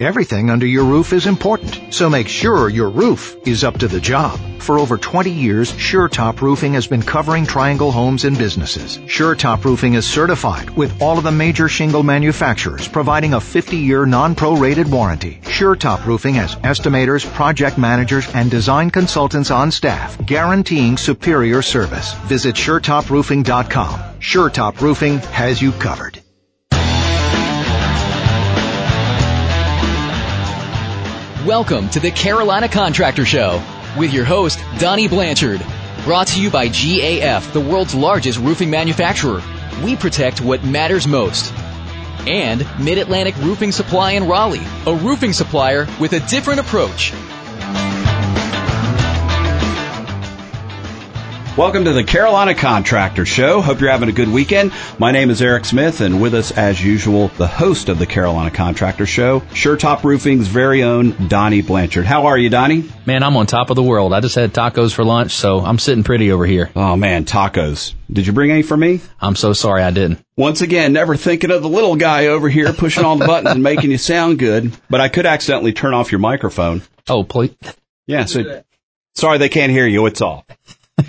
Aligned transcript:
Everything 0.00 0.48
under 0.48 0.64
your 0.64 0.84
roof 0.84 1.12
is 1.12 1.26
important, 1.26 1.92
so 1.92 2.08
make 2.08 2.28
sure 2.28 2.68
your 2.68 2.88
roof 2.88 3.34
is 3.44 3.64
up 3.64 3.78
to 3.80 3.88
the 3.88 3.98
job. 3.98 4.38
For 4.60 4.78
over 4.78 4.96
20 4.96 5.28
years, 5.28 5.72
SureTop 5.72 6.40
Roofing 6.40 6.74
has 6.74 6.86
been 6.86 7.02
covering 7.02 7.44
Triangle 7.44 7.90
homes 7.90 8.24
and 8.24 8.38
businesses. 8.38 8.98
SureTop 8.98 9.64
Roofing 9.64 9.94
is 9.94 10.06
certified 10.06 10.70
with 10.70 11.02
all 11.02 11.18
of 11.18 11.24
the 11.24 11.32
major 11.32 11.68
shingle 11.68 12.04
manufacturers, 12.04 12.86
providing 12.86 13.34
a 13.34 13.40
50-year 13.40 14.06
non-prorated 14.06 14.88
warranty. 14.88 15.40
SureTop 15.42 16.06
Roofing 16.06 16.34
has 16.36 16.54
estimators, 16.54 17.26
project 17.34 17.76
managers, 17.76 18.32
and 18.34 18.52
design 18.52 18.90
consultants 18.90 19.50
on 19.50 19.72
staff, 19.72 20.16
guaranteeing 20.24 20.96
superior 20.96 21.60
service. 21.60 22.14
Visit 22.28 22.54
SureTopRoofing.com. 22.54 23.98
SureTop 24.20 24.80
Roofing 24.80 25.18
has 25.18 25.60
you 25.60 25.72
covered. 25.72 26.22
Welcome 31.46 31.88
to 31.90 32.00
the 32.00 32.10
Carolina 32.10 32.68
Contractor 32.68 33.24
Show 33.24 33.62
with 33.96 34.12
your 34.12 34.24
host, 34.24 34.58
Donnie 34.80 35.06
Blanchard. 35.06 35.64
Brought 36.02 36.26
to 36.28 36.42
you 36.42 36.50
by 36.50 36.68
GAF, 36.68 37.52
the 37.52 37.60
world's 37.60 37.94
largest 37.94 38.40
roofing 38.40 38.68
manufacturer. 38.70 39.40
We 39.84 39.94
protect 39.94 40.40
what 40.40 40.64
matters 40.64 41.06
most. 41.06 41.54
And 42.26 42.66
Mid 42.84 42.98
Atlantic 42.98 43.36
Roofing 43.36 43.70
Supply 43.70 44.12
in 44.12 44.26
Raleigh, 44.26 44.66
a 44.84 44.96
roofing 44.96 45.32
supplier 45.32 45.86
with 46.00 46.12
a 46.12 46.20
different 46.26 46.58
approach. 46.58 47.12
Welcome 51.58 51.86
to 51.86 51.92
the 51.92 52.04
Carolina 52.04 52.54
Contractor 52.54 53.26
Show. 53.26 53.60
Hope 53.60 53.80
you're 53.80 53.90
having 53.90 54.08
a 54.08 54.12
good 54.12 54.28
weekend. 54.28 54.72
My 54.96 55.10
name 55.10 55.28
is 55.28 55.42
Eric 55.42 55.64
Smith, 55.64 56.00
and 56.00 56.22
with 56.22 56.32
us, 56.32 56.52
as 56.52 56.80
usual, 56.80 57.32
the 57.36 57.48
host 57.48 57.88
of 57.88 57.98
the 57.98 58.06
Carolina 58.06 58.52
Contractor 58.52 59.06
Show, 59.06 59.40
SureTop 59.40 60.04
Roofing's 60.04 60.46
very 60.46 60.84
own 60.84 61.26
Donnie 61.26 61.62
Blanchard. 61.62 62.06
How 62.06 62.26
are 62.26 62.38
you, 62.38 62.48
Donnie? 62.48 62.88
Man, 63.06 63.24
I'm 63.24 63.36
on 63.36 63.46
top 63.46 63.70
of 63.70 63.74
the 63.74 63.82
world. 63.82 64.12
I 64.12 64.20
just 64.20 64.36
had 64.36 64.54
tacos 64.54 64.94
for 64.94 65.02
lunch, 65.02 65.32
so 65.32 65.58
I'm 65.58 65.80
sitting 65.80 66.04
pretty 66.04 66.30
over 66.30 66.46
here. 66.46 66.70
Oh 66.76 66.94
man, 66.94 67.24
tacos. 67.24 67.92
Did 68.08 68.28
you 68.28 68.32
bring 68.32 68.52
any 68.52 68.62
for 68.62 68.76
me? 68.76 69.00
I'm 69.20 69.34
so 69.34 69.52
sorry 69.52 69.82
I 69.82 69.90
didn't. 69.90 70.24
Once 70.36 70.60
again, 70.60 70.92
never 70.92 71.16
thinking 71.16 71.50
of 71.50 71.62
the 71.62 71.68
little 71.68 71.96
guy 71.96 72.26
over 72.26 72.48
here 72.48 72.72
pushing 72.72 73.04
all 73.04 73.16
the 73.16 73.26
buttons 73.26 73.54
and 73.54 73.64
making 73.64 73.90
you 73.90 73.98
sound 73.98 74.38
good, 74.38 74.76
but 74.88 75.00
I 75.00 75.08
could 75.08 75.26
accidentally 75.26 75.72
turn 75.72 75.92
off 75.92 76.12
your 76.12 76.20
microphone. 76.20 76.82
Oh, 77.08 77.24
please. 77.24 77.56
Yeah, 78.06 78.26
so 78.26 78.62
sorry 79.16 79.38
they 79.38 79.48
can't 79.48 79.72
hear 79.72 79.88
you. 79.88 80.06
It's 80.06 80.20
all. 80.20 80.46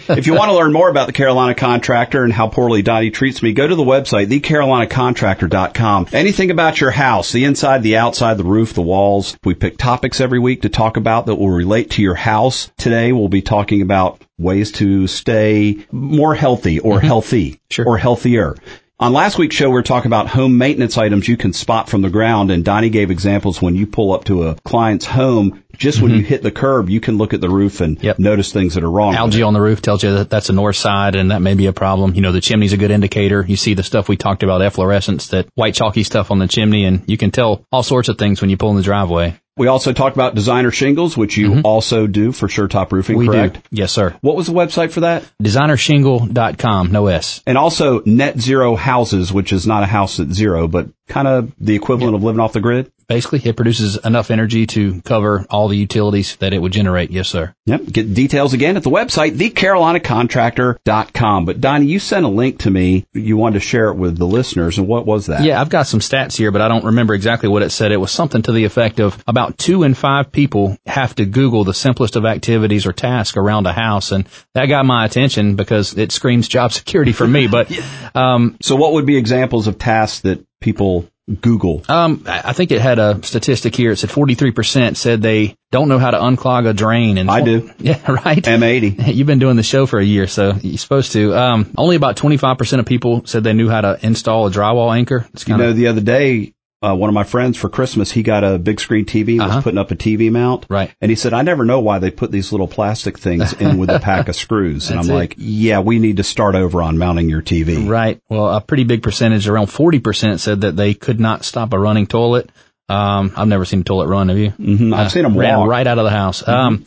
If 0.10 0.28
you 0.28 0.34
want 0.34 0.50
to 0.50 0.56
learn 0.56 0.74
more 0.74 0.90
about 0.90 1.08
the 1.08 1.14
Carolina 1.14 1.56
Contractor 1.56 2.24
and 2.24 2.32
how 2.32 2.48
poorly 2.48 2.82
Donnie 2.82 3.12
treats 3.12 3.42
me, 3.42 3.54
go 3.54 3.68
to 3.68 3.76
the 3.76 3.84
website, 3.84 4.28
thecarolinacontractor.com. 4.28 6.08
Anything 6.14 6.52
about 6.52 6.80
your 6.80 6.92
house, 6.92 7.32
the 7.32 7.46
inside, 7.46 7.84
the 7.84 7.98
outside, 7.98 8.38
the 8.38 8.44
roof, 8.44 8.74
the 8.74 8.82
walls. 8.82 9.38
We 9.44 9.56
pick 9.56 9.78
topics 9.78 10.22
every 10.22 10.40
week 10.40 10.62
to 10.64 10.70
talk 10.70 10.98
about 10.98 11.26
that 11.26 11.36
will 11.36 11.50
relate 11.50 11.92
to 11.92 12.02
your 12.02 12.16
house. 12.16 12.72
Today 12.78 13.12
we'll 13.12 13.30
be 13.30 13.42
talking 13.42 13.82
about 13.82 14.22
ways 14.38 14.72
to 14.74 15.08
stay 15.08 15.86
more 15.92 16.36
healthy 16.36 16.80
or 16.80 16.98
mm-hmm. 16.98 17.08
healthy 17.08 17.60
Sure. 17.70 17.86
or 17.86 17.98
healthier. 17.98 18.56
On 19.02 19.14
last 19.14 19.38
week's 19.38 19.56
show, 19.56 19.70
we 19.70 19.76
were 19.76 19.82
talking 19.82 20.10
about 20.10 20.28
home 20.28 20.58
maintenance 20.58 20.98
items 20.98 21.26
you 21.26 21.38
can 21.38 21.54
spot 21.54 21.90
from 21.90 22.02
the 22.02 22.10
ground, 22.10 22.52
and 22.52 22.66
Donnie 22.66 22.90
gave 22.90 23.12
examples 23.12 23.62
when 23.62 23.74
you 23.74 23.88
pull 23.88 24.12
up 24.12 24.26
to 24.26 24.44
a 24.44 24.56
client's 24.66 25.06
home. 25.06 25.64
Just 25.80 26.02
when 26.02 26.12
you 26.12 26.18
mm-hmm. 26.18 26.26
hit 26.26 26.44
the 26.44 26.52
curb, 26.52 26.90
you 26.90 27.00
can 27.00 27.18
look 27.18 27.34
at 27.34 27.42
the 27.42 27.50
roof 27.50 27.82
and 27.82 28.02
Yep. 28.04 28.20
notice 28.20 28.52
things 28.52 28.76
that 28.76 28.84
are 28.84 28.92
wrong. 28.92 29.16
Algae 29.16 29.44
on 29.44 29.54
the 29.54 29.62
roof 29.62 29.82
tells 29.82 30.04
you 30.04 30.14
that 30.14 30.30
that's 30.30 30.50
a 30.50 30.54
north 30.54 30.76
side 30.76 31.16
and 31.16 31.32
that 31.32 31.42
may 31.42 31.54
be 31.54 31.68
a 31.68 31.74
problem. 31.74 32.14
You 32.16 32.22
know, 32.22 32.34
the 32.34 32.42
chimney's 32.42 32.74
a 32.74 32.78
good 32.78 32.92
indicator. 32.92 33.46
You 33.48 33.56
see 33.56 33.74
the 33.74 33.84
stuff 33.84 34.10
we 34.10 34.18
talked 34.18 34.44
about, 34.44 34.62
efflorescence, 34.62 35.30
that 35.30 35.48
white 35.56 35.74
chalky 35.74 36.04
stuff 36.04 36.32
on 36.32 36.40
the 36.40 36.48
chimney, 36.48 36.84
and 36.84 37.02
you 37.08 37.18
can 37.18 37.32
tell 37.32 37.66
all 37.72 37.84
sorts 37.84 38.10
of 38.10 38.18
things 38.18 38.42
when 38.42 38.50
you 38.50 38.58
pull 38.58 38.72
in 38.72 38.76
the 38.76 38.84
driveway. 38.84 39.40
We 39.60 39.68
also 39.68 39.92
talked 39.92 40.16
about 40.16 40.36
designer 40.36 40.72
shingles, 40.72 41.18
which 41.18 41.36
you 41.36 41.50
mm-hmm. 41.50 41.66
also 41.66 42.08
do 42.08 42.32
for 42.32 42.48
Sure 42.48 42.70
Top 42.70 42.94
Roofing, 42.94 43.18
We 43.18 43.28
correct? 43.28 43.56
do. 43.56 43.62
Yes, 43.72 43.92
sir. 43.92 44.16
What 44.22 44.38
was 44.38 44.48
the 44.48 44.54
website 44.54 44.92
for 44.92 45.02
that? 45.02 45.30
Designershingle.com, 45.44 46.94
no 46.94 47.08
S. 47.08 47.44
And 47.46 47.58
also 47.58 48.02
net 48.06 48.40
zero 48.40 48.78
houses, 48.78 49.34
which 49.34 49.52
is 49.52 49.68
not 49.68 49.84
a 49.84 49.86
house 49.86 50.22
at 50.22 50.30
zero, 50.30 50.70
but 50.70 50.88
kind 51.10 51.28
of 51.28 51.52
the 51.60 51.76
equivalent 51.76 52.16
of 52.16 52.24
living 52.24 52.40
off 52.40 52.54
the 52.54 52.62
grid. 52.62 52.92
Basically, 53.08 53.42
it 53.44 53.56
produces 53.56 53.98
enough 53.98 54.30
energy 54.30 54.68
to 54.68 55.02
cover 55.02 55.44
all 55.50 55.68
the 55.68 55.76
utilities 55.76 56.36
that 56.36 56.54
it 56.54 56.60
would 56.60 56.72
generate. 56.72 57.10
Yes, 57.10 57.28
sir. 57.28 57.56
Yep. 57.66 57.86
Get 57.86 58.14
details 58.14 58.54
again 58.54 58.78
at 58.78 58.84
the 58.84 58.92
website, 58.92 59.32
thecarolinacontractor.com. 59.32 61.46
But 61.46 61.60
Donnie, 61.60 61.88
you 61.88 61.98
sent 61.98 62.24
a 62.24 62.30
link 62.30 62.60
to 62.60 62.70
me. 62.70 63.08
You 63.14 63.36
wanted 63.36 63.56
to 63.56 63.66
share 63.66 63.88
it 63.88 63.96
with 63.96 64.16
the 64.16 64.28
listeners. 64.28 64.78
And 64.78 64.88
what 64.88 65.08
was 65.08 65.26
that? 65.26 65.44
Yeah, 65.44 65.60
I've 65.60 65.70
got 65.70 65.88
some 65.88 66.02
stats 66.02 66.38
here, 66.38 66.52
but 66.52 66.62
I 66.62 66.68
don't 66.68 66.86
remember 66.86 67.16
exactly 67.16 67.50
what 67.50 67.64
it 67.64 67.72
said. 67.72 67.92
It 67.92 67.98
was 67.98 68.12
something 68.12 68.44
to 68.44 68.52
the 68.52 68.66
effect 68.66 69.00
of 69.00 69.24
about 69.28 69.58
two 69.58 69.82
in 69.82 69.96
five 69.96 70.32
people 70.32 70.78
have 70.86 71.16
to 71.16 71.26
Google 71.26 71.64
the 71.64 71.74
simplest 71.74 72.16
of 72.16 72.26
activities 72.26 72.86
or 72.86 72.94
tasks 72.94 73.38
around 73.38 73.66
a 73.66 73.74
house. 73.74 74.12
And 74.12 74.28
that 74.54 74.68
got 74.68 74.86
my 74.86 75.06
attention 75.06 75.56
because 75.56 75.98
it 75.98 76.12
screams 76.12 76.48
job 76.48 76.74
security 76.74 77.14
for 77.14 77.28
me. 77.28 77.48
But, 77.48 77.72
um, 78.16 78.58
So 78.62 78.76
what 78.76 78.94
would 78.94 79.08
be 79.08 79.18
examples 79.18 79.66
of 79.66 79.80
tasks 79.80 80.20
that 80.20 80.46
people 80.62 81.10
Google? 81.42 81.84
um, 81.90 82.24
I 82.26 82.54
think 82.54 82.72
it 82.72 82.82
had 82.82 82.98
a 82.98 83.22
statistic 83.24 83.76
here. 83.76 83.92
It 83.92 83.98
said 83.98 84.10
43% 84.10 84.96
said 84.98 85.22
they 85.22 85.56
don't 85.72 85.88
know 85.88 86.00
how 86.00 86.10
to 86.12 86.18
unclog 86.18 86.68
a 86.68 86.74
drain. 86.74 87.18
And 87.20 87.30
I 87.30 87.42
do. 87.42 87.72
Yeah, 87.80 88.00
right. 88.12 88.44
M80. 88.44 89.14
You've 89.16 89.28
been 89.28 89.40
doing 89.40 89.56
the 89.56 89.64
show 89.64 89.86
for 89.86 90.00
a 90.00 90.04
year, 90.04 90.28
so 90.28 90.54
you're 90.62 90.78
supposed 90.78 91.12
to. 91.14 91.36
Um, 91.36 91.72
only 91.78 91.96
about 91.96 92.18
25% 92.18 92.80
of 92.80 92.86
people 92.86 93.26
said 93.26 93.44
they 93.44 93.54
knew 93.54 93.70
how 93.70 93.82
to 93.82 94.00
install 94.02 94.48
a 94.48 94.52
drywall 94.52 94.96
anchor. 94.96 95.28
It's 95.34 95.48
You 95.48 95.58
know, 95.58 95.74
the 95.74 95.88
other 95.88 96.02
day, 96.02 96.54
uh, 96.82 96.96
one 96.96 97.10
of 97.10 97.14
my 97.14 97.24
friends 97.26 97.58
for 97.58 97.68
Christmas, 97.70 98.10
he 98.12 98.24
got 98.24 98.44
a 98.44 98.58
big 98.58 98.80
screen 98.80 99.06
TV 99.06 99.34
and 99.34 99.42
Uh-huh. 99.42 99.56
was 99.58 99.64
putting 99.66 99.78
up 99.78 99.92
a 99.92 99.96
TV 99.96 100.32
mount. 100.32 100.66
Right. 100.70 100.92
And 101.02 101.10
he 101.12 101.16
said, 101.16 101.34
I 101.34 101.42
never 101.42 101.66
know 101.66 101.82
why 101.82 102.00
they 102.00 102.10
put 102.12 102.32
these 102.32 102.52
little 102.54 102.68
plastic 102.68 103.18
things 103.20 103.52
in 103.54 103.78
with 103.78 103.90
a 103.90 104.00
pack 104.02 104.30
of 104.30 104.36
screws. 104.36 104.90
And 104.90 105.00
I'm 105.00 105.10
it. 105.10 105.14
like, 105.14 105.36
yeah, 105.38 105.80
we 105.80 106.00
need 106.00 106.18
to 106.18 106.24
start 106.24 106.56
over 106.56 106.82
on 106.82 106.98
mounting 106.98 107.28
your 107.30 107.42
TV. 107.42 107.88
Right. 107.88 108.22
Well, 108.30 108.48
a 108.48 108.62
pretty 108.62 108.86
big 108.86 109.04
percentage, 109.04 109.48
around 109.48 109.68
40% 109.68 110.40
said 110.40 110.62
that 110.62 110.76
they 110.78 110.94
could 110.94 111.20
not 111.20 111.44
stop 111.44 111.74
a 111.74 111.80
running 111.80 112.08
toilet. 112.08 112.50
Um, 112.88 113.34
I've 113.36 113.48
never 113.48 113.66
seen 113.66 113.82
a 113.82 113.84
toilet 113.84 114.08
run, 114.08 114.30
have 114.30 114.38
you? 114.38 114.52
Mhm, 114.52 114.96
I've 114.96 115.12
seen 115.12 115.26
'em 115.26 115.38
ran 115.38 115.58
walk. 115.58 115.64
Mm-hmm. 115.66 115.70
right 115.70 115.86
out 115.88 116.00
of 116.00 116.06
the 116.06 116.10
house. 116.12 116.48
Um, 116.48 116.86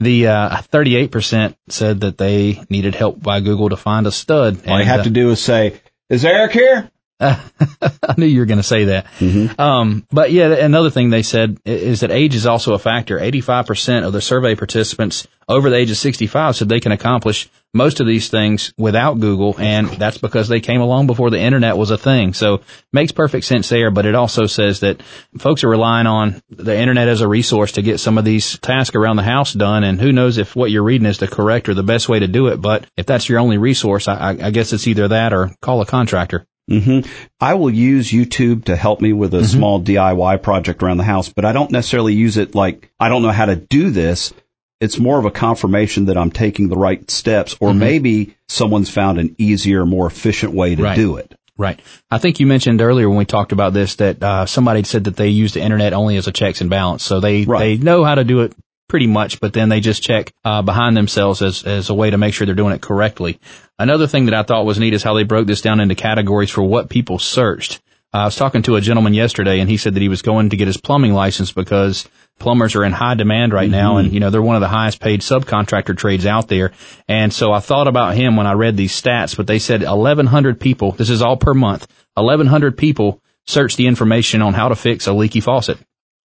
the, 0.00 0.26
uh, 0.28 0.56
38% 0.72 1.54
said 1.68 2.00
that 2.00 2.18
they 2.18 2.60
needed 2.70 2.94
help 2.94 3.22
by 3.22 3.40
Google 3.40 3.68
to 3.68 3.76
find 3.76 4.06
a 4.06 4.10
stud. 4.10 4.58
All 4.66 4.72
you 4.74 4.80
And, 4.80 4.88
have 4.88 5.00
uh, 5.00 5.04
to 5.04 5.10
do 5.10 5.30
is 5.30 5.40
say, 5.40 5.74
is 6.10 6.24
Eric 6.24 6.52
here? 6.52 6.90
I 7.82 8.14
knew 8.16 8.26
you 8.26 8.40
were 8.40 8.46
going 8.46 8.58
to 8.58 8.62
say 8.62 8.84
that. 8.86 9.06
Mm-hmm. 9.18 9.60
Um, 9.60 10.06
but 10.10 10.30
yeah, 10.30 10.52
another 10.52 10.90
thing 10.90 11.10
they 11.10 11.22
said 11.22 11.58
is 11.64 12.00
that 12.00 12.10
age 12.10 12.34
is 12.34 12.46
also 12.46 12.74
a 12.74 12.78
factor. 12.78 13.18
85% 13.18 14.04
of 14.04 14.12
the 14.12 14.20
survey 14.20 14.54
participants 14.54 15.26
over 15.48 15.70
the 15.70 15.76
age 15.76 15.90
of 15.90 15.96
65 15.96 16.56
said 16.56 16.68
they 16.68 16.80
can 16.80 16.92
accomplish 16.92 17.48
most 17.74 17.98
of 18.00 18.06
these 18.06 18.28
things 18.28 18.72
without 18.78 19.18
Google, 19.18 19.56
and 19.58 19.88
that's 19.88 20.18
because 20.18 20.46
they 20.48 20.60
came 20.60 20.80
along 20.80 21.08
before 21.08 21.30
the 21.30 21.40
internet 21.40 21.76
was 21.76 21.90
a 21.90 21.98
thing. 21.98 22.32
So 22.32 22.60
makes 22.92 23.10
perfect 23.10 23.44
sense 23.44 23.68
there, 23.68 23.90
but 23.90 24.06
it 24.06 24.14
also 24.14 24.46
says 24.46 24.80
that 24.80 25.02
folks 25.38 25.64
are 25.64 25.68
relying 25.68 26.06
on 26.06 26.40
the 26.48 26.76
internet 26.76 27.08
as 27.08 27.20
a 27.20 27.28
resource 27.28 27.72
to 27.72 27.82
get 27.82 27.98
some 27.98 28.16
of 28.16 28.24
these 28.24 28.58
tasks 28.60 28.94
around 28.94 29.16
the 29.16 29.24
house 29.24 29.52
done, 29.52 29.82
and 29.82 30.00
who 30.00 30.12
knows 30.12 30.38
if 30.38 30.54
what 30.54 30.70
you're 30.70 30.84
reading 30.84 31.06
is 31.08 31.18
the 31.18 31.26
correct 31.26 31.68
or 31.68 31.74
the 31.74 31.82
best 31.82 32.08
way 32.08 32.20
to 32.20 32.28
do 32.28 32.46
it. 32.46 32.60
But 32.60 32.86
if 32.96 33.06
that's 33.06 33.28
your 33.28 33.40
only 33.40 33.58
resource, 33.58 34.06
I, 34.06 34.14
I 34.14 34.30
I 34.44 34.50
guess 34.50 34.72
it's 34.72 34.86
either 34.86 35.08
that 35.08 35.32
or 35.32 35.50
call 35.60 35.80
a 35.80 35.86
contractor. 35.86 36.46
Hmm 36.68 37.00
I 37.40 37.54
will 37.54 37.70
use 37.70 38.10
YouTube 38.10 38.64
to 38.66 38.76
help 38.76 39.00
me 39.00 39.12
with 39.12 39.34
a 39.34 39.38
Mm-hmm. 39.38 39.46
small 39.58 39.80
DIY 39.82 40.42
project 40.42 40.82
around 40.82 40.96
the 40.98 41.04
house, 41.04 41.28
but 41.28 41.44
I 41.44 41.52
don't 41.52 41.70
necessarily 41.70 42.14
use 42.14 42.36
it 42.36 42.54
like 42.54 42.90
I 42.98 43.08
don't 43.08 43.22
know 43.22 43.30
how 43.30 43.46
to 43.46 43.56
do 43.56 43.90
this. 43.90 44.32
It's 44.80 44.98
more 44.98 45.18
of 45.18 45.24
a 45.24 45.30
confirmation 45.30 46.06
that 46.06 46.16
I'm 46.18 46.30
taking 46.30 46.68
the 46.68 46.76
right 46.76 47.08
steps, 47.10 47.56
or 47.60 47.72
maybe 47.72 48.34
someone's 48.48 48.90
found 48.90 49.18
an 49.18 49.34
easier, 49.38 49.86
more 49.86 50.06
efficient 50.06 50.52
way 50.52 50.70
to 50.70 50.76
Mm-hmm. 50.76 50.84
Right. 50.84 50.96
do 50.96 51.16
it. 51.16 51.34
Right. 51.56 51.78
I 52.10 52.18
think 52.18 52.40
you 52.40 52.46
mentioned 52.48 52.80
earlier 52.82 53.08
when 53.08 53.16
we 53.16 53.24
talked 53.24 53.52
about 53.52 53.72
this 53.72 53.94
that 53.96 54.20
uh, 54.22 54.44
somebody 54.46 54.82
said 54.82 55.04
that 55.04 55.14
they 55.16 55.28
use 55.28 55.54
the 55.54 55.62
internet 55.62 55.92
only 55.92 56.16
as 56.16 56.26
a 56.26 56.32
checks 56.32 56.60
and 56.60 56.68
balance. 56.68 57.04
So 57.04 57.20
they 57.20 57.44
Right. 57.44 57.60
they 57.60 57.76
know 57.76 58.02
how 58.02 58.16
to 58.16 58.24
do 58.24 58.40
it 58.40 58.52
pretty 58.88 59.06
much, 59.06 59.40
but 59.40 59.52
then 59.52 59.68
they 59.68 59.80
just 59.80 60.02
check 60.02 60.32
uh, 60.44 60.62
behind 60.62 60.96
themselves 60.96 61.42
as 61.42 61.64
as 61.64 61.90
a 61.90 61.94
way 61.94 62.10
to 62.10 62.18
make 62.18 62.34
sure 62.34 62.46
they're 62.46 62.54
doing 62.54 62.74
it 62.74 62.82
correctly. 62.82 63.38
Another 63.78 64.06
thing 64.06 64.26
that 64.26 64.34
I 64.34 64.42
thought 64.42 64.66
was 64.66 64.78
neat 64.78 64.94
is 64.94 65.02
how 65.02 65.14
they 65.14 65.24
broke 65.24 65.46
this 65.46 65.62
down 65.62 65.80
into 65.80 65.94
categories 65.94 66.50
for 66.50 66.62
what 66.62 66.90
people 66.90 67.18
searched. 67.18 67.80
Uh, 68.12 68.18
I 68.18 68.24
was 68.26 68.36
talking 68.36 68.62
to 68.62 68.76
a 68.76 68.80
gentleman 68.80 69.12
yesterday, 69.12 69.58
and 69.58 69.68
he 69.68 69.76
said 69.76 69.94
that 69.94 70.02
he 70.02 70.08
was 70.08 70.22
going 70.22 70.50
to 70.50 70.56
get 70.56 70.68
his 70.68 70.76
plumbing 70.76 71.12
license 71.12 71.50
because 71.50 72.08
plumbers 72.38 72.76
are 72.76 72.84
in 72.84 72.92
high 72.92 73.14
demand 73.14 73.52
right 73.52 73.68
now, 73.68 73.96
and 73.96 74.12
you 74.12 74.20
know 74.20 74.30
they're 74.30 74.40
one 74.40 74.54
of 74.54 74.60
the 74.60 74.68
highest 74.68 75.00
paid 75.00 75.20
subcontractor 75.20 75.96
trades 75.96 76.24
out 76.24 76.46
there. 76.46 76.70
And 77.08 77.32
so 77.32 77.52
I 77.52 77.58
thought 77.58 77.88
about 77.88 78.14
him 78.14 78.36
when 78.36 78.46
I 78.46 78.52
read 78.52 78.76
these 78.76 78.92
stats, 78.92 79.36
but 79.36 79.48
they 79.48 79.58
said 79.58 79.82
1,100 79.82 80.60
people. 80.60 80.92
This 80.92 81.10
is 81.10 81.22
all 81.22 81.36
per 81.36 81.54
month. 81.54 81.88
1,100 82.14 82.78
people 82.78 83.20
search 83.46 83.74
the 83.74 83.88
information 83.88 84.42
on 84.42 84.54
how 84.54 84.68
to 84.68 84.76
fix 84.76 85.08
a 85.08 85.12
leaky 85.12 85.40
faucet. 85.40 85.78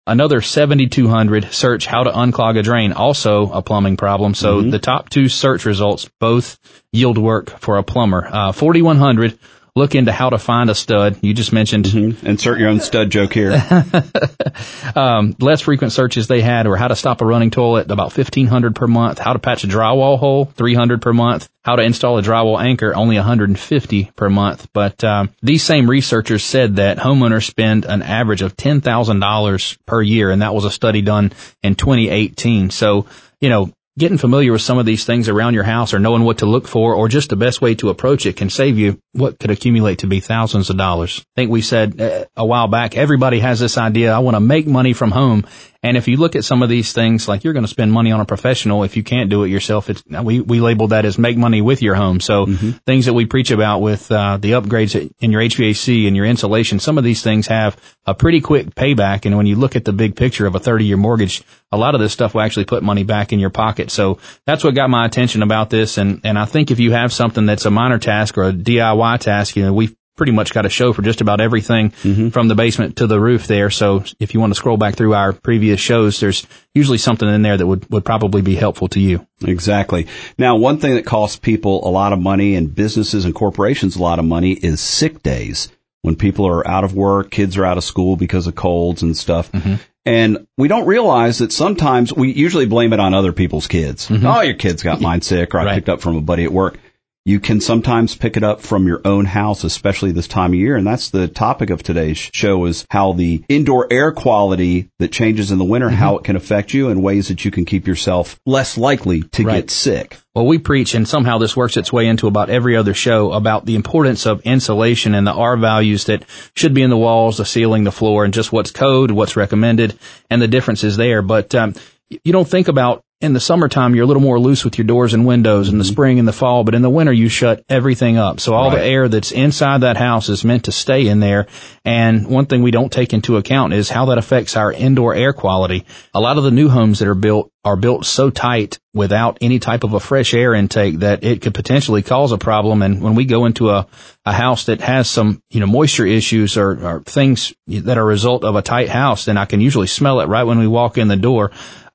Another 0.07 0.43
7,200 0.43 1.53
search 1.53 1.87
how 1.87 2.05
to 2.05 2.11
unclog 2.11 2.59
a 2.59 2.63
drain, 2.63 2.93
also 2.93 3.51
a 3.51 3.63
plumbing 3.63 3.97
problem. 3.97 4.35
So 4.35 4.61
the 4.61 4.79
top 4.79 5.09
two 5.09 5.31
search 5.31 5.65
results 5.65 6.11
both 6.21 6.59
yield 6.93 7.17
work 7.17 7.49
for 7.59 7.79
a 7.79 7.83
plumber. 7.83 8.29
Uh, 8.31 8.53
4,100 8.53 9.39
look 9.77 9.97
into 9.97 10.13
how 10.13 10.31
to 10.31 10.39
find 10.39 10.71
a 10.71 10.75
stud. 10.75 11.19
You 11.21 11.35
just 11.35 11.53
mentioned 11.53 11.87
mm-hmm. 11.87 12.27
insert 12.27 12.61
your 12.61 12.69
own 12.69 12.79
stud 12.79 13.11
joke 13.11 13.33
here. 13.33 13.53
um, 14.95 15.35
less 15.41 15.63
frequent 15.63 15.93
searches 15.93 16.29
they 16.29 16.41
had 16.41 16.69
were 16.69 16.77
how 16.77 16.89
to 16.89 16.97
stop 16.97 17.21
a 17.21 17.27
running 17.27 17.51
toilet, 17.51 17.91
about 17.91 18.13
fifteen 18.13 18.47
hundred 18.47 18.77
per 18.77 18.87
month. 18.87 19.19
How 19.19 19.33
to 19.33 19.39
patch 19.39 19.65
a 19.65 19.67
drywall 19.67 20.19
hole, 20.19 20.45
three 20.45 20.75
hundred 20.75 21.03
per 21.03 21.13
month. 21.13 21.49
How 21.63 21.77
to 21.77 21.83
install 21.83 22.19
a 22.19 22.23
drywall 22.23 22.63
anchor, 22.63 22.95
only 22.95 23.17
one 23.17 23.25
hundred 23.25 23.51
and 23.51 23.59
fifty 23.59 24.11
per 24.17 24.31
month. 24.31 24.69
But 24.73 25.03
um, 25.03 25.31
these 25.43 25.65
same 25.65 25.91
researchers 25.91 26.45
said 26.45 26.77
that 26.77 26.99
homeowners 26.99 27.47
spend 27.47 27.85
an 27.85 28.03
average 28.03 28.43
of 28.43 28.57
ten 28.57 28.81
thousand 28.81 29.21
dollars 29.21 29.77
per 29.87 30.01
year, 30.01 30.31
and 30.31 30.43
that 30.43 30.55
was 30.55 30.65
a 30.65 30.71
study 30.71 31.03
done 31.03 31.33
in 31.63 31.75
2018. 31.75 32.71
So 32.71 33.07
you 33.41 33.49
know, 33.49 33.73
getting 33.99 34.19
familiar 34.19 34.53
with 34.53 34.63
some 34.63 34.79
of 34.79 34.87
these 34.87 35.05
things 35.05 35.29
around 35.29 35.55
your 35.55 35.65
house 35.65 35.95
or 35.95 35.99
knowing 35.99 36.23
what 36.23 36.39
to 36.39 36.47
look 36.47 36.67
for 36.67 36.95
or 36.95 37.09
just 37.09 37.29
the 37.29 37.37
best 37.37 37.61
way 37.61 37.75
to 37.75 37.91
approach 37.91 38.27
it 38.27 38.37
can 38.37 38.51
save 38.51 38.79
you 38.79 38.99
what 39.15 39.39
could 39.39 39.51
accumulate 39.51 40.01
to 40.01 40.07
be 40.07 40.21
thousands 40.21 40.71
of 40.71 40.77
dollars. 40.77 41.25
I 41.37 41.41
think 41.41 41.51
we 41.51 41.63
said 41.63 42.01
uh, 42.01 42.25
a 42.37 42.45
while 42.45 42.69
back, 42.69 42.97
everybody 42.97 43.41
has 43.41 43.61
this 43.61 43.79
idea, 43.79 44.13
I 44.13 44.19
want 44.19 44.35
to 44.35 44.41
make 44.41 44.67
money 44.67 44.93
from 44.93 45.11
home. 45.11 45.47
And 45.85 45.99
if 45.99 46.09
you 46.09 46.17
look 46.17 46.35
at 46.35 46.45
some 46.45 46.63
of 46.63 46.71
these 46.71 46.95
things, 46.95 47.29
like 47.29 47.45
you're 47.45 47.53
going 47.53 47.65
to 47.65 47.69
spend 47.69 47.93
money 47.93 48.11
on 48.11 48.19
a 48.19 48.25
professional 48.25 48.85
if 48.85 48.97
you 48.97 49.03
can't 49.03 49.29
do 49.29 49.45
it 49.45 49.51
yourself. 49.51 49.91
It's, 49.91 50.03
we, 50.07 50.41
we 50.41 50.59
labeled 50.61 50.91
that 50.91 51.05
as 51.05 51.19
make 51.19 51.37
money 51.37 51.61
with 51.61 51.83
your 51.83 51.95
home. 51.95 52.21
So 52.21 52.47
mm-hmm. 52.47 52.71
things 52.87 53.05
that 53.05 53.13
we 53.13 53.27
preach 53.27 53.51
about 53.51 53.81
with, 53.81 54.11
uh, 54.11 54.39
the 54.39 54.53
upgrades 54.53 55.13
in 55.21 55.31
your 55.31 55.43
HVAC 55.43 56.07
and 56.07 56.17
your 56.17 56.25
insulation, 56.25 56.81
some 56.81 56.97
of 56.97 57.05
these 57.05 57.23
things 57.23 57.49
have 57.49 57.77
a 58.07 58.15
pretty 58.15 58.41
quick 58.41 58.75
payback. 58.75 59.27
And 59.27 59.37
when 59.37 59.45
you 59.45 59.57
look 59.57 59.77
at 59.77 59.85
the 59.85 59.93
big 59.93 60.17
picture 60.17 60.47
of 60.47 60.55
a 60.55 60.59
30 60.59 60.87
year 60.87 60.97
mortgage, 60.97 61.43
a 61.71 61.77
lot 61.77 61.95
of 61.95 62.01
this 62.01 62.15
stuff 62.15 62.33
will 62.33 62.41
actually 62.41 62.65
put 62.65 62.83
money 62.83 63.05
back 63.05 63.35
in 63.35 63.39
your 63.39 63.51
pocket. 63.51 63.91
So 63.91 64.21
that's 64.47 64.65
what 64.65 64.75
got 64.75 64.89
my 64.89 65.05
attention 65.05 65.43
about 65.43 65.69
this. 65.69 65.99
And, 65.99 66.23
and 66.25 66.39
I 66.39 66.47
think 66.47 66.71
if 66.71 66.81
you 66.81 66.93
have 66.93 67.13
something 67.13 67.45
that's 67.45 67.67
a 67.67 67.71
minor 67.71 67.99
task 67.99 68.39
or 68.39 68.45
a 68.45 68.53
DIY 68.55 69.04
task, 69.19 69.57
you 69.57 69.65
know, 69.65 69.73
we 69.73 69.97
pretty 70.17 70.33
much 70.33 70.53
got 70.55 70.67
a 70.67 70.71
show 70.71 70.93
for 70.93 71.03
just 71.03 71.21
about 71.21 71.41
everything 71.41 71.91
mm-hmm. 71.91 72.29
from 72.29 72.49
the 72.49 72.55
basement 72.55 72.97
to 72.97 73.07
the 73.07 73.21
roof 73.21 73.47
there. 73.47 73.71
So 73.71 74.05
if 74.21 74.33
you 74.33 74.41
want 74.41 74.53
to 74.53 74.55
scroll 74.55 74.77
back 74.77 74.95
through 74.95 75.15
our 75.15 75.33
previous 75.33 75.81
shows, 75.81 76.21
there's 76.21 76.47
usually 76.73 76.99
something 76.99 77.29
in 77.29 77.43
there 77.43 77.57
that 77.57 77.67
would, 77.67 77.91
would 77.91 78.05
probably 78.05 78.43
be 78.43 78.55
helpful 78.55 78.89
to 78.89 79.01
you. 79.01 79.27
Exactly. 79.45 80.07
Now, 80.39 80.57
one 80.57 80.79
thing 80.79 80.95
that 80.95 81.05
costs 81.05 81.37
people 81.37 81.87
a 81.87 81.91
lot 81.91 82.13
of 82.13 82.21
money 82.21 82.55
and 82.55 82.73
businesses 82.73 83.25
and 83.25 83.35
corporations 83.35 83.97
a 83.97 84.03
lot 84.03 84.19
of 84.19 84.25
money 84.25 84.53
is 84.53 84.81
sick 84.81 85.23
days. 85.23 85.69
When 86.03 86.17
people 86.17 86.47
are 86.47 86.67
out 86.69 86.85
of 86.85 86.95
work, 86.95 87.31
kids 87.31 87.57
are 87.57 87.65
out 87.65 87.79
of 87.79 87.85
school 87.85 88.17
because 88.17 88.47
of 88.47 88.55
colds 88.55 89.03
and 89.03 89.17
stuff. 89.17 89.51
Mm-hmm. 89.51 89.77
And 90.05 90.47
we 90.59 90.69
don't 90.69 90.87
realize 90.87 91.39
that 91.39 91.51
sometimes 91.51 92.13
we 92.13 92.31
usually 92.31 92.67
blame 92.67 92.93
it 92.93 93.01
on 93.01 93.15
other 93.15 93.33
people's 93.33 93.67
kids. 93.67 94.09
Mm-hmm. 94.09 94.27
Oh, 94.27 94.43
your 94.43 94.55
kids 94.55 94.83
got 94.83 95.01
mine 95.01 95.23
sick 95.23 95.55
or 95.55 95.61
I 95.61 95.65
right. 95.65 95.75
picked 95.77 95.89
up 95.89 96.03
from 96.03 96.17
a 96.17 96.21
buddy 96.21 96.45
at 96.45 96.53
work. 96.53 96.79
You 97.27 97.41
can 97.41 97.63
sometimes 97.63 98.15
pick 98.15 98.37
it 98.37 98.45
up 98.45 98.61
from 98.61 98.87
your 98.87 99.01
own 99.07 99.25
house, 99.25 99.65
especially 99.65 100.13
this 100.13 100.29
time 100.29 100.53
of 100.53 100.59
year. 100.59 100.77
And 100.77 100.87
that's 100.87 101.09
the 101.09 101.27
topic 101.27 101.71
of 101.71 101.83
today's 101.83 102.19
show 102.19 102.67
is 102.67 102.85
how 102.91 103.15
the 103.15 103.43
indoor 103.49 103.91
air 103.91 104.13
quality 104.13 104.91
that 104.99 105.11
changes 105.11 105.51
in 105.51 105.57
the 105.57 105.65
winter, 105.65 105.87
mm-hmm. 105.87 105.97
how 105.97 106.19
it 106.19 106.25
can 106.25 106.37
affect 106.37 106.75
you 106.75 106.91
and 106.91 107.03
ways 107.03 107.29
that 107.29 107.43
you 107.43 107.51
can 107.51 107.65
keep 107.65 107.87
yourself 107.87 108.39
less 108.45 108.77
likely 108.77 109.23
to 109.23 109.43
right. 109.43 109.63
get 109.63 109.71
sick. 109.71 110.19
Well, 110.35 110.45
we 110.45 110.59
preach, 110.59 110.95
and 110.95 111.09
somehow 111.09 111.39
this 111.39 111.57
works 111.57 111.79
its 111.79 111.91
way 111.91 112.09
into 112.09 112.27
about 112.27 112.51
every 112.51 112.77
other 112.77 112.93
show 112.93 113.33
about 113.33 113.65
the 113.65 113.77
importance 113.77 114.27
of 114.27 114.43
insulation 114.43 115.15
and 115.15 115.27
the 115.27 115.33
R 115.33 115.57
values 115.57 116.05
that 116.05 116.27
should 116.55 116.75
be 116.75 116.83
in 116.83 116.91
the 116.91 116.99
walls, 116.99 117.39
the 117.39 117.47
ceiling, 117.47 117.85
the 117.85 117.93
floor, 117.93 118.27
and 118.27 118.35
just 118.35 118.53
what's 118.53 118.71
code, 118.71 119.11
what's 119.11 119.35
recommended, 119.35 119.99
and 120.29 120.43
the 120.43 120.49
differences 120.49 120.99
there. 120.99 121.23
But 121.23 121.55
um, 121.55 121.73
you 122.11 122.33
don't 122.33 122.49
think 122.49 122.69
about 122.69 123.03
in 123.25 123.33
the 123.33 123.41
summertime, 123.41 123.95
you're 123.95 124.05
a 124.05 124.07
little 124.07 124.23
more 124.23 124.39
loose 124.39 124.65
with 124.65 124.79
your 124.79 124.87
doors 124.87 125.15
and 125.15 125.27
windows 125.27 125.69
in 125.69 125.79
the 125.79 125.85
mm-hmm. 125.85 125.93
spring 125.93 126.19
and 126.19 126.29
the 126.29 126.33
fall, 126.33 126.63
but 126.63 126.75
in 126.75 126.83
the 126.83 126.91
winter, 126.91 127.13
you 127.13 127.29
shut 127.29 127.65
everything 127.69 128.19
up. 128.19 128.39
So 128.39 128.55
all 128.55 128.71
right. 128.71 128.77
the 128.77 128.85
air 128.85 129.09
that's 129.09 129.33
inside 129.33 129.81
that 129.81 129.97
house 129.97 130.29
is 130.29 130.45
meant 130.45 130.67
to 130.67 130.73
stay 130.73 131.09
in 131.09 131.21
there. 131.21 131.47
And 131.85 132.27
one 132.27 132.47
thing 132.47 132.63
we 132.63 132.71
don't 132.71 132.93
take 132.93 133.13
into 133.13 133.37
account 133.37 133.73
is 133.73 133.89
how 133.89 134.07
that 134.07 134.19
affects 134.19 134.57
our 134.57 134.71
indoor 134.73 135.15
air 135.15 135.33
quality. 135.33 135.87
A 136.13 136.21
lot 136.21 136.39
of 136.39 136.45
the 136.45 136.51
new 136.51 136.69
homes 136.69 136.99
that 136.99 137.09
are 137.09 137.15
built 137.15 137.51
are 137.65 137.77
built 137.77 138.05
so 138.05 138.29
tight 138.29 138.79
without 138.93 139.39
any 139.41 139.59
type 139.59 139.85
of 139.85 139.95
a 139.95 140.01
fresh 140.01 140.35
air 140.35 140.55
intake 140.55 140.99
that 140.99 141.25
it 141.25 141.41
could 141.41 141.55
potentially 141.55 142.03
cause 142.03 142.31
a 142.31 142.39
problem. 142.39 142.83
And 142.83 143.03
when 143.03 143.15
we 143.15 143.25
go 143.25 143.47
into 143.47 143.71
a, 143.71 143.87
a 144.27 144.33
house 144.33 144.67
that 144.67 144.83
has 144.83 145.09
some, 145.09 145.43
you 145.51 145.61
know, 145.61 145.67
moisture 145.67 146.07
issues 146.07 146.59
or, 146.59 146.87
or 146.87 147.01
things 147.01 147.55
that 147.67 147.97
are 147.97 148.03
a 148.03 148.05
result 148.05 148.45
of 148.45 148.55
a 148.55 148.63
tight 148.63 148.91
house, 148.91 149.25
then 149.25 149.39
I 149.39 149.47
can 149.47 149.63
usually 149.63 149.87
smell 149.87 150.21
it 150.21 150.29
right 150.29 150.45
when 150.45 150.59
we 150.59 150.67
walk 150.67 150.99
in 150.99 151.09
the 151.09 151.17
door. 151.17 151.53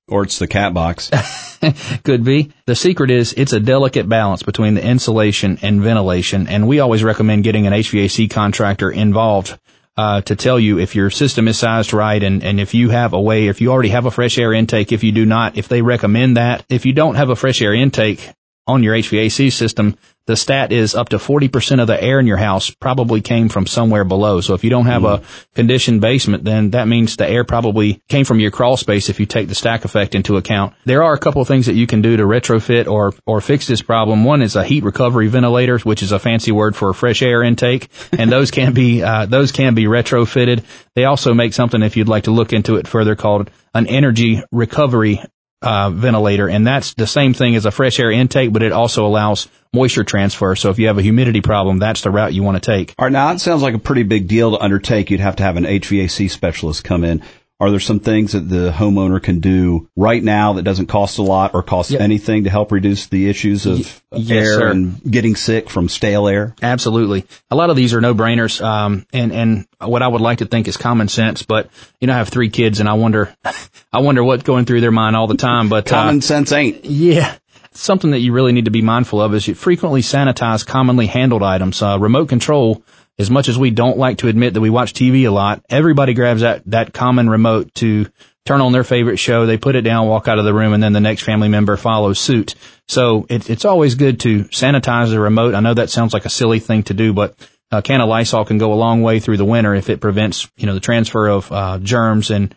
Or 0.10 0.24
it's 0.24 0.40
the 0.40 0.48
cat 0.48 0.74
box. 0.74 1.10
Could 2.04 2.24
be. 2.24 2.52
The 2.66 2.76
secret 2.76 3.12
is 3.12 3.34
it's 3.34 3.54
a 3.54 3.60
delicate 3.60 4.10
balance 4.10 4.44
between 4.44 4.74
the 4.74 4.86
insulation 4.86 5.60
and 5.62 5.82
ventilation, 5.82 6.48
and 6.48 6.68
we 6.68 6.80
always 6.80 7.04
recommend 7.04 7.44
getting 7.44 7.68
an 7.68 7.74
HVAC 7.74 8.30
contractor 8.30 8.90
involved 8.90 9.58
uh, 9.98 10.22
to 10.22 10.36
tell 10.36 10.60
you 10.60 10.80
if 10.80 10.96
your 10.96 11.10
system 11.10 11.48
is 11.50 11.60
sized 11.60 11.92
right 11.92 12.24
and, 12.24 12.42
and 12.42 12.60
if 12.60 12.74
you 12.74 12.90
have 12.90 13.12
a 13.12 13.20
way, 13.20 13.48
if 13.48 13.60
you 13.60 13.70
already 13.72 13.90
have 13.90 14.06
a 14.06 14.12
fresh 14.12 14.38
air 14.38 14.54
intake, 14.54 14.94
if 14.94 15.04
you 15.04 15.12
do 15.12 15.26
not, 15.26 15.58
if 15.58 15.68
they 15.68 15.82
recommend 15.82 16.38
that. 16.38 16.66
If 16.70 16.86
you 16.86 16.94
don't 16.94 17.16
have 17.16 17.30
a 17.30 17.36
fresh 17.36 17.62
air 17.62 17.74
intake 17.74 18.30
on 18.70 18.84
your 18.84 18.96
HVAC 18.96 19.52
system, 19.52 19.98
the 20.30 20.36
stat 20.36 20.72
is 20.72 20.94
up 20.94 21.10
to 21.10 21.18
40% 21.18 21.82
of 21.82 21.88
the 21.88 22.02
air 22.02 22.20
in 22.20 22.28
your 22.28 22.38
house 22.38 22.70
probably 22.70 23.20
came 23.20 23.50
from 23.50 23.66
somewhere 23.66 24.04
below. 24.04 24.42
So 24.42 24.54
if 24.54 24.64
you 24.64 24.70
don't 24.70 24.86
have 24.86 25.02
mm. 25.02 25.18
a 25.18 25.56
conditioned 25.56 26.02
basement, 26.02 26.44
then 26.44 26.70
that 26.70 26.88
means 26.88 27.16
the 27.16 27.28
air 27.28 27.44
probably 27.44 28.00
came 28.10 28.26
from 28.26 28.40
your 28.40 28.52
crawl 28.52 28.78
space 28.78 29.10
if 29.10 29.20
you 29.20 29.26
take 29.26 29.48
the 29.48 29.56
stack 29.56 29.86
effect 29.86 30.14
into 30.14 30.38
account. 30.38 30.76
There 30.86 31.02
are 31.02 31.14
a 31.14 31.18
couple 31.18 31.42
of 31.42 31.48
things 31.48 31.66
that 31.66 31.74
you 31.74 31.88
can 31.88 32.04
do 32.04 32.16
to 32.16 32.24
retrofit 32.24 32.86
or, 32.86 33.12
or 33.26 33.42
fix 33.42 33.66
this 33.66 33.82
problem. 33.82 34.24
One 34.24 34.44
is 34.44 34.56
a 34.56 34.64
heat 34.64 34.84
recovery 34.84 35.30
ventilator, 35.30 35.80
which 35.80 36.04
is 36.04 36.12
a 36.12 36.20
fancy 36.20 36.52
word 36.52 36.76
for 36.76 36.92
a 36.92 36.94
fresh 36.94 37.24
air 37.24 37.42
intake. 37.42 37.90
And 38.12 38.32
those 38.32 38.52
can 38.52 38.76
be, 38.76 39.02
uh, 39.12 39.26
those 39.26 39.52
can 39.52 39.74
be 39.74 39.86
retrofitted. 39.86 40.64
They 40.94 41.06
also 41.06 41.34
make 41.34 41.54
something 41.54 41.82
if 41.82 41.98
you'd 41.98 42.08
like 42.08 42.26
to 42.26 42.32
look 42.32 42.54
into 42.54 42.76
it 42.76 42.88
further 42.88 43.16
called 43.16 43.50
an 43.74 43.88
energy 43.88 44.44
recovery 44.52 45.24
uh, 45.62 45.90
ventilator, 45.90 46.48
and 46.48 46.66
that's 46.66 46.94
the 46.94 47.08
same 47.08 47.34
thing 47.34 47.56
as 47.56 47.66
a 47.66 47.72
fresh 47.72 48.00
air 48.00 48.12
intake, 48.12 48.54
but 48.54 48.64
it 48.64 48.72
also 48.72 49.06
allows 49.06 49.48
moisture 49.74 50.04
transfer. 50.04 50.56
So 50.56 50.70
if 50.70 50.80
you 50.80 50.88
have 50.88 50.98
a 50.98 51.02
humidity 51.02 51.42
problem, 51.42 51.78
that's 51.78 52.02
the 52.02 52.12
route 52.12 52.34
you 52.34 52.44
want 52.44 52.62
to 52.62 52.72
take. 52.72 52.96
All 52.98 53.06
right, 53.06 53.12
now 53.12 53.32
it 53.32 53.40
sounds 53.40 53.62
like 53.62 53.76
a 53.76 53.80
pretty 53.80 54.04
big 54.04 54.28
deal 54.28 54.52
to 54.52 54.58
undertake. 54.58 55.12
You'd 55.12 55.20
have 55.20 55.36
to 55.38 55.44
have 55.44 55.58
an 55.58 55.66
HVAC 55.66 56.30
specialist 56.30 56.84
come 56.84 57.04
in. 57.04 57.22
Are 57.62 57.72
there 57.72 57.82
some 57.82 58.00
things 58.00 58.32
that 58.32 58.48
the 58.48 58.72
homeowner 58.72 59.22
can 59.22 59.42
do 59.42 59.90
right 59.98 60.24
now 60.24 60.54
that 60.54 60.64
doesn't 60.64 60.88
cost 60.88 61.18
a 61.18 61.24
lot 61.24 61.54
or 61.54 61.62
cost 61.62 61.92
yep. 61.92 62.00
anything 62.00 62.46
to 62.46 62.50
help 62.50 62.72
reduce 62.72 63.08
the 63.08 63.30
issues 63.30 63.66
of 63.66 63.80
y- 64.12 64.20
yes, 64.20 64.32
air 64.32 64.54
sir. 64.54 64.72
and 64.72 65.04
getting 65.04 65.36
sick 65.36 65.70
from 65.70 65.90
stale 65.90 66.30
air? 66.30 66.56
Absolutely. 66.62 67.26
A 67.52 67.58
lot 67.58 67.70
of 67.70 67.76
these 67.76 67.94
are 67.94 68.00
no 68.00 68.16
brainers. 68.16 68.64
Um, 68.64 69.06
and, 69.12 69.34
and 69.34 69.68
what 69.82 70.02
I 70.02 70.08
would 70.08 70.22
like 70.22 70.38
to 70.38 70.46
think 70.46 70.70
is 70.70 70.78
common 70.78 71.10
sense, 71.10 71.44
but 71.44 71.70
you 72.00 72.08
know, 72.08 72.14
I 72.14 72.20
have 72.20 72.30
three 72.30 72.50
kids 72.50 72.80
and 72.80 72.88
I 72.88 72.94
wonder, 72.94 73.36
I 73.92 74.00
wonder 74.00 74.24
what's 74.24 74.44
going 74.44 74.64
through 74.64 74.80
their 74.80 74.92
mind 74.92 75.18
all 75.18 75.28
the 75.28 75.36
time, 75.36 75.68
but 75.68 75.92
uh, 75.92 75.96
common 75.96 76.20
uh, 76.20 76.22
sense 76.22 76.54
ain't. 76.54 76.86
Yeah. 76.86 77.36
Something 77.74 78.12
that 78.12 78.20
you 78.20 78.32
really 78.32 78.54
need 78.54 78.66
to 78.66 78.72
be 78.72 78.82
mindful 78.82 79.22
of 79.22 79.36
is 79.36 79.46
you 79.46 79.54
frequently 79.54 80.02
sanitize 80.02 80.66
commonly 80.66 81.08
handled 81.08 81.44
items. 81.44 81.82
Uh, 81.82 82.00
remote 82.00 82.30
control 82.30 82.84
as 83.20 83.30
much 83.30 83.50
as 83.50 83.60
we 83.60 83.70
don't 83.70 83.98
like 83.98 84.20
to 84.20 84.30
admit 84.30 84.54
that 84.54 84.62
we 84.62 84.70
watch 84.70 84.94
TV 84.94 85.28
a 85.28 85.30
lot, 85.30 85.64
everybody 85.70 86.14
grabs 86.14 86.42
that, 86.42 86.64
that 86.68 86.94
common 86.94 87.30
remote 87.30 87.74
to 87.76 88.08
turn 88.46 88.62
on 88.62 88.72
their 88.72 88.86
favorite 88.86 89.18
show. 89.18 89.46
They 89.46 89.58
put 89.58 89.76
it 89.76 89.82
down, 89.82 90.08
walk 90.08 90.30
out 90.30 90.40
of 90.40 90.46
the 90.46 90.54
room, 90.54 90.74
and 90.74 90.82
then 90.82 90.94
the 90.94 91.02
next 91.02 91.24
family 91.24 91.50
member 91.50 91.76
follows 91.76 92.18
suit. 92.18 92.56
So 92.88 93.28
it, 93.30 93.50
it's 93.50 93.66
always 93.66 93.96
good 93.96 94.22
to 94.22 94.46
sanitize 94.46 95.10
the 95.10 95.20
remote. 95.20 95.54
I 95.54 95.60
know 95.60 95.74
that 95.74 95.90
sounds 95.90 96.14
like 96.14 96.26
a 96.26 96.30
silly 96.30 96.60
thing 96.60 96.84
to 96.84 96.94
do, 96.94 97.14
but 97.14 97.36
a 97.72 97.82
can 97.82 98.02
of 98.02 98.08
Lysol 98.08 98.46
can 98.46 98.58
go 98.58 98.74
a 98.74 98.76
long 98.76 99.04
way 99.04 99.20
through 99.20 99.38
the 99.38 99.46
winter 99.46 99.76
if 99.76 99.90
it 99.90 100.00
prevents, 100.00 100.50
you 100.56 100.66
know, 100.66 100.74
the 100.74 100.80
transfer 100.80 101.28
of 101.28 101.52
uh, 101.52 101.78
germs 101.78 102.32
and 102.32 102.56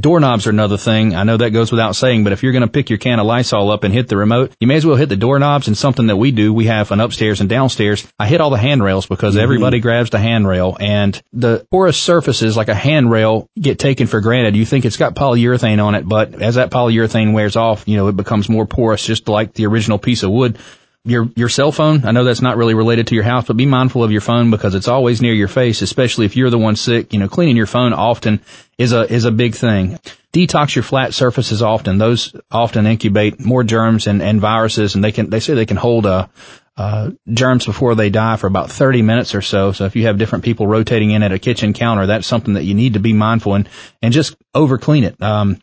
Doorknobs 0.00 0.46
are 0.46 0.50
another 0.50 0.78
thing. 0.78 1.14
I 1.14 1.24
know 1.24 1.36
that 1.36 1.50
goes 1.50 1.70
without 1.70 1.94
saying, 1.94 2.24
but 2.24 2.32
if 2.32 2.42
you're 2.42 2.52
going 2.52 2.62
to 2.62 2.68
pick 2.68 2.88
your 2.88 2.98
can 2.98 3.20
of 3.20 3.26
Lysol 3.26 3.70
up 3.70 3.84
and 3.84 3.92
hit 3.92 4.08
the 4.08 4.16
remote, 4.16 4.56
you 4.58 4.66
may 4.66 4.76
as 4.76 4.86
well 4.86 4.96
hit 4.96 5.10
the 5.10 5.16
doorknobs 5.16 5.66
and 5.66 5.76
something 5.76 6.06
that 6.06 6.16
we 6.16 6.30
do. 6.30 6.54
We 6.54 6.64
have 6.66 6.90
an 6.92 7.00
upstairs 7.00 7.42
and 7.42 7.50
downstairs. 7.50 8.10
I 8.18 8.26
hit 8.26 8.40
all 8.40 8.48
the 8.48 8.56
handrails 8.56 9.04
because 9.04 9.34
mm-hmm. 9.34 9.42
everybody 9.42 9.80
grabs 9.80 10.08
the 10.08 10.18
handrail 10.18 10.78
and 10.80 11.20
the 11.34 11.66
porous 11.70 11.98
surfaces 11.98 12.56
like 12.56 12.68
a 12.68 12.74
handrail 12.74 13.50
get 13.60 13.78
taken 13.78 14.06
for 14.06 14.22
granted. 14.22 14.56
You 14.56 14.64
think 14.64 14.86
it's 14.86 14.96
got 14.96 15.14
polyurethane 15.14 15.84
on 15.84 15.94
it, 15.94 16.08
but 16.08 16.40
as 16.40 16.54
that 16.54 16.70
polyurethane 16.70 17.34
wears 17.34 17.56
off, 17.56 17.86
you 17.86 17.98
know, 17.98 18.08
it 18.08 18.16
becomes 18.16 18.48
more 18.48 18.64
porous 18.64 19.04
just 19.04 19.28
like 19.28 19.52
the 19.52 19.66
original 19.66 19.98
piece 19.98 20.22
of 20.22 20.30
wood 20.30 20.58
your 21.04 21.28
your 21.34 21.48
cell 21.48 21.72
phone. 21.72 22.04
I 22.04 22.12
know 22.12 22.24
that's 22.24 22.42
not 22.42 22.56
really 22.56 22.74
related 22.74 23.08
to 23.08 23.14
your 23.14 23.24
house, 23.24 23.46
but 23.46 23.56
be 23.56 23.66
mindful 23.66 24.04
of 24.04 24.12
your 24.12 24.20
phone 24.20 24.50
because 24.50 24.74
it's 24.74 24.88
always 24.88 25.20
near 25.20 25.32
your 25.32 25.48
face, 25.48 25.82
especially 25.82 26.26
if 26.26 26.36
you're 26.36 26.50
the 26.50 26.58
one 26.58 26.76
sick. 26.76 27.12
You 27.12 27.18
know, 27.18 27.28
cleaning 27.28 27.56
your 27.56 27.66
phone 27.66 27.92
often 27.92 28.40
is 28.78 28.92
a 28.92 29.12
is 29.12 29.24
a 29.24 29.32
big 29.32 29.54
thing. 29.54 29.98
Detox 30.32 30.74
your 30.74 30.82
flat 30.82 31.12
surfaces 31.12 31.60
often. 31.60 31.98
Those 31.98 32.34
often 32.50 32.86
incubate 32.86 33.44
more 33.44 33.64
germs 33.64 34.06
and, 34.06 34.22
and 34.22 34.40
viruses, 34.40 34.94
and 34.94 35.02
they 35.02 35.12
can 35.12 35.28
they 35.28 35.40
say 35.40 35.54
they 35.54 35.66
can 35.66 35.76
hold 35.76 36.06
a 36.06 36.08
uh, 36.08 36.26
uh, 36.74 37.10
germs 37.30 37.66
before 37.66 37.94
they 37.94 38.08
die 38.08 38.36
for 38.36 38.46
about 38.46 38.70
30 38.70 39.02
minutes 39.02 39.34
or 39.34 39.42
so. 39.42 39.72
So 39.72 39.84
if 39.84 39.94
you 39.94 40.06
have 40.06 40.16
different 40.16 40.44
people 40.44 40.66
rotating 40.66 41.10
in 41.10 41.22
at 41.22 41.30
a 41.30 41.38
kitchen 41.38 41.74
counter, 41.74 42.06
that's 42.06 42.26
something 42.26 42.54
that 42.54 42.64
you 42.64 42.74
need 42.74 42.94
to 42.94 43.00
be 43.00 43.12
mindful 43.12 43.54
and, 43.54 43.68
and 44.00 44.12
just 44.12 44.36
over 44.54 44.78
clean 44.78 45.04
it. 45.04 45.20
Um, 45.20 45.60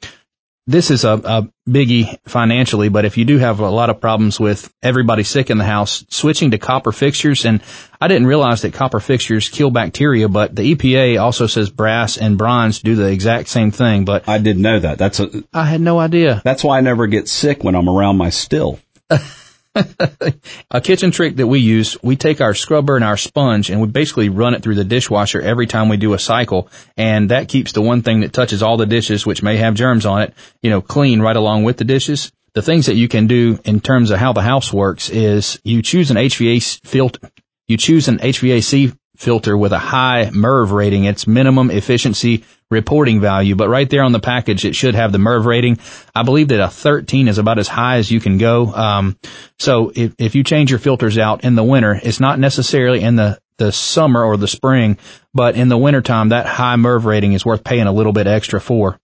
this 0.70 0.92
is 0.92 1.04
a, 1.04 1.14
a 1.14 1.50
biggie 1.68 2.20
financially, 2.28 2.90
but 2.90 3.04
if 3.04 3.18
you 3.18 3.26
do 3.26 3.40
have 3.40 3.60
a 3.60 3.70
lot 3.70 3.90
of 3.90 4.00
problems 4.00 4.40
with 4.40 4.72
everybody 4.84 5.24
sick 5.24 5.50
in 5.50 5.58
the 5.58 5.64
house, 5.64 6.06
switching 6.10 6.52
to 6.52 6.60
copper 6.60 6.92
fixtures, 6.92 7.44
and 7.44 7.64
I 8.00 8.08
didn't 8.08 8.28
realize 8.28 8.62
that 8.62 8.74
copper 8.74 9.00
fixtures 9.00 9.50
kill 9.50 9.72
bacteria, 9.72 10.30
but 10.30 10.56
the 10.56 10.76
EPA 10.76 11.20
also 11.20 11.48
says 11.48 11.72
brass 11.72 12.18
and 12.18 12.38
bronze 12.38 12.84
do 12.84 12.96
the 12.96 13.12
exact 13.12 13.50
same 13.50 13.72
thing. 13.72 14.06
But 14.06 14.30
I 14.30 14.38
didn't 14.38 14.62
know 14.62 14.80
that. 14.80 15.00
That's 15.00 15.20
a, 15.20 15.44
I 15.52 15.66
had 15.66 15.82
no 15.82 15.98
idea. 15.98 16.40
that's 16.44 16.64
why 16.64 16.78
I 16.78 16.82
never 16.82 17.08
get 17.08 17.28
sick 17.28 17.64
when 17.64 17.74
I'm 17.74 17.90
around 17.90 18.18
my 18.18 18.30
still. 18.30 18.80
a 20.72 20.82
kitchen 20.82 21.12
trick 21.12 21.36
that 21.38 21.48
we 21.48 21.60
use, 21.60 21.98
we 22.02 22.16
take 22.16 22.42
our 22.42 22.54
scrubber 22.54 22.96
and 22.96 23.06
our 23.06 23.18
sponge 23.18 23.70
and 23.70 23.82
we 23.82 23.88
basically 23.88 24.30
run 24.30 24.54
it 24.54 24.64
through 24.64 24.76
the 24.76 24.84
dishwasher 24.84 25.42
every 25.42 25.68
time 25.68 25.90
we 25.90 25.98
do 25.98 26.14
a 26.14 26.20
cycle. 26.20 26.70
And 26.98 27.30
that 27.30 27.48
keeps 27.48 27.72
the 27.72 27.82
one 27.82 28.02
thing 28.02 28.22
that 28.22 28.34
touches 28.34 28.64
all 28.64 28.78
the 28.78 28.86
dishes, 28.86 29.26
which 29.26 29.44
may 29.44 29.58
have 29.58 29.76
germs 29.76 30.06
on 30.06 30.24
it, 30.24 30.34
you 30.62 30.70
know, 30.70 30.82
clean 30.82 31.22
right 31.22 31.36
along 31.36 31.64
with 31.64 31.78
the 31.78 31.84
dishes. 31.84 32.32
The 32.54 32.62
things 32.62 32.88
that 32.88 32.96
you 32.96 33.08
can 33.08 33.28
do 33.28 33.60
in 33.64 33.80
terms 33.80 34.12
of 34.12 34.20
how 34.20 34.34
the 34.34 34.42
house 34.42 34.74
works 34.74 35.10
is 35.10 35.60
you 35.64 35.82
choose 35.82 36.10
an 36.10 36.18
HVAC 36.18 36.86
filter, 36.86 37.30
you 37.68 37.78
choose 37.78 38.08
an 38.08 38.18
HVAC 38.18 38.98
filter 39.20 39.58
with 39.58 39.74
a 39.74 39.80
high 39.80 40.30
MERV 40.32 40.72
rating. 40.72 41.04
It's 41.04 41.28
minimum 41.28 41.72
efficiency 41.72 42.46
reporting 42.72 43.20
value, 43.20 43.54
but 43.54 43.68
right 43.68 43.90
there 43.90 44.04
on 44.04 44.14
the 44.14 44.20
package, 44.20 44.64
it 44.64 44.76
should 44.76 44.96
have 44.96 45.12
the 45.12 45.18
MERV 45.18 45.46
rating. 45.46 45.78
I 46.16 46.24
believe 46.24 46.48
that 46.48 46.62
a 46.62 46.70
13 46.70 47.28
is 47.28 47.38
about 47.38 47.60
as 47.60 47.68
high 47.68 47.98
as 47.98 48.10
you 48.10 48.22
can 48.22 48.38
go. 48.38 48.74
Um, 48.74 49.18
so 49.58 49.92
if, 49.94 50.14
if 50.18 50.36
you 50.36 50.44
change 50.46 50.70
your 50.70 50.80
filters 50.80 51.18
out 51.18 51.44
in 51.44 51.56
the 51.56 51.64
winter, 51.64 52.00
it's 52.02 52.22
not 52.22 52.40
necessarily 52.40 53.02
in 53.02 53.18
the, 53.18 53.38
the 53.58 53.74
summer 53.74 54.24
or 54.24 54.38
the 54.38 54.48
spring, 54.48 54.98
but 55.34 55.56
in 55.56 55.68
the 55.68 55.78
wintertime, 55.78 56.30
that 56.30 56.46
high 56.46 56.78
MERV 56.78 57.04
rating 57.04 57.34
is 57.34 57.46
worth 57.46 57.64
paying 57.64 57.88
a 57.88 57.94
little 57.94 58.14
bit 58.14 58.26
extra 58.26 58.62
for. 58.62 59.00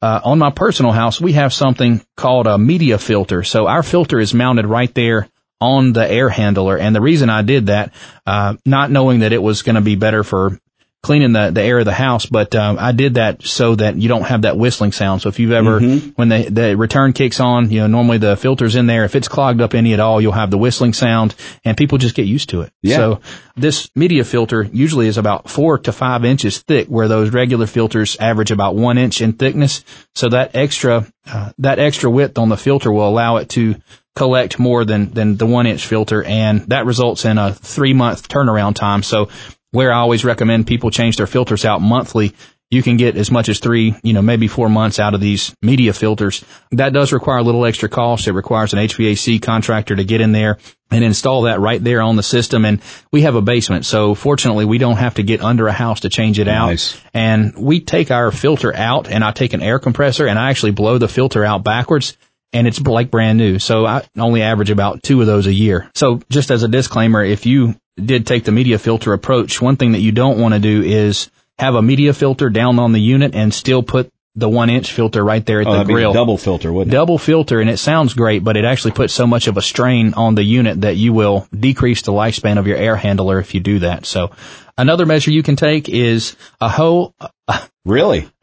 Uh, 0.00 0.20
on 0.24 0.40
my 0.40 0.50
personal 0.50 0.90
house, 0.90 1.20
we 1.20 1.34
have 1.34 1.52
something 1.52 2.04
called 2.16 2.48
a 2.48 2.58
media 2.58 2.98
filter. 2.98 3.44
So 3.44 3.68
our 3.68 3.84
filter 3.84 4.18
is 4.18 4.34
mounted 4.34 4.66
right 4.66 4.92
there 4.92 5.28
on 5.62 5.92
the 5.92 6.10
air 6.10 6.28
handler. 6.28 6.76
And 6.76 6.94
the 6.94 7.00
reason 7.00 7.30
I 7.30 7.42
did 7.42 7.66
that, 7.66 7.94
uh, 8.26 8.56
not 8.66 8.90
knowing 8.90 9.20
that 9.20 9.32
it 9.32 9.42
was 9.42 9.62
going 9.62 9.76
to 9.76 9.80
be 9.80 9.96
better 9.96 10.24
for 10.24 10.58
cleaning 11.02 11.32
the, 11.32 11.50
the 11.50 11.60
air 11.60 11.80
of 11.80 11.84
the 11.84 11.92
house, 11.92 12.26
but 12.26 12.54
um, 12.54 12.78
I 12.78 12.92
did 12.92 13.14
that 13.14 13.42
so 13.42 13.74
that 13.74 13.96
you 13.96 14.08
don't 14.08 14.22
have 14.22 14.42
that 14.42 14.56
whistling 14.56 14.92
sound. 14.92 15.20
So 15.20 15.30
if 15.30 15.40
you've 15.40 15.50
ever, 15.50 15.80
mm-hmm. 15.80 16.10
when 16.10 16.28
the, 16.28 16.48
the 16.48 16.76
return 16.76 17.12
kicks 17.12 17.40
on, 17.40 17.72
you 17.72 17.80
know, 17.80 17.88
normally 17.88 18.18
the 18.18 18.36
filter's 18.36 18.76
in 18.76 18.86
there. 18.86 19.04
If 19.04 19.16
it's 19.16 19.26
clogged 19.26 19.60
up 19.60 19.74
any 19.74 19.94
at 19.94 20.00
all, 20.00 20.20
you'll 20.20 20.30
have 20.30 20.52
the 20.52 20.58
whistling 20.58 20.92
sound 20.92 21.34
and 21.64 21.76
people 21.76 21.98
just 21.98 22.14
get 22.14 22.26
used 22.26 22.50
to 22.50 22.60
it. 22.60 22.72
Yeah. 22.82 22.96
So 22.96 23.20
this 23.56 23.90
media 23.96 24.22
filter 24.22 24.62
usually 24.62 25.08
is 25.08 25.18
about 25.18 25.50
four 25.50 25.78
to 25.78 25.92
five 25.92 26.24
inches 26.24 26.58
thick 26.58 26.86
where 26.86 27.08
those 27.08 27.30
regular 27.30 27.66
filters 27.66 28.16
average 28.20 28.52
about 28.52 28.76
one 28.76 28.96
inch 28.96 29.20
in 29.20 29.32
thickness. 29.32 29.84
So 30.14 30.28
that 30.28 30.54
extra, 30.54 31.04
uh, 31.26 31.50
that 31.58 31.80
extra 31.80 32.10
width 32.12 32.38
on 32.38 32.48
the 32.48 32.56
filter 32.56 32.92
will 32.92 33.08
allow 33.08 33.38
it 33.38 33.48
to 33.50 33.74
collect 34.14 34.58
more 34.58 34.84
than, 34.84 35.10
than 35.10 35.36
the 35.36 35.46
one 35.46 35.66
inch 35.66 35.86
filter 35.86 36.22
and 36.22 36.60
that 36.68 36.86
results 36.86 37.24
in 37.24 37.38
a 37.38 37.54
three 37.54 37.94
month 37.94 38.28
turnaround 38.28 38.74
time. 38.74 39.02
So 39.02 39.28
where 39.70 39.92
I 39.92 39.98
always 39.98 40.24
recommend 40.24 40.66
people 40.66 40.90
change 40.90 41.16
their 41.16 41.26
filters 41.26 41.64
out 41.64 41.80
monthly, 41.80 42.34
you 42.72 42.82
can 42.82 42.96
get 42.96 43.18
as 43.18 43.30
much 43.30 43.50
as 43.50 43.58
three, 43.58 43.94
you 44.02 44.14
know, 44.14 44.22
maybe 44.22 44.48
four 44.48 44.70
months 44.70 44.98
out 44.98 45.12
of 45.12 45.20
these 45.20 45.54
media 45.60 45.92
filters. 45.92 46.42
That 46.70 46.94
does 46.94 47.12
require 47.12 47.36
a 47.36 47.42
little 47.42 47.66
extra 47.66 47.90
cost. 47.90 48.26
It 48.26 48.32
requires 48.32 48.72
an 48.72 48.78
HVAC 48.78 49.42
contractor 49.42 49.94
to 49.94 50.04
get 50.04 50.22
in 50.22 50.32
there 50.32 50.56
and 50.90 51.04
install 51.04 51.42
that 51.42 51.60
right 51.60 51.84
there 51.84 52.00
on 52.00 52.16
the 52.16 52.22
system. 52.22 52.64
And 52.64 52.80
we 53.10 53.22
have 53.22 53.34
a 53.34 53.42
basement. 53.42 53.84
So 53.84 54.14
fortunately, 54.14 54.64
we 54.64 54.78
don't 54.78 54.96
have 54.96 55.14
to 55.14 55.22
get 55.22 55.42
under 55.42 55.68
a 55.68 55.72
house 55.72 56.00
to 56.00 56.08
change 56.08 56.38
it 56.38 56.46
nice. 56.46 56.94
out. 56.94 57.02
And 57.12 57.54
we 57.58 57.80
take 57.80 58.10
our 58.10 58.30
filter 58.30 58.74
out 58.74 59.06
and 59.06 59.22
I 59.22 59.32
take 59.32 59.52
an 59.52 59.60
air 59.60 59.78
compressor 59.78 60.26
and 60.26 60.38
I 60.38 60.48
actually 60.48 60.72
blow 60.72 60.96
the 60.96 61.08
filter 61.08 61.44
out 61.44 61.64
backwards 61.64 62.16
and 62.52 62.66
it's 62.66 62.80
like 62.80 63.10
brand 63.10 63.38
new. 63.38 63.58
So 63.58 63.86
I 63.86 64.04
only 64.18 64.42
average 64.42 64.70
about 64.70 65.02
two 65.02 65.20
of 65.20 65.26
those 65.26 65.46
a 65.46 65.52
year. 65.52 65.90
So 65.94 66.20
just 66.30 66.50
as 66.50 66.62
a 66.62 66.68
disclaimer, 66.68 67.24
if 67.24 67.46
you 67.46 67.74
did 67.96 68.26
take 68.26 68.44
the 68.44 68.52
media 68.52 68.78
filter 68.78 69.12
approach, 69.12 69.60
one 69.60 69.76
thing 69.76 69.92
that 69.92 70.00
you 70.00 70.12
don't 70.12 70.40
want 70.40 70.54
to 70.54 70.60
do 70.60 70.82
is 70.82 71.30
have 71.58 71.74
a 71.74 71.82
media 71.82 72.12
filter 72.12 72.50
down 72.50 72.78
on 72.78 72.92
the 72.92 73.00
unit 73.00 73.34
and 73.34 73.52
still 73.52 73.82
put 73.82 74.10
the 74.34 74.48
one 74.48 74.70
inch 74.70 74.92
filter 74.92 75.22
right 75.22 75.44
there 75.44 75.60
at 75.60 75.66
oh, 75.66 75.78
the 75.78 75.84
grill. 75.84 76.12
double 76.12 76.38
filter, 76.38 76.72
wouldn't 76.72 76.92
it? 76.92 76.96
Double 76.96 77.18
filter, 77.18 77.60
and 77.60 77.68
it 77.68 77.76
sounds 77.76 78.14
great, 78.14 78.42
but 78.42 78.56
it 78.56 78.64
actually 78.64 78.92
puts 78.92 79.12
so 79.12 79.26
much 79.26 79.46
of 79.46 79.58
a 79.58 79.62
strain 79.62 80.14
on 80.14 80.34
the 80.34 80.42
unit 80.42 80.80
that 80.80 80.96
you 80.96 81.12
will 81.12 81.46
decrease 81.58 82.02
the 82.02 82.12
lifespan 82.12 82.58
of 82.58 82.66
your 82.66 82.78
air 82.78 82.96
handler 82.96 83.38
if 83.38 83.54
you 83.54 83.60
do 83.60 83.80
that. 83.80 84.06
So 84.06 84.30
another 84.78 85.04
measure 85.04 85.30
you 85.30 85.42
can 85.42 85.56
take 85.56 85.88
is 85.88 86.36
a. 86.60 87.08
Uh, 87.46 87.66
really? 87.84 88.28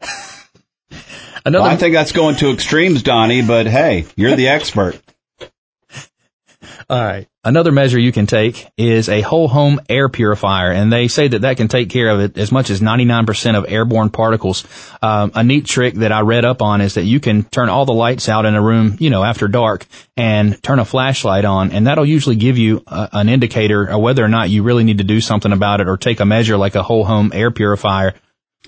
Another, 1.44 1.62
well, 1.62 1.72
I 1.72 1.76
think 1.76 1.94
that's 1.94 2.12
going 2.12 2.36
to 2.36 2.52
extremes, 2.52 3.02
Donnie, 3.02 3.42
but 3.42 3.66
hey, 3.66 4.06
you're 4.16 4.36
the 4.36 4.48
expert. 4.48 5.00
All 6.90 7.02
right. 7.02 7.26
Another 7.42 7.72
measure 7.72 7.98
you 7.98 8.12
can 8.12 8.26
take 8.26 8.68
is 8.76 9.08
a 9.08 9.22
whole 9.22 9.48
home 9.48 9.80
air 9.88 10.10
purifier, 10.10 10.70
and 10.70 10.92
they 10.92 11.08
say 11.08 11.26
that 11.26 11.40
that 11.40 11.56
can 11.56 11.68
take 11.68 11.88
care 11.88 12.10
of 12.10 12.20
it 12.20 12.36
as 12.36 12.52
much 12.52 12.68
as 12.68 12.82
99% 12.82 13.56
of 13.56 13.64
airborne 13.66 14.10
particles. 14.10 14.66
Um, 15.00 15.32
a 15.34 15.42
neat 15.42 15.64
trick 15.64 15.94
that 15.94 16.12
I 16.12 16.20
read 16.20 16.44
up 16.44 16.60
on 16.60 16.82
is 16.82 16.94
that 16.94 17.04
you 17.04 17.18
can 17.18 17.44
turn 17.44 17.70
all 17.70 17.86
the 17.86 17.94
lights 17.94 18.28
out 18.28 18.44
in 18.44 18.54
a 18.54 18.62
room, 18.62 18.98
you 19.00 19.08
know, 19.08 19.24
after 19.24 19.48
dark, 19.48 19.86
and 20.18 20.62
turn 20.62 20.80
a 20.80 20.84
flashlight 20.84 21.46
on, 21.46 21.72
and 21.72 21.86
that'll 21.86 22.04
usually 22.04 22.36
give 22.36 22.58
you 22.58 22.82
a, 22.86 23.08
an 23.12 23.30
indicator 23.30 23.86
of 23.86 24.02
whether 24.02 24.22
or 24.22 24.28
not 24.28 24.50
you 24.50 24.62
really 24.62 24.84
need 24.84 24.98
to 24.98 25.04
do 25.04 25.22
something 25.22 25.52
about 25.52 25.80
it 25.80 25.88
or 25.88 25.96
take 25.96 26.20
a 26.20 26.26
measure 26.26 26.58
like 26.58 26.74
a 26.74 26.82
whole 26.82 27.04
home 27.04 27.30
air 27.32 27.50
purifier. 27.50 28.12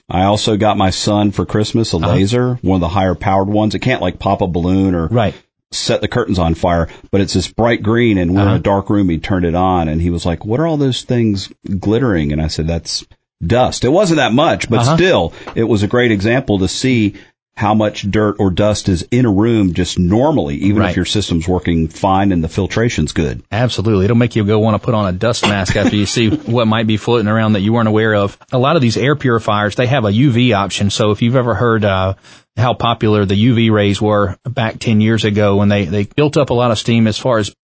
I 0.09 0.25
also 0.25 0.57
got 0.57 0.77
my 0.77 0.91
son 0.91 1.31
for 1.31 1.47
Christmas 1.47 1.95
a 1.95 1.97
uh-huh. 1.97 2.13
laser, 2.13 2.55
one 2.57 2.77
of 2.77 2.81
the 2.81 2.89
higher 2.89 3.15
powered 3.15 3.49
ones. 3.49 3.75
It 3.75 3.81
can't 3.81 4.03
like 4.03 4.19
pop 4.19 4.43
a 4.43 4.47
balloon 4.47 4.95
or 4.95 5.07
right 5.07 5.35
set 5.73 6.01
the 6.01 6.09
curtains 6.09 6.39
on 6.39 6.55
fire, 6.55 6.89
but 7.11 7.21
it's 7.21 7.33
this 7.33 7.51
bright 7.51 7.83
green 7.83 8.19
and 8.19 8.35
we're 8.35 8.41
uh-huh. 8.41 8.49
in 8.49 8.53
a 8.53 8.55
uh-huh. 8.57 8.63
dark 8.63 8.91
room. 8.91 9.09
He 9.09 9.19
turned 9.19 9.45
it 9.45 9.55
on 9.55 9.89
and 9.89 10.01
he 10.01 10.11
was 10.11 10.27
like, 10.27 10.45
what 10.45 10.61
are 10.61 10.67
all 10.67 10.77
those 10.77 11.03
things 11.03 11.51
glittering? 11.79 12.33
And 12.33 12.41
I 12.41 12.49
said, 12.49 12.67
that's 12.67 13.05
dust. 13.45 13.85
It 13.85 13.89
wasn't 13.89 14.19
that 14.19 14.33
much, 14.33 14.69
but 14.69 14.81
uh-huh. 14.81 14.97
still 14.97 15.33
it 15.55 15.65
was 15.65 15.83
a 15.83 15.89
great 15.89 16.13
example 16.13 16.59
to 16.61 16.69
see 16.69 17.15
how 17.54 17.75
much 17.75 18.11
dirt 18.11 18.37
or 18.38 18.50
dust 18.50 18.88
is 18.88 19.06
in 19.11 19.26
a 19.26 19.30
room 19.30 19.75
just 19.75 19.99
normally, 19.99 20.56
even 20.56 20.78
right. 20.78 20.90
if 20.90 20.97
your 20.97 21.04
system's 21.04 21.47
working 21.47 21.87
fine 21.88 22.32
and 22.32 22.42
the 22.42 22.49
filtration's 22.49 23.12
good. 23.12 23.42
Absolutely. 23.52 24.06
It'll 24.06 24.16
make 24.16 24.37
you 24.37 24.44
go 24.44 24.59
want 24.59 24.80
to 24.80 24.85
put 24.85 24.94
on 24.94 25.06
a 25.06 25.12
dust 25.12 25.42
mask 25.42 25.76
after 25.76 25.94
you 25.94 26.06
see 26.06 26.30
what 26.30 26.66
might 26.66 26.87
be 26.87 26.97
floating 26.97 27.28
around 27.28 27.52
that 27.52 27.61
you 27.61 27.73
weren't 27.73 27.88
aware 27.88 28.14
of. 28.14 28.38
A 28.52 28.59
lot 28.59 28.76
of 28.76 28.82
these 28.82 28.97
air 28.97 29.16
purifiers, 29.16 29.76
they 29.76 29.87
have 29.87 30.04
a 30.04 30.11
UV 30.11 30.54
option. 30.56 30.88
So 30.90 31.11
if 31.11 31.21
you've 31.21 31.37
ever 31.37 31.54
heard, 31.54 31.85
uh, 31.85 32.14
how 32.56 32.75
popular 32.75 33.25
the 33.25 33.35
UV 33.35 33.71
rays 33.71 34.00
were 34.00 34.37
back 34.44 34.78
10 34.78 35.00
years 35.00 35.25
ago 35.25 35.56
when 35.56 35.68
they, 35.68 35.85
they 35.87 36.04
built 36.04 36.37
up 36.37 36.50
a 36.50 36.54
lot 36.54 36.71
of 36.71 36.78
steam 36.78 37.06
as 37.06 37.18
far 37.18 37.38
as 37.38 37.54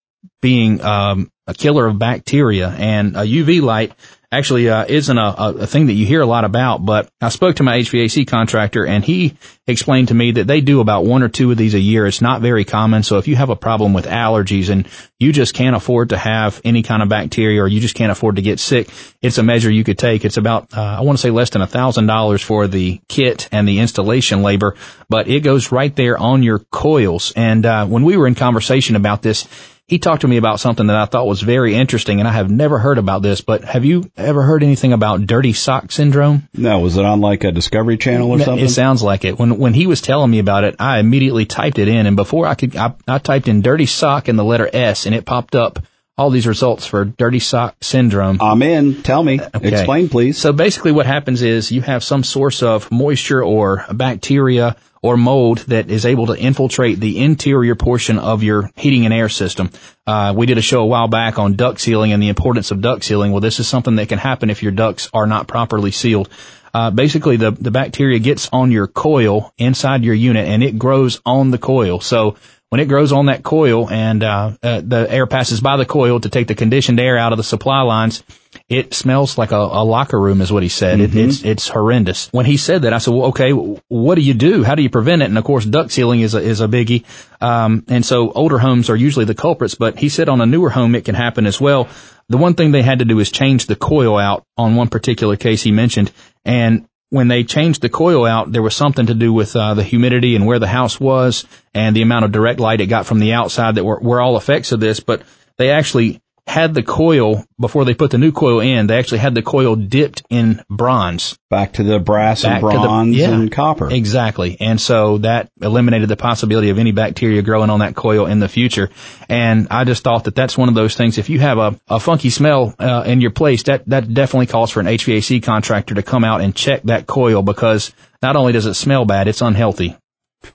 being 0.41 0.81
um, 0.81 1.31
a 1.47 1.53
killer 1.53 1.87
of 1.87 1.99
bacteria 1.99 2.69
and 2.69 3.15
a 3.15 3.21
UV 3.21 3.61
light 3.61 3.93
actually 4.31 4.69
uh, 4.69 4.85
isn't 4.87 5.17
a, 5.17 5.35
a 5.61 5.67
thing 5.67 5.87
that 5.87 5.93
you 5.93 6.05
hear 6.05 6.21
a 6.21 6.25
lot 6.25 6.45
about, 6.45 6.85
but 6.85 7.09
I 7.19 7.29
spoke 7.29 7.55
to 7.55 7.63
my 7.63 7.79
HVAC 7.79 8.27
contractor 8.27 8.85
and 8.85 9.03
he 9.03 9.35
explained 9.65 10.09
to 10.09 10.13
me 10.13 10.31
that 10.33 10.45
they 10.45 10.61
do 10.61 10.81
about 10.81 11.05
one 11.05 11.23
or 11.23 11.29
two 11.29 11.49
of 11.49 11.57
these 11.57 11.73
a 11.73 11.79
year. 11.79 12.05
It's 12.05 12.21
not 12.21 12.41
very 12.41 12.63
common. 12.63 13.01
So 13.01 13.17
if 13.17 13.27
you 13.27 13.35
have 13.35 13.49
a 13.49 13.55
problem 13.55 13.93
with 13.93 14.05
allergies 14.05 14.69
and 14.69 14.87
you 15.17 15.33
just 15.33 15.55
can't 15.55 15.75
afford 15.75 16.09
to 16.09 16.17
have 16.17 16.61
any 16.63 16.83
kind 16.83 17.01
of 17.01 17.09
bacteria 17.09 17.61
or 17.61 17.67
you 17.67 17.79
just 17.79 17.95
can't 17.95 18.11
afford 18.11 18.35
to 18.35 18.43
get 18.43 18.59
sick, 18.59 18.89
it's 19.21 19.39
a 19.39 19.43
measure 19.43 19.71
you 19.71 19.83
could 19.83 19.97
take. 19.97 20.23
It's 20.23 20.37
about, 20.37 20.77
uh, 20.77 20.81
I 20.81 21.01
want 21.01 21.17
to 21.17 21.21
say 21.21 21.31
less 21.31 21.49
than 21.49 21.63
a 21.63 21.67
thousand 21.67 22.05
dollars 22.05 22.43
for 22.43 22.67
the 22.67 23.01
kit 23.07 23.49
and 23.51 23.67
the 23.67 23.79
installation 23.79 24.43
labor, 24.43 24.75
but 25.09 25.27
it 25.27 25.39
goes 25.39 25.71
right 25.71 25.95
there 25.95 26.17
on 26.17 26.43
your 26.43 26.59
coils. 26.59 27.33
And, 27.35 27.65
uh, 27.65 27.87
when 27.87 28.03
we 28.03 28.15
were 28.15 28.27
in 28.27 28.35
conversation 28.35 28.95
about 28.95 29.23
this, 29.23 29.47
he 29.89 29.97
talked 29.97 30.21
to 30.21 30.27
me 30.27 30.37
about 30.37 30.59
something 30.59 30.87
that 30.87 30.95
I 30.95 31.05
thought 31.05 31.25
was 31.25 31.41
very 31.41 31.73
interesting, 31.73 32.19
and 32.19 32.27
I 32.27 32.31
have 32.31 32.51
never 32.51 32.77
heard 32.77 32.99
about 32.99 33.23
this. 33.23 33.41
But 33.41 33.63
have 33.63 33.85
you 33.85 34.09
ever 34.15 34.43
heard 34.43 34.61
anything 34.61 34.93
about 34.93 35.25
dirty 35.25 35.53
sock 35.53 35.91
syndrome? 35.91 36.47
No, 36.53 36.79
was 36.79 36.95
it 36.95 37.03
on 37.03 37.21
like 37.21 37.43
a 37.43 37.51
Discovery 37.51 37.97
Channel 37.97 38.29
or 38.29 38.39
something? 38.39 38.65
It 38.65 38.69
sounds 38.69 39.01
like 39.01 39.25
it. 39.25 39.39
When 39.39 39.57
when 39.57 39.73
he 39.73 39.87
was 39.87 40.01
telling 40.01 40.29
me 40.29 40.37
about 40.39 40.63
it, 40.63 40.75
I 40.77 40.99
immediately 40.99 41.45
typed 41.45 41.79
it 41.79 41.87
in, 41.87 42.05
and 42.05 42.15
before 42.15 42.45
I 42.45 42.53
could, 42.53 42.75
I, 42.75 42.93
I 43.07 43.17
typed 43.17 43.47
in 43.47 43.61
dirty 43.61 43.87
sock 43.87 44.27
and 44.27 44.37
the 44.37 44.43
letter 44.43 44.69
S, 44.71 45.07
and 45.07 45.15
it 45.15 45.25
popped 45.25 45.55
up 45.55 45.79
all 46.19 46.29
these 46.29 46.45
results 46.47 46.85
for 46.85 47.05
dirty 47.05 47.39
sock 47.39 47.77
syndrome. 47.81 48.39
I'm 48.41 48.61
in. 48.61 49.03
Tell 49.03 49.23
me. 49.23 49.39
Okay. 49.39 49.69
Explain, 49.69 50.09
please. 50.09 50.37
So 50.37 50.51
basically 50.51 50.91
what 50.91 51.05
happens 51.05 51.41
is 51.41 51.71
you 51.71 51.81
have 51.81 52.03
some 52.03 52.25
source 52.25 52.61
of 52.61 52.91
moisture 52.91 53.41
or 53.41 53.85
bacteria 53.93 54.75
or 55.01 55.15
mold 55.15 55.59
that 55.69 55.89
is 55.89 56.05
able 56.05 56.27
to 56.27 56.33
infiltrate 56.33 56.99
the 56.99 57.19
interior 57.19 57.73
portion 57.73 58.19
of 58.19 58.43
your 58.43 58.69
heating 58.75 59.05
and 59.05 59.13
air 59.13 59.29
system. 59.29 59.71
Uh, 60.05 60.33
we 60.35 60.45
did 60.45 60.57
a 60.57 60.61
show 60.61 60.81
a 60.81 60.85
while 60.85 61.07
back 61.07 61.39
on 61.39 61.55
duct 61.55 61.79
sealing 61.79 62.11
and 62.11 62.21
the 62.21 62.27
importance 62.27 62.71
of 62.71 62.81
duct 62.81 63.05
sealing. 63.05 63.31
Well, 63.31 63.39
this 63.39 63.61
is 63.61 63.67
something 63.69 63.95
that 63.95 64.09
can 64.09 64.19
happen 64.19 64.49
if 64.49 64.61
your 64.61 64.73
ducts 64.73 65.09
are 65.13 65.25
not 65.25 65.47
properly 65.47 65.91
sealed. 65.91 66.27
Uh, 66.73 66.91
basically 66.91 67.37
the, 67.37 67.51
the 67.51 67.71
bacteria 67.71 68.19
gets 68.19 68.49
on 68.51 68.71
your 68.71 68.87
coil 68.87 69.53
inside 69.57 70.03
your 70.03 70.13
unit 70.13 70.49
and 70.49 70.63
it 70.63 70.77
grows 70.77 71.21
on 71.25 71.49
the 71.49 71.57
coil. 71.57 72.01
So 72.01 72.35
when 72.69 72.79
it 72.79 72.87
grows 72.87 73.11
on 73.11 73.25
that 73.25 73.43
coil 73.43 73.89
and 73.89 74.23
uh, 74.23 74.51
uh, 74.61 74.81
the 74.83 75.07
air 75.09 75.25
passes 75.25 75.59
by 75.59 75.77
the 75.77 75.85
coil 75.85 76.19
to 76.19 76.29
take 76.29 76.47
the 76.47 76.55
conditioned 76.55 76.99
air 76.99 77.17
out 77.17 77.33
of 77.33 77.37
the 77.37 77.43
supply 77.43 77.81
lines, 77.81 78.23
it 78.67 78.93
smells 78.93 79.37
like 79.37 79.51
a, 79.51 79.57
a 79.57 79.83
locker 79.83 80.19
room, 80.19 80.41
is 80.41 80.51
what 80.51 80.63
he 80.63 80.69
said. 80.69 80.99
Mm-hmm. 80.99 81.17
It, 81.17 81.25
it's 81.25 81.43
it's 81.43 81.67
horrendous. 81.67 82.29
When 82.31 82.45
he 82.45 82.57
said 82.57 82.83
that, 82.83 82.93
I 82.93 82.99
said, 82.99 83.13
"Well, 83.13 83.27
okay, 83.29 83.51
what 83.51 84.15
do 84.15 84.21
you 84.21 84.33
do? 84.33 84.63
How 84.63 84.75
do 84.75 84.83
you 84.83 84.89
prevent 84.89 85.21
it?" 85.21 85.25
And 85.25 85.37
of 85.37 85.43
course, 85.43 85.65
duct 85.65 85.91
sealing 85.91 86.21
is 86.21 86.35
a, 86.35 86.39
is 86.39 86.61
a 86.61 86.67
biggie. 86.67 87.05
Um, 87.41 87.85
and 87.87 88.05
so 88.05 88.31
older 88.31 88.59
homes 88.59 88.89
are 88.89 88.95
usually 88.95 89.25
the 89.25 89.35
culprits, 89.35 89.75
but 89.75 89.97
he 89.97 90.09
said 90.09 90.29
on 90.29 90.41
a 90.41 90.45
newer 90.45 90.69
home 90.69 90.95
it 90.95 91.05
can 91.05 91.15
happen 91.15 91.45
as 91.45 91.59
well. 91.59 91.87
The 92.27 92.37
one 92.37 92.53
thing 92.53 92.71
they 92.71 92.83
had 92.83 92.99
to 92.99 93.05
do 93.05 93.19
is 93.19 93.31
change 93.31 93.65
the 93.65 93.75
coil 93.75 94.17
out 94.17 94.45
on 94.57 94.75
one 94.75 94.89
particular 94.89 95.35
case 95.35 95.63
he 95.63 95.71
mentioned, 95.71 96.11
and 96.45 96.87
when 97.09 97.27
they 97.27 97.43
changed 97.43 97.81
the 97.81 97.89
coil 97.89 98.25
out, 98.25 98.51
there 98.51 98.61
was 98.61 98.75
something 98.75 99.07
to 99.07 99.13
do 99.13 99.33
with 99.33 99.55
uh, 99.55 99.73
the 99.73 99.83
humidity 99.83 100.35
and 100.35 100.45
where 100.45 100.59
the 100.59 100.67
house 100.67 100.99
was 100.99 101.45
and 101.73 101.95
the 101.95 102.01
amount 102.01 102.25
of 102.25 102.31
direct 102.31 102.59
light 102.59 102.81
it 102.81 102.87
got 102.87 103.05
from 103.05 103.19
the 103.19 103.33
outside 103.33 103.75
that 103.75 103.83
were, 103.83 103.99
were 103.99 104.21
all 104.21 104.37
effects 104.37 104.71
of 104.71 104.79
this. 104.79 104.99
But 104.99 105.23
they 105.57 105.71
actually 105.71 106.21
had 106.49 106.73
the 106.73 106.81
coil 106.81 107.45
before 107.59 107.85
they 107.85 107.93
put 107.93 108.09
the 108.09 108.17
new 108.17 108.31
coil 108.31 108.59
in. 108.59 108.87
They 108.87 108.97
actually 108.97 109.19
had 109.19 109.35
the 109.35 109.43
coil 109.43 109.75
dipped 109.75 110.23
in 110.31 110.63
bronze. 110.67 111.37
Back 111.51 111.73
to 111.73 111.83
the 111.83 111.99
brass 111.99 112.41
Back 112.41 112.63
and 112.63 112.71
to 112.71 112.77
the- 112.77 112.83
bronze 112.83 113.15
yeah. 113.15 113.29
and 113.29 113.51
copper. 113.51 113.91
Exactly. 113.91 114.57
And 114.59 114.81
so 114.81 115.19
that 115.19 115.51
eliminated 115.61 116.09
the 116.09 116.17
possibility 116.17 116.71
of 116.71 116.79
any 116.79 116.91
bacteria 116.91 117.43
growing 117.43 117.69
on 117.69 117.81
that 117.81 117.95
coil 117.95 118.25
in 118.25 118.39
the 118.39 118.49
future. 118.49 118.89
And 119.29 119.67
I 119.69 119.83
just 119.83 120.03
thought 120.03 120.23
that 120.23 120.33
that's 120.33 120.57
one 120.57 120.69
of 120.69 120.75
those 120.75 120.95
things. 120.95 121.19
If 121.19 121.29
you 121.29 121.39
have 121.39 121.59
a, 121.59 121.79
a 121.87 121.99
funky 121.99 122.31
smell 122.31 122.73
uh, 122.79 123.03
in 123.05 123.21
your 123.21 123.31
place, 123.31 123.61
that, 123.63 123.85
that 123.85 124.11
definitely 124.11 124.47
calls 124.47 124.71
for 124.71 124.79
an 124.79 124.87
HVAC 124.87 125.43
contractor 125.43 125.93
to 125.93 126.01
come 126.01 126.23
out 126.23 126.41
and 126.41 126.55
check 126.55 126.81
that 126.83 127.05
coil 127.05 127.43
because 127.43 127.93
not 128.23 128.35
only 128.35 128.53
does 128.53 128.65
it 128.65 128.73
smell 128.73 129.05
bad, 129.05 129.27
it's 129.27 129.41
unhealthy. 129.43 129.95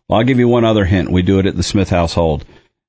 Well, 0.08 0.18
I'll 0.18 0.26
give 0.26 0.40
you 0.40 0.48
one 0.48 0.64
other 0.64 0.86
hint. 0.86 1.12
We 1.12 1.22
do 1.22 1.38
it 1.38 1.46
at 1.46 1.54
the 1.54 1.62
Smith 1.62 1.90
household. 1.90 2.44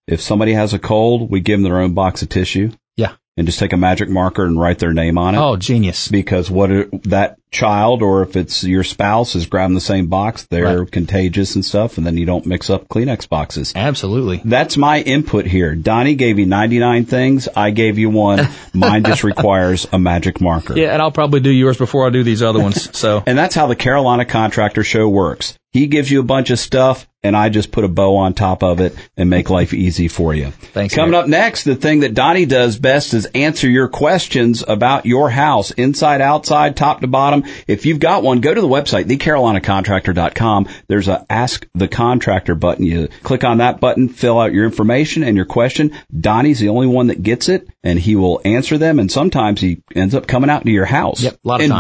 If 0.07 0.21
somebody 0.21 0.53
has 0.53 0.73
a 0.73 0.79
cold, 0.79 1.29
we 1.29 1.39
give 1.39 1.59
them 1.59 1.69
their 1.69 1.81
own 1.81 1.93
box 1.93 2.23
of 2.23 2.29
tissue 2.29 2.71
Yeah. 2.97 3.13
and 3.37 3.45
just 3.47 3.59
take 3.59 3.73
a 3.73 3.77
magic 3.77 4.07
marker 4.07 4.45
and 4.45 4.57
write 4.57 4.79
their 4.79 4.93
name 4.93 5.17
on 5.17 5.35
it. 5.35 5.39
Oh, 5.39 5.57
genius. 5.57 6.07
Because 6.07 6.49
what 6.49 6.69
that 7.03 7.35
child 7.51 8.01
or 8.01 8.21
if 8.23 8.37
it's 8.37 8.63
your 8.63 8.85
spouse 8.85 9.35
is 9.35 9.45
grabbing 9.45 9.75
the 9.75 9.81
same 9.81 10.07
box, 10.07 10.47
they're 10.49 10.79
Right. 10.79 10.89
contagious 10.91 11.55
and 11.55 11.65
stuff, 11.65 11.97
and 11.97 12.07
then 12.07 12.15
you 12.15 12.25
don't 12.25 12.45
mix 12.45 12.69
up 12.69 12.87
Kleenex 12.87 13.27
boxes. 13.27 13.73
Absolutely. 13.75 14.41
That's 14.45 14.77
my 14.77 15.01
input 15.01 15.45
here. 15.45 15.75
Donnie 15.75 16.15
gave 16.15 16.39
you 16.39 16.45
99 16.45 17.03
things. 17.05 17.49
I 17.53 17.71
gave 17.71 17.97
you 17.99 18.09
one. 18.09 18.47
Mine 18.73 19.03
just 19.03 19.23
requires 19.31 19.85
a 19.91 19.99
magic 19.99 20.39
marker. 20.39 20.77
Yeah, 20.77 20.93
and 20.93 21.01
I'll 21.01 21.11
probably 21.11 21.41
do 21.41 21.51
yours 21.51 21.75
before 21.77 22.07
I 22.07 22.11
do 22.11 22.23
these 22.23 22.41
other 22.41 22.59
ones. 22.61 22.97
So 22.97 23.21
And 23.27 23.37
that's 23.37 23.53
how 23.55 23.67
the 23.67 23.75
Carolina 23.75 24.23
Contractor 24.23 24.85
Show 24.85 25.09
works. 25.09 25.57
He 25.73 25.87
gives 25.87 26.09
you 26.09 26.21
a 26.21 26.23
bunch 26.23 26.51
of 26.51 26.59
stuff, 26.59 27.05
and 27.25 27.35
I 27.35 27.49
just 27.49 27.71
put 27.71 27.83
a 27.83 27.87
bow 27.87 28.17
on 28.17 28.33
top 28.33 28.63
of 28.63 28.79
it 28.79 28.95
and 29.17 29.29
make 29.29 29.49
life 29.49 29.73
easy 29.73 30.07
for 30.07 30.33
you. 30.33 30.51
Thanks, 30.51 30.93
Coming 30.93 31.15
Eric. 31.15 31.23
up 31.23 31.29
next, 31.29 31.63
the 31.63 31.75
thing 31.75 32.01
that 32.01 32.13
Donnie 32.13 32.45
does 32.45 32.77
best 32.77 33.13
is 33.13 33.25
answer 33.33 33.67
your 33.67 33.87
questions 33.87 34.63
about 34.67 35.05
your 35.05 35.29
house, 35.29 35.71
inside, 35.71 36.21
outside, 36.21 36.77
top 36.77 37.01
to 37.01 37.07
bottom. 37.07 37.43
If 37.67 37.85
you've 37.85 37.99
got 37.99 38.23
one, 38.23 38.41
go 38.41 38.53
to 38.53 38.61
the 38.61 38.67
website, 38.67 39.05
thecarolinacontractor.com. 39.05 40.67
There's 40.87 41.07
a 41.07 41.25
Ask 41.29 41.67
the 41.73 41.87
Contractor 41.87 42.55
button. 42.55 42.85
You 42.85 43.07
click 43.23 43.43
on 43.43 43.57
that 43.57 43.79
button, 43.79 44.07
fill 44.07 44.39
out 44.39 44.53
your 44.53 44.65
information 44.65 45.23
and 45.23 45.35
your 45.35 45.45
question. 45.45 45.91
Donnie's 46.17 46.59
the 46.59 46.69
only 46.69 46.87
one 46.87 47.07
that 47.07 47.23
gets 47.23 47.49
it, 47.49 47.67
and 47.83 47.99
he 47.99 48.15
will 48.15 48.39
answer 48.45 48.77
them, 48.77 48.99
and 48.99 49.11
sometimes 49.11 49.61
he 49.61 49.81
ends 49.95 50.13
up 50.13 50.27
coming 50.27 50.49
out 50.49 50.63
to 50.63 50.71
your 50.71 50.85
house. 50.85 51.21
Yep, 51.21 51.33
a 51.33 51.47
lot 51.47 51.61
of 51.61 51.63
times. 51.71 51.79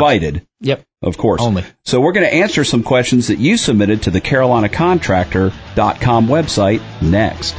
Yep. 0.65 0.83
Of 1.03 1.17
course. 1.17 1.41
Only. 1.41 1.63
So 1.83 2.01
we're 2.01 2.13
going 2.13 2.25
to 2.25 2.33
answer 2.33 2.63
some 2.63 2.81
questions 2.81 3.27
that 3.27 3.37
you 3.37 3.57
submitted 3.57 4.01
to 4.03 4.11
the 4.11 4.19
carolinacontractor.com 4.19 6.27
website 6.27 6.81
next. 7.01 7.55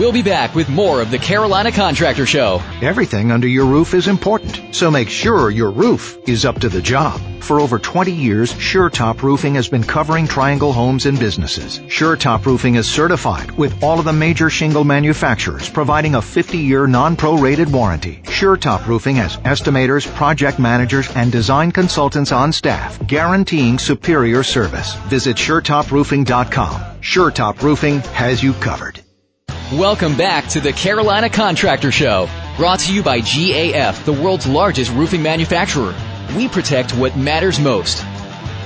We'll 0.00 0.12
be 0.12 0.22
back 0.22 0.54
with 0.54 0.70
more 0.70 1.02
of 1.02 1.10
the 1.10 1.18
Carolina 1.18 1.70
Contractor 1.70 2.24
Show. 2.24 2.62
Everything 2.80 3.30
under 3.30 3.46
your 3.46 3.66
roof 3.66 3.92
is 3.92 4.08
important, 4.08 4.74
so 4.74 4.90
make 4.90 5.10
sure 5.10 5.50
your 5.50 5.70
roof 5.70 6.16
is 6.26 6.46
up 6.46 6.58
to 6.60 6.70
the 6.70 6.80
job. 6.80 7.20
For 7.42 7.60
over 7.60 7.78
20 7.78 8.10
years, 8.10 8.50
SureTop 8.54 9.20
Roofing 9.20 9.56
has 9.56 9.68
been 9.68 9.82
covering 9.82 10.26
Triangle 10.26 10.72
homes 10.72 11.04
and 11.04 11.18
businesses. 11.18 11.80
SureTop 11.80 12.46
Roofing 12.46 12.76
is 12.76 12.88
certified 12.88 13.50
with 13.58 13.82
all 13.82 13.98
of 13.98 14.06
the 14.06 14.12
major 14.14 14.48
shingle 14.48 14.84
manufacturers, 14.84 15.68
providing 15.68 16.14
a 16.14 16.20
50-year 16.20 16.86
non-prorated 16.86 17.70
warranty. 17.70 18.22
SureTop 18.24 18.86
Roofing 18.86 19.16
has 19.16 19.36
estimators, 19.36 20.06
project 20.14 20.58
managers, 20.58 21.14
and 21.14 21.30
design 21.30 21.72
consultants 21.72 22.32
on 22.32 22.52
staff, 22.54 23.06
guaranteeing 23.06 23.78
superior 23.78 24.42
service. 24.44 24.94
Visit 25.10 25.36
SureTopRoofing.com. 25.36 26.80
SureTop 27.02 27.60
Roofing 27.60 28.00
has 28.00 28.42
you 28.42 28.54
covered. 28.54 28.99
Welcome 29.72 30.16
back 30.16 30.48
to 30.48 30.60
the 30.60 30.72
Carolina 30.72 31.30
Contractor 31.30 31.92
Show, 31.92 32.28
brought 32.56 32.80
to 32.80 32.92
you 32.92 33.04
by 33.04 33.20
GAF, 33.20 34.04
the 34.04 34.12
world's 34.12 34.48
largest 34.48 34.90
roofing 34.90 35.22
manufacturer. 35.22 35.94
We 36.36 36.48
protect 36.48 36.92
what 36.96 37.16
matters 37.16 37.60
most. 37.60 38.04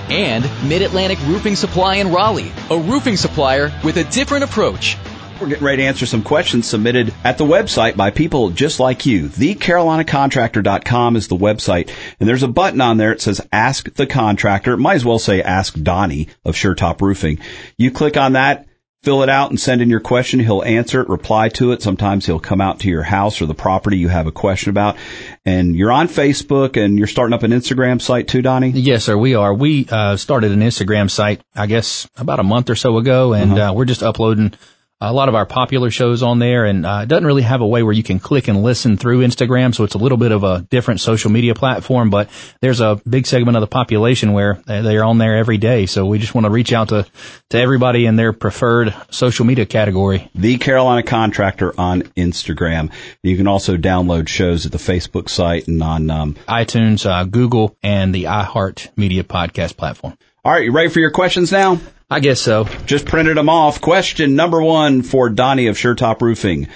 And 0.09 0.45
Mid-Atlantic 0.67 1.19
Roofing 1.27 1.57
Supply 1.57 1.97
in 1.97 2.11
Raleigh, 2.11 2.53
a 2.71 2.79
roofing 2.79 3.19
supplier 3.19 3.71
with 3.85 3.99
a 3.99 4.05
different 4.05 4.45
approach. 4.45 4.97
We're 5.39 5.49
getting 5.49 5.65
ready 5.65 5.83
to 5.83 5.89
answer 5.89 6.07
some 6.07 6.23
questions 6.23 6.67
submitted 6.67 7.13
at 7.23 7.37
the 7.37 7.45
website 7.45 7.99
by 7.99 8.11
people 8.11 8.49
just 8.49 8.81
like 8.81 9.05
you. 9.05 9.29
TheCarolinaContractor.com 9.29 11.17
is 11.17 11.29
the 11.29 11.37
website, 11.37 11.91
and 12.19 12.27
there's 12.27 12.43
a 12.43 12.49
button 12.49 12.81
on 12.81 12.97
there. 12.97 13.13
It 13.13 13.21
says 13.21 13.47
Ask 13.53 13.93
the 13.93 14.07
Contractor. 14.07 14.79
Might 14.79 14.95
as 14.95 15.05
well 15.05 15.19
say 15.19 15.43
Ask 15.43 15.75
Donnie 15.75 16.29
of 16.47 16.55
SureTop 16.55 17.03
Roofing. 17.03 17.41
You 17.77 17.91
click 17.91 18.17
on 18.17 18.33
that, 18.33 18.67
fill 19.05 19.23
it 19.23 19.29
out, 19.29 19.51
and 19.51 19.61
send 19.61 19.83
in 19.83 19.91
your 19.91 20.01
question. 20.01 20.41
He'll 20.41 20.63
answer 20.63 21.03
it, 21.03 21.09
reply 21.09 21.51
to 21.51 21.73
it. 21.73 21.83
Sometimes 21.83 22.25
he'll 22.25 22.41
come 22.41 22.63
out 22.63 22.81
to 22.81 22.89
your 22.89 23.03
house 23.03 23.43
or 23.43 23.47
the 23.47 23.55
property 23.55 23.99
you 23.99 24.09
have 24.09 24.27
a 24.27 24.33
question 24.33 24.71
about. 24.71 24.97
And 25.45 25.77
you're 25.77 25.93
on 25.93 26.09
Facebook, 26.09 26.83
and 26.83 26.97
you're 26.97 27.07
starting 27.07 27.35
up 27.35 27.43
an 27.43 27.51
Instagram 27.51 28.01
site 28.01 28.29
too, 28.29 28.41
Donnie. 28.41 28.71
Yes, 28.71 29.05
sir. 29.05 29.17
We 29.17 29.35
are. 29.35 29.53
We 29.53 29.87
uh, 29.91 30.17
started 30.17 30.53
an 30.53 30.61
Instagram 30.61 31.11
site, 31.11 31.43
I 31.55 31.67
guess, 31.67 32.09
about 32.17 32.41
a 32.41 32.45
month 32.45 32.71
or 32.71 32.77
so 32.77 32.97
ago, 32.97 33.35
and 33.35 33.59
uh, 33.59 33.73
we're 33.77 33.85
just 33.85 34.03
uploading 34.03 34.55
a 35.01 35.13
lot 35.13 35.29
of 35.29 35.35
our 35.35 35.45
popular 35.45 35.91
shows 35.91 36.23
on 36.23 36.39
there. 36.39 36.65
And 36.65 36.87
uh, 36.87 37.01
it 37.03 37.09
doesn't 37.09 37.27
really 37.27 37.43
have 37.43 37.61
a 37.61 37.67
way 37.67 37.83
where 37.83 37.93
you 37.93 38.03
can 38.03 38.19
click 38.21 38.49
and 38.49 38.63
listen 38.63 38.97
through 38.97 39.21
Instagram, 39.21 39.75
so 39.75 39.85
it's 39.85 39.95
a 39.95 39.99
little 39.99 40.17
bit 40.17 40.33
of 40.33 40.45
a 40.45 40.67
different 40.71 41.01
social 41.01 41.31
media 41.31 41.55
platform. 41.55 42.11
But 42.11 42.31
there's 42.61 42.81
a 42.81 43.01
big 43.09 43.27
segment 43.27 43.57
of 43.57 43.61
the 43.61 43.67
population 43.67 44.33
where 44.33 44.61
they- 44.67 44.81
they're 44.81 45.05
on 45.05 45.19
there 45.19 45.37
every 45.37 45.59
day. 45.59 45.87
So 45.87 46.07
we 46.07 46.19
just 46.19 46.35
want 46.35 46.45
to 46.47 46.51
reach 46.51 46.73
out 46.73 46.89
to 46.89 47.07
to 47.51 47.59
everybody 47.61 48.07
in 48.07 48.17
their 48.17 48.33
preferred 48.33 48.95
social 49.11 49.45
media 49.45 49.67
category. 49.67 50.31
The 50.35 50.57
Carolina 50.59 51.03
Contractor 51.03 51.75
on 51.79 52.03
Instagram. 52.17 52.91
You 53.23 53.37
can 53.37 53.47
also 53.47 53.77
download 53.77 54.29
shows 54.29 54.65
at 54.67 54.73
the 54.73 54.79
Facebook 54.79 55.29
site 55.29 55.69
and 55.69 55.83
on. 55.83 56.11
Um, 56.11 56.37
iTunes, 56.49 57.05
uh, 57.09 57.25
Google, 57.25 57.77
and 57.83 58.15
the 58.15 58.25
iHeart 58.25 58.89
Media 58.97 59.25
podcast 59.25 59.77
platform. 59.77 60.17
all 60.45 60.53
right, 60.53 60.65
you 60.65 60.73
ready 60.73 60.89
for 60.89 61.01
your 61.01 61.11
questions 61.11 61.51
now? 61.53 61.79
I 62.15 62.21
guess 62.21 62.41
so. 62.41 62.63
Just 62.87 63.07
printed 63.07 63.37
them 63.37 63.49
off. 63.49 63.81
Question 63.81 64.37
number 64.37 64.63
one 64.63 65.03
for 65.03 65.29
Donnie 65.29 65.67
of 65.67 65.77
Sure 65.77 65.97
Top 65.97 66.23
Roofing. 66.23 66.69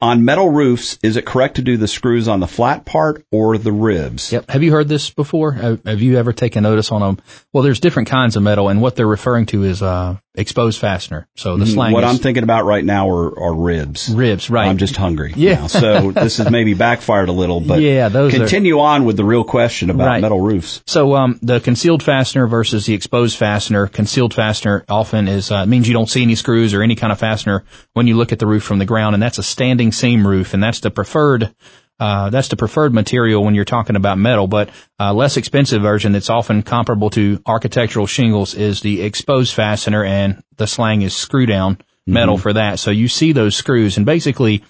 On 0.00 0.24
metal 0.24 0.48
roofs, 0.48 1.00
is 1.02 1.16
it 1.16 1.26
correct 1.26 1.56
to 1.56 1.62
do 1.62 1.76
the 1.76 1.88
screws 1.88 2.28
on 2.28 2.38
the 2.38 2.46
flat 2.46 2.84
part 2.84 3.26
or 3.32 3.58
the 3.58 3.72
ribs? 3.72 4.30
Yep. 4.30 4.48
Have 4.50 4.62
you 4.62 4.70
heard 4.70 4.86
this 4.86 5.10
before? 5.10 5.50
Have, 5.50 5.84
have 5.84 6.00
you 6.00 6.16
ever 6.16 6.32
taken 6.32 6.62
notice 6.62 6.92
on 6.92 7.00
them? 7.00 7.18
Well, 7.52 7.64
there's 7.64 7.80
different 7.80 8.08
kinds 8.08 8.36
of 8.36 8.44
metal, 8.44 8.68
and 8.68 8.80
what 8.80 8.94
they're 8.94 9.04
referring 9.04 9.46
to 9.46 9.64
is 9.64 9.82
uh, 9.82 10.16
exposed 10.36 10.80
fastener. 10.80 11.28
So 11.36 11.56
the 11.56 11.66
slang 11.66 11.90
Mm, 11.92 11.94
What 11.94 12.04
is 12.04 12.10
I'm 12.10 12.16
thinking 12.18 12.42
about 12.42 12.64
right 12.64 12.84
now 12.84 13.08
are, 13.08 13.38
are 13.38 13.54
ribs. 13.54 14.08
ribs, 14.12 14.50
right? 14.50 14.66
I'm 14.66 14.78
just 14.78 14.96
hungry. 14.96 15.32
Yeah. 15.36 15.54
now. 15.54 15.66
So 15.68 16.10
this 16.12 16.38
has 16.38 16.50
maybe 16.50 16.74
backfired 16.74 17.28
a 17.28 17.32
little, 17.32 17.60
but 17.60 17.80
Yeah, 17.80 18.08
those 18.08 18.34
are- 18.34 18.38
continue 18.38 18.80
on 18.80 19.04
with 19.04 19.16
the 19.16 19.24
real 19.24 19.44
question 19.44 19.90
about 19.90 20.06
Right. 20.06 20.20
metal 20.22 20.40
roofs. 20.40 20.82
So 20.86 21.14
um, 21.14 21.38
the 21.42 21.60
concealed 21.60 22.02
fastener 22.02 22.46
versus 22.48 22.86
the 22.86 22.94
exposed 22.94 23.36
fastener. 23.38 23.86
Concealed 23.86 24.34
fastener 24.34 24.84
often 24.88 25.28
is 25.28 25.50
uh, 25.52 25.66
means 25.66 25.86
you 25.86 25.94
don't 25.94 26.10
see 26.10 26.22
any 26.22 26.34
screws 26.34 26.74
or 26.74 26.82
any 26.82 26.96
kind 26.96 27.12
of 27.12 27.18
fastener 27.20 27.64
when 27.92 28.06
you 28.08 28.16
look 28.16 28.32
at 28.32 28.38
the 28.40 28.46
roof 28.46 28.64
from 28.64 28.78
the 28.78 28.86
ground, 28.86 29.14
and 29.14 29.22
that's 29.22 29.38
a 29.38 29.42
standing 29.42 29.92
seam 29.92 30.26
roof, 30.26 30.52
and 30.54 30.62
that's 30.62 30.80
the 30.80 30.90
preferred. 30.90 31.54
Uh, 32.00 32.28
that's 32.30 32.48
the 32.48 32.56
preferred 32.56 32.92
material 32.92 33.44
when 33.44 33.54
you're 33.54 33.64
talking 33.64 33.96
about 33.96 34.18
metal, 34.18 34.46
but 34.46 34.70
uh, 34.98 35.14
less 35.14 35.36
expensive 35.36 35.80
version 35.80 36.12
that's 36.12 36.30
often 36.30 36.62
comparable 36.62 37.10
to 37.10 37.40
architectural 37.46 38.06
shingles 38.06 38.54
is 38.54 38.80
the 38.80 39.02
exposed 39.02 39.54
fastener, 39.54 40.04
and 40.04 40.42
the 40.56 40.66
slang 40.66 41.02
is 41.02 41.14
screw 41.14 41.46
down 41.46 41.78
metal 42.06 42.36
for 42.36 42.52
that. 42.52 42.78
So 42.78 42.90
you 42.90 43.08
see 43.08 43.32
those 43.32 43.54
screws, 43.56 43.96
and 43.96 44.04
basically 44.04 44.64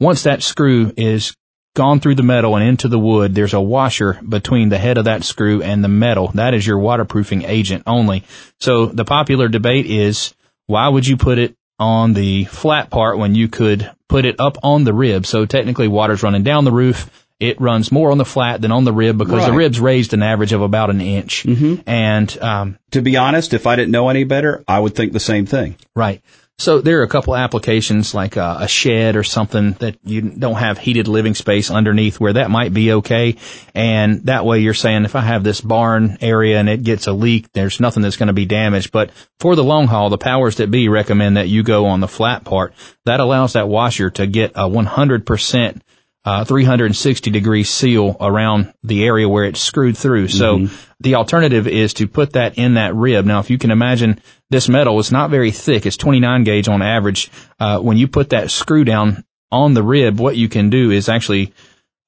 once 0.00 0.22
that 0.22 0.42
screw 0.42 0.92
is 0.96 1.36
gone 1.74 2.00
through 2.00 2.14
the 2.14 2.22
metal 2.22 2.56
and 2.56 2.66
into 2.66 2.88
the 2.88 2.98
wood, 2.98 3.34
there's 3.34 3.54
a 3.54 3.60
washer 3.60 4.20
between 4.26 4.68
the 4.68 4.78
head 4.78 4.96
of 4.96 5.04
that 5.04 5.24
screw 5.24 5.62
and 5.62 5.82
the 5.82 5.88
metal. 5.88 6.28
That 6.34 6.54
is 6.54 6.66
your 6.66 6.78
waterproofing 6.78 7.42
agent 7.42 7.82
only. 7.86 8.24
So 8.60 8.86
the 8.86 9.04
popular 9.04 9.48
debate 9.48 9.86
is 9.86 10.34
why 10.66 10.88
would 10.88 11.06
you 11.06 11.16
put 11.16 11.38
it 11.38 11.56
on 11.78 12.12
the 12.14 12.44
flat 12.44 12.90
part 12.90 13.18
when 13.18 13.34
you 13.34 13.48
could 13.48 13.90
put 14.08 14.24
it 14.24 14.36
up 14.38 14.58
on 14.62 14.84
the 14.84 14.92
rib? 14.92 15.26
So 15.26 15.46
technically 15.46 15.88
water's 15.88 16.22
running 16.22 16.42
down 16.42 16.64
the 16.64 16.72
roof 16.72 17.10
it 17.40 17.60
runs 17.60 17.90
more 17.90 18.10
on 18.10 18.18
the 18.18 18.24
flat 18.24 18.62
than 18.62 18.70
on 18.70 18.84
the 18.84 18.92
rib 18.92 19.18
because 19.18 19.40
Right. 19.40 19.46
the 19.46 19.52
rib's 19.56 19.80
raised 19.80 20.14
an 20.14 20.22
average 20.22 20.52
of 20.52 20.62
about 20.62 20.90
an 20.90 21.00
inch. 21.00 21.44
Mm-hmm. 21.44 21.82
And 21.86 22.38
um, 22.40 22.78
To 22.92 23.02
be 23.02 23.16
honest, 23.16 23.52
if 23.54 23.66
I 23.66 23.76
didn't 23.76 23.90
know 23.90 24.08
any 24.08 24.24
better, 24.24 24.62
I 24.68 24.78
would 24.78 24.94
think 24.94 25.12
the 25.12 25.20
same 25.20 25.44
thing. 25.44 25.76
Right. 25.96 26.22
So 26.58 26.80
there 26.80 27.00
are 27.00 27.02
a 27.02 27.08
couple 27.08 27.34
applications 27.34 28.14
like 28.14 28.36
a, 28.36 28.58
a 28.60 28.68
shed 28.68 29.16
or 29.16 29.24
something 29.24 29.72
that 29.80 29.96
you 30.04 30.22
don't 30.22 30.54
have 30.54 30.78
heated 30.78 31.08
living 31.08 31.34
space 31.34 31.68
underneath 31.68 32.20
where 32.20 32.34
that 32.34 32.50
might 32.50 32.72
be 32.72 32.92
okay. 32.92 33.36
And 33.74 34.24
that 34.26 34.44
way 34.44 34.60
you're 34.60 34.72
saying 34.72 35.04
if 35.04 35.16
I 35.16 35.20
have 35.20 35.42
this 35.42 35.60
barn 35.60 36.16
area 36.20 36.60
and 36.60 36.68
it 36.68 36.84
gets 36.84 37.08
a 37.08 37.12
leak, 37.12 37.52
there's 37.52 37.80
nothing 37.80 38.04
that's 38.04 38.16
going 38.16 38.28
to 38.28 38.32
be 38.32 38.46
damaged. 38.46 38.92
But 38.92 39.10
for 39.40 39.56
the 39.56 39.64
long 39.64 39.88
haul, 39.88 40.10
the 40.10 40.16
powers 40.16 40.56
that 40.56 40.70
be 40.70 40.88
recommend 40.88 41.36
that 41.36 41.48
you 41.48 41.64
go 41.64 41.86
on 41.86 41.98
the 41.98 42.08
flat 42.08 42.44
part. 42.44 42.72
That 43.04 43.20
allows 43.20 43.54
that 43.54 43.68
washer 43.68 44.10
to 44.10 44.26
get 44.26 44.52
a 44.52 44.68
100% 44.68 45.80
uh, 46.24 46.44
360 46.44 47.30
degree 47.30 47.64
seal 47.64 48.16
around 48.20 48.72
the 48.82 49.04
area 49.04 49.28
where 49.28 49.44
it's 49.44 49.60
screwed 49.60 49.96
through. 49.96 50.28
So 50.28 50.56
the 51.00 51.16
alternative 51.16 51.66
is 51.66 51.94
to 51.94 52.08
put 52.08 52.32
that 52.32 52.56
in 52.56 52.74
that 52.74 52.94
rib. 52.94 53.26
Now, 53.26 53.40
if 53.40 53.50
you 53.50 53.58
can 53.58 53.70
imagine 53.70 54.20
this 54.50 54.68
metal 54.68 54.98
is 54.98 55.12
not 55.12 55.30
very 55.30 55.50
thick. 55.50 55.84
It's 55.84 55.96
29 55.96 56.44
gauge 56.44 56.68
on 56.68 56.80
average. 56.80 57.30
Uh, 57.60 57.78
when 57.80 57.96
you 57.98 58.08
put 58.08 58.30
that 58.30 58.50
screw 58.50 58.84
down 58.84 59.24
on 59.52 59.74
the 59.74 59.82
rib, 59.82 60.18
what 60.18 60.36
you 60.36 60.48
can 60.48 60.70
do 60.70 60.90
is 60.90 61.08
actually 61.08 61.52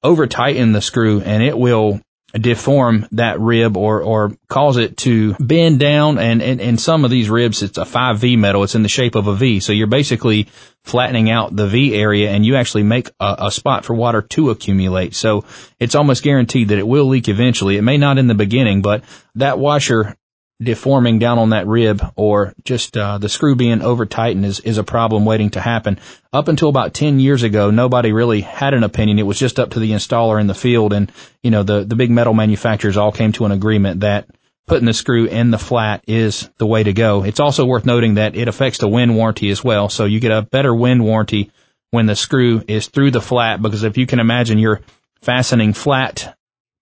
over 0.01 0.25
tighten 0.25 0.71
the 0.71 0.81
screw 0.81 1.21
and 1.21 1.43
it 1.43 1.57
will 1.57 2.01
deform 2.33 3.07
that 3.13 3.39
rib 3.39 3.77
or, 3.77 4.01
or 4.01 4.33
cause 4.49 4.77
it 4.77 4.97
to 4.97 5.33
bend 5.39 5.79
down. 5.79 6.17
And, 6.17 6.41
and, 6.41 6.59
and 6.59 6.79
some 6.79 7.05
of 7.05 7.11
these 7.11 7.29
ribs, 7.29 7.63
it's 7.63 7.77
a 7.77 7.85
5V 7.85 8.37
metal. 8.37 8.63
It's 8.63 8.75
in 8.75 8.83
the 8.83 8.89
shape 8.89 9.15
of 9.15 9.27
a 9.27 9.35
V. 9.35 9.59
So 9.59 9.71
you're 9.71 9.87
basically 9.87 10.47
flattening 10.83 11.29
out 11.29 11.55
the 11.55 11.67
V 11.67 11.95
area 11.95 12.29
and 12.31 12.45
you 12.45 12.55
actually 12.55 12.83
make 12.83 13.09
a, 13.19 13.35
a 13.39 13.51
spot 13.51 13.85
for 13.85 13.93
water 13.93 14.21
to 14.21 14.49
accumulate. 14.49 15.15
So 15.15 15.45
it's 15.79 15.95
almost 15.95 16.23
guaranteed 16.23 16.69
that 16.69 16.79
it 16.79 16.87
will 16.87 17.05
leak 17.05 17.29
eventually. 17.29 17.77
It 17.77 17.83
may 17.83 17.97
not 17.97 18.17
in 18.17 18.27
the 18.27 18.35
beginning, 18.35 18.81
but 18.81 19.03
that 19.35 19.57
washer 19.57 20.15
deforming 20.61 21.19
down 21.19 21.37
on 21.37 21.51
that 21.51 21.67
rib 21.67 22.01
or 22.15 22.53
just 22.63 22.97
uh, 22.97 23.17
the 23.17 23.29
screw 23.29 23.55
being 23.55 23.81
over 23.81 24.05
tightened 24.05 24.45
is, 24.45 24.59
is 24.61 24.77
a 24.77 24.83
problem 24.83 25.23
waiting 25.23 25.51
to 25.51 25.59
happen. 25.59 25.99
Up 26.33 26.47
until 26.47 26.69
about 26.69 26.93
10 26.93 27.19
years 27.19 27.43
ago, 27.43 27.69
nobody 27.69 28.11
really 28.11 28.41
had 28.41 28.73
an 28.73 28.83
opinion. 28.83 29.19
It 29.19 29.25
was 29.25 29.37
just 29.37 29.59
up 29.59 29.71
to 29.71 29.79
the 29.79 29.91
installer 29.91 30.41
in 30.41 30.47
the 30.47 30.55
field 30.55 30.93
and, 30.93 31.11
you 31.43 31.51
know, 31.51 31.63
the, 31.63 31.83
the 31.83 31.95
big 31.95 32.09
metal 32.09 32.33
manufacturers 32.33 32.97
all 32.97 33.11
came 33.11 33.31
to 33.33 33.45
an 33.45 33.51
agreement 33.51 33.99
that 33.99 34.27
putting 34.65 34.85
the 34.85 34.93
screw 34.93 35.25
in 35.25 35.51
the 35.51 35.59
flat 35.59 36.03
is 36.07 36.49
the 36.57 36.67
way 36.67 36.83
to 36.83 36.91
go. 36.91 37.23
It's 37.23 37.39
also 37.39 37.65
worth 37.65 37.85
noting 37.85 38.15
that 38.15 38.35
it 38.35 38.47
affects 38.47 38.79
the 38.79 38.89
wind 38.89 39.15
warranty 39.15 39.49
as 39.49 39.63
well. 39.63 39.89
So 39.89 40.05
you 40.05 40.19
get 40.19 40.31
a 40.31 40.41
better 40.41 40.73
wind 40.73 41.03
warranty 41.03 41.51
when 41.91 42.07
the 42.07 42.15
screw 42.15 42.63
is 42.67 42.87
through 42.87 43.11
the 43.11 43.21
flat 43.21 43.61
because 43.61 43.83
if 43.83 43.97
you 43.97 44.07
can 44.07 44.19
imagine 44.19 44.57
you're 44.57 44.81
fastening 45.21 45.73
flat 45.73 46.36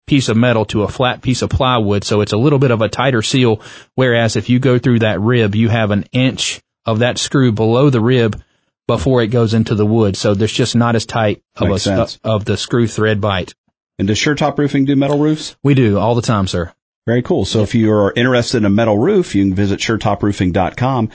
piece 0.05 0.29
of 0.29 0.37
metal 0.37 0.65
to 0.65 0.83
a 0.83 0.87
flat 0.87 1.21
piece 1.21 1.41
of 1.41 1.49
plywood, 1.49 2.03
so 2.03 2.21
it's 2.21 2.33
a 2.33 2.37
little 2.37 2.59
bit 2.59 2.71
of 2.71 2.81
a 2.81 2.89
tighter 2.89 3.21
seal. 3.21 3.61
Whereas 3.95 4.35
if 4.35 4.49
you 4.49 4.59
go 4.59 4.77
through 4.79 4.99
that 4.99 5.19
rib, 5.21 5.55
you 5.55 5.69
have 5.69 5.91
an 5.91 6.05
inch 6.11 6.61
of 6.85 6.99
that 6.99 7.17
screw 7.17 7.51
below 7.51 7.89
the 7.89 8.01
rib 8.01 8.41
before 8.87 9.21
it 9.21 9.27
goes 9.27 9.53
into 9.53 9.75
the 9.75 9.85
wood. 9.85 10.15
So 10.15 10.35
there's 10.35 10.53
just 10.53 10.75
not 10.75 10.95
as 10.95 11.05
tight 11.05 11.41
of 11.55 11.71
a 11.71 11.79
sense. 11.79 12.19
of 12.23 12.45
the 12.45 12.57
screw 12.57 12.87
thread 12.87 13.19
bite. 13.19 13.53
And 13.97 14.07
does 14.07 14.17
Sure 14.17 14.35
Top 14.35 14.59
Roofing 14.59 14.85
do 14.85 14.95
metal 14.95 15.17
roofs? 15.17 15.55
We 15.63 15.73
do 15.73 15.97
all 15.97 16.15
the 16.15 16.21
time, 16.21 16.47
sir. 16.47 16.73
Very 17.07 17.21
cool. 17.21 17.45
So 17.45 17.61
if 17.61 17.75
you 17.75 17.91
are 17.93 18.11
interested 18.15 18.57
in 18.57 18.65
a 18.65 18.69
metal 18.69 18.97
roof, 18.97 19.35
you 19.35 19.43
can 19.43 19.53
visit 19.53 19.79
SureTopRoofing.com 19.79 21.09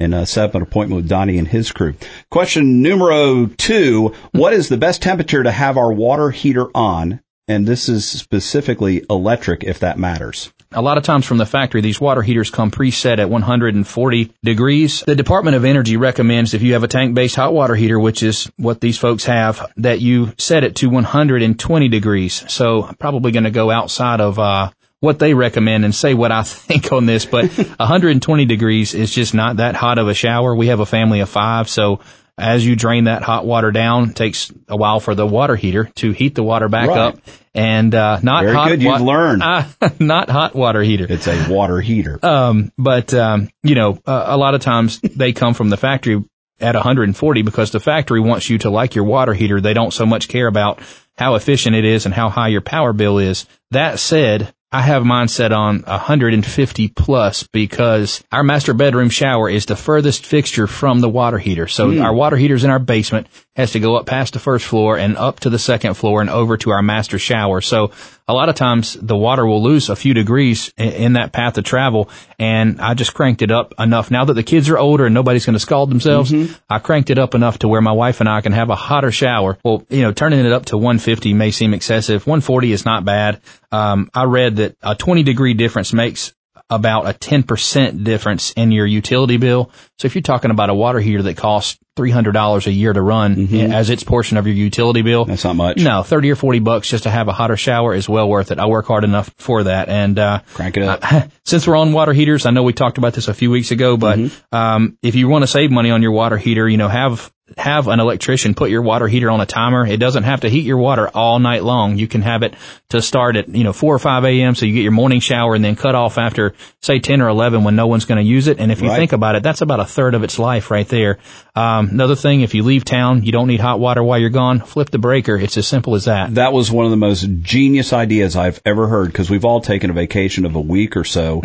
and 0.00 0.14
uh, 0.14 0.24
set 0.24 0.46
up 0.46 0.54
an 0.54 0.62
appointment 0.62 1.02
with 1.02 1.08
Donnie 1.08 1.38
and 1.38 1.46
his 1.46 1.70
crew. 1.70 1.94
Question 2.30 2.82
numero 2.82 3.46
two. 3.46 4.14
What 4.32 4.52
is 4.52 4.68
the 4.68 4.76
best 4.76 5.02
temperature 5.02 5.42
to 5.42 5.52
have 5.52 5.76
our 5.76 5.92
water 5.92 6.30
heater 6.30 6.66
on? 6.74 7.20
And 7.46 7.66
this 7.66 7.88
is 7.88 8.08
specifically 8.08 9.04
electric 9.10 9.64
if 9.64 9.80
that 9.80 9.98
matters. 9.98 10.52
A 10.72 10.82
lot 10.82 10.98
of 10.98 11.04
times 11.04 11.26
from 11.26 11.36
the 11.36 11.46
factory, 11.46 11.82
these 11.82 12.00
water 12.00 12.22
heaters 12.22 12.50
come 12.50 12.70
preset 12.70 13.18
at 13.18 13.30
140 13.30 14.32
degrees. 14.42 15.04
The 15.06 15.14
Department 15.14 15.54
of 15.54 15.64
Energy 15.64 15.96
recommends 15.96 16.54
if 16.54 16.62
you 16.62 16.72
have 16.72 16.82
a 16.82 16.88
tank-based 16.88 17.36
hot 17.36 17.52
water 17.52 17.74
heater, 17.76 18.00
which 18.00 18.22
is 18.22 18.50
what 18.56 18.80
these 18.80 18.98
folks 18.98 19.24
have, 19.26 19.70
that 19.76 20.00
you 20.00 20.32
set 20.38 20.64
it 20.64 20.76
to 20.76 20.88
120 20.88 21.88
degrees. 21.88 22.44
So 22.48 22.82
I'm 22.82 22.96
probably 22.96 23.30
going 23.30 23.44
to 23.44 23.50
go 23.50 23.70
outside 23.70 24.20
of, 24.20 24.38
uh, 24.38 24.70
what 25.00 25.18
they 25.18 25.34
recommend 25.34 25.84
and 25.84 25.94
say 25.94 26.14
what 26.14 26.32
I 26.32 26.42
think 26.44 26.90
on 26.90 27.04
this, 27.06 27.26
but 27.26 27.52
120 27.76 28.46
degrees 28.46 28.94
is 28.94 29.14
just 29.14 29.34
not 29.34 29.58
that 29.58 29.76
hot 29.76 29.98
of 29.98 30.08
a 30.08 30.14
shower. 30.14 30.56
We 30.56 30.68
have 30.68 30.80
a 30.80 30.86
family 30.86 31.20
of 31.20 31.28
five, 31.28 31.68
so 31.68 32.00
as 32.38 32.66
you 32.66 32.74
drain 32.76 33.04
that 33.04 33.22
hot 33.22 33.46
water 33.46 33.70
down, 33.70 34.10
it 34.10 34.16
takes 34.16 34.52
a 34.68 34.76
while 34.76 35.00
for 35.00 35.14
the 35.14 35.26
water 35.26 35.56
heater 35.56 35.84
to 35.96 36.12
heat 36.12 36.34
the 36.34 36.42
water 36.42 36.68
back 36.68 36.88
Right. 36.88 36.98
up. 36.98 37.18
And 37.54 37.94
uh, 37.94 38.18
not 38.22 38.42
Very 38.42 38.54
hot 38.56 38.68
good. 38.70 38.82
You've 38.82 39.00
learned. 39.00 39.42
uh, 39.42 39.64
not 40.00 40.28
hot 40.28 40.56
water 40.56 40.82
heater. 40.82 41.06
It's 41.08 41.28
a 41.28 41.48
water 41.48 41.80
heater. 41.80 42.18
Um, 42.24 42.72
but 42.76 43.14
um, 43.14 43.48
you 43.62 43.76
know, 43.76 43.98
uh, 44.06 44.24
a 44.28 44.36
lot 44.36 44.54
of 44.54 44.60
times 44.60 45.00
they 45.00 45.32
come 45.32 45.54
from 45.54 45.70
the 45.70 45.76
factory 45.76 46.24
at 46.60 46.74
140 46.74 47.42
because 47.42 47.70
the 47.72 47.80
factory 47.80 48.20
wants 48.20 48.48
you 48.48 48.58
to 48.58 48.70
like 48.70 48.94
your 48.94 49.04
water 49.04 49.34
heater. 49.34 49.60
They 49.60 49.74
don't 49.74 49.92
so 49.92 50.06
much 50.06 50.28
care 50.28 50.46
about 50.46 50.80
how 51.16 51.34
efficient 51.34 51.76
it 51.76 51.84
is 51.84 52.06
and 52.06 52.14
how 52.14 52.28
high 52.28 52.48
your 52.48 52.60
power 52.60 52.92
bill 52.92 53.18
is. 53.18 53.46
That 53.70 53.98
said, 54.00 54.53
I 54.74 54.80
have 54.80 55.04
mine 55.04 55.28
set 55.28 55.52
on 55.52 55.82
150 55.82 56.88
plus 56.88 57.44
because 57.44 58.24
our 58.32 58.42
master 58.42 58.74
bedroom 58.74 59.08
shower 59.08 59.48
is 59.48 59.66
the 59.66 59.76
furthest 59.76 60.26
fixture 60.26 60.66
from 60.66 60.98
the 60.98 61.08
water 61.08 61.38
heater. 61.38 61.68
So 61.68 61.92
hmm. 61.92 62.02
our 62.02 62.12
water 62.12 62.36
heater's 62.36 62.64
in 62.64 62.70
our 62.70 62.80
basement, 62.80 63.28
has 63.56 63.72
to 63.72 63.80
go 63.80 63.96
up 63.96 64.06
past 64.06 64.32
the 64.32 64.40
first 64.40 64.64
floor 64.64 64.98
and 64.98 65.16
up 65.16 65.40
to 65.40 65.50
the 65.50 65.58
second 65.58 65.94
floor 65.94 66.20
and 66.20 66.28
over 66.28 66.56
to 66.56 66.70
our 66.70 66.82
master 66.82 67.18
shower. 67.18 67.60
So 67.60 67.92
a 68.26 68.32
lot 68.32 68.48
of 68.48 68.56
times 68.56 68.94
the 68.94 69.16
water 69.16 69.46
will 69.46 69.62
lose 69.62 69.88
a 69.88 69.96
few 69.96 70.12
degrees 70.12 70.72
in, 70.76 71.12
that 71.12 71.32
path 71.32 71.56
of 71.56 71.64
travel. 71.64 72.10
And 72.38 72.80
I 72.80 72.94
just 72.94 73.14
cranked 73.14 73.42
it 73.42 73.52
up 73.52 73.74
enough. 73.78 74.10
Now 74.10 74.24
that 74.24 74.34
the 74.34 74.42
kids 74.42 74.68
are 74.70 74.78
older 74.78 75.06
and 75.06 75.14
nobody's 75.14 75.46
going 75.46 75.54
to 75.54 75.60
scald 75.60 75.90
themselves, 75.90 76.34
I 76.68 76.78
cranked 76.80 77.10
it 77.10 77.18
up 77.18 77.34
enough 77.34 77.60
to 77.60 77.68
where 77.68 77.80
my 77.80 77.92
wife 77.92 78.20
and 78.20 78.28
I 78.28 78.40
can 78.40 78.52
have 78.52 78.70
a 78.70 78.76
hotter 78.76 79.12
shower. 79.12 79.58
Well, 79.62 79.84
you 79.88 80.02
know, 80.02 80.12
turning 80.12 80.44
it 80.44 80.52
up 80.52 80.66
to 80.66 80.76
150 80.76 81.34
may 81.34 81.50
seem 81.50 81.74
excessive. 81.74 82.26
140 82.26 82.72
is 82.72 82.84
not 82.84 83.04
bad. 83.04 83.40
Um, 83.70 84.10
I 84.14 84.24
read 84.24 84.56
that 84.56 84.76
a 84.82 84.94
20 84.94 85.22
degree 85.22 85.54
difference 85.54 85.92
makes 85.92 86.32
about 86.70 87.06
a 87.06 87.12
10% 87.12 88.04
difference 88.04 88.52
in 88.52 88.72
your 88.72 88.86
utility 88.86 89.36
bill. 89.36 89.70
So 89.98 90.06
if 90.06 90.14
you're 90.14 90.22
talking 90.22 90.50
about 90.50 90.70
a 90.70 90.74
water 90.74 90.98
heater 90.98 91.22
that 91.22 91.36
costs 91.36 91.78
$300 91.96 92.66
a 92.66 92.72
year 92.72 92.92
to 92.92 93.00
run 93.00 93.54
as 93.72 93.90
its 93.90 94.02
portion 94.02 94.36
of 94.36 94.46
your 94.46 94.56
utility 94.56 95.02
bill, 95.02 95.26
That's 95.26 95.44
not 95.44 95.56
much. 95.56 95.76
no, 95.76 96.02
30 96.02 96.30
or 96.32 96.36
40 96.36 96.58
bucks 96.60 96.88
just 96.88 97.04
to 97.04 97.10
have 97.10 97.28
a 97.28 97.32
hotter 97.32 97.56
shower 97.56 97.94
is 97.94 98.08
well 98.08 98.28
worth 98.28 98.50
it. 98.50 98.58
I 98.58 98.66
work 98.66 98.86
hard 98.86 99.04
enough 99.04 99.32
for 99.38 99.64
that. 99.64 99.88
And, 99.88 100.18
uh, 100.18 100.40
Crank 100.54 100.76
it 100.76 100.82
up. 100.82 101.04
since 101.44 101.66
we're 101.66 101.76
on 101.76 101.92
water 101.92 102.12
heaters, 102.12 102.46
I 102.46 102.50
know 102.50 102.62
we 102.62 102.72
talked 102.72 102.98
about 102.98 103.12
this 103.14 103.28
a 103.28 103.34
few 103.34 103.50
weeks 103.50 103.70
ago, 103.70 103.96
but, 103.96 104.18
um, 104.50 104.98
if 105.02 105.14
you 105.14 105.28
want 105.28 105.42
to 105.42 105.46
save 105.46 105.70
money 105.70 105.90
on 105.90 106.02
your 106.02 106.12
water 106.12 106.36
heater, 106.38 106.68
you 106.68 106.78
know, 106.78 106.88
have, 106.88 107.32
have 107.58 107.88
an 107.88 108.00
electrician 108.00 108.54
put 108.54 108.70
your 108.70 108.80
water 108.80 109.06
heater 109.06 109.30
on 109.30 109.40
a 109.40 109.46
timer. 109.46 109.86
It 109.86 109.98
doesn't 109.98 110.22
have 110.22 110.40
to 110.40 110.48
heat 110.48 110.64
your 110.64 110.78
water 110.78 111.08
all 111.08 111.38
night 111.38 111.62
long. 111.62 111.98
You 111.98 112.08
can 112.08 112.22
have 112.22 112.42
it 112.42 112.54
to 112.88 113.02
start 113.02 113.36
at, 113.36 113.50
you 113.50 113.64
know, 113.64 113.72
4 113.74 113.94
or 113.94 113.98
5 113.98 114.24
a.m. 114.24 114.54
so 114.54 114.64
you 114.64 114.72
get 114.72 114.82
your 114.82 114.92
morning 114.92 115.20
shower 115.20 115.54
and 115.54 115.62
then 115.62 115.76
cut 115.76 115.94
off 115.94 116.16
after, 116.16 116.54
say, 116.80 117.00
10 117.00 117.20
or 117.20 117.28
11 117.28 117.62
when 117.62 117.76
no 117.76 117.86
one's 117.86 118.06
going 118.06 118.16
to 118.18 118.24
use 118.24 118.48
it. 118.48 118.58
And 118.60 118.72
if 118.72 118.80
you 118.80 118.88
Right. 118.88 118.96
think 118.96 119.12
about 119.12 119.34
it, 119.36 119.42
that's 119.42 119.60
about 119.60 119.78
a 119.78 119.84
third 119.84 120.14
of 120.14 120.22
its 120.22 120.38
life 120.38 120.70
right 120.70 120.88
there. 120.88 121.18
Um, 121.54 121.90
another 121.90 122.16
thing, 122.16 122.40
if 122.40 122.54
you 122.54 122.62
leave 122.62 122.84
town, 122.84 123.22
you 123.24 123.32
don't 123.32 123.48
need 123.48 123.60
hot 123.60 123.78
water 123.78 124.02
while 124.02 124.18
you're 124.18 124.30
gone, 124.30 124.60
flip 124.60 124.90
the 124.90 124.98
breaker. 124.98 125.36
It's 125.36 125.58
as 125.58 125.66
simple 125.68 125.94
as 125.96 126.06
that. 126.06 126.34
That 126.36 126.52
was 126.54 126.72
one 126.72 126.86
of 126.86 126.90
the 126.92 126.96
most 126.96 127.26
genius 127.42 127.92
ideas 127.92 128.36
I've 128.36 128.60
ever 128.64 128.88
heard 128.88 129.08
because 129.08 129.28
we've 129.28 129.44
all 129.44 129.60
taken 129.60 129.90
a 129.90 129.92
vacation 129.92 130.46
of 130.46 130.54
a 130.54 130.60
week 130.60 130.96
or 130.96 131.04
so. 131.04 131.42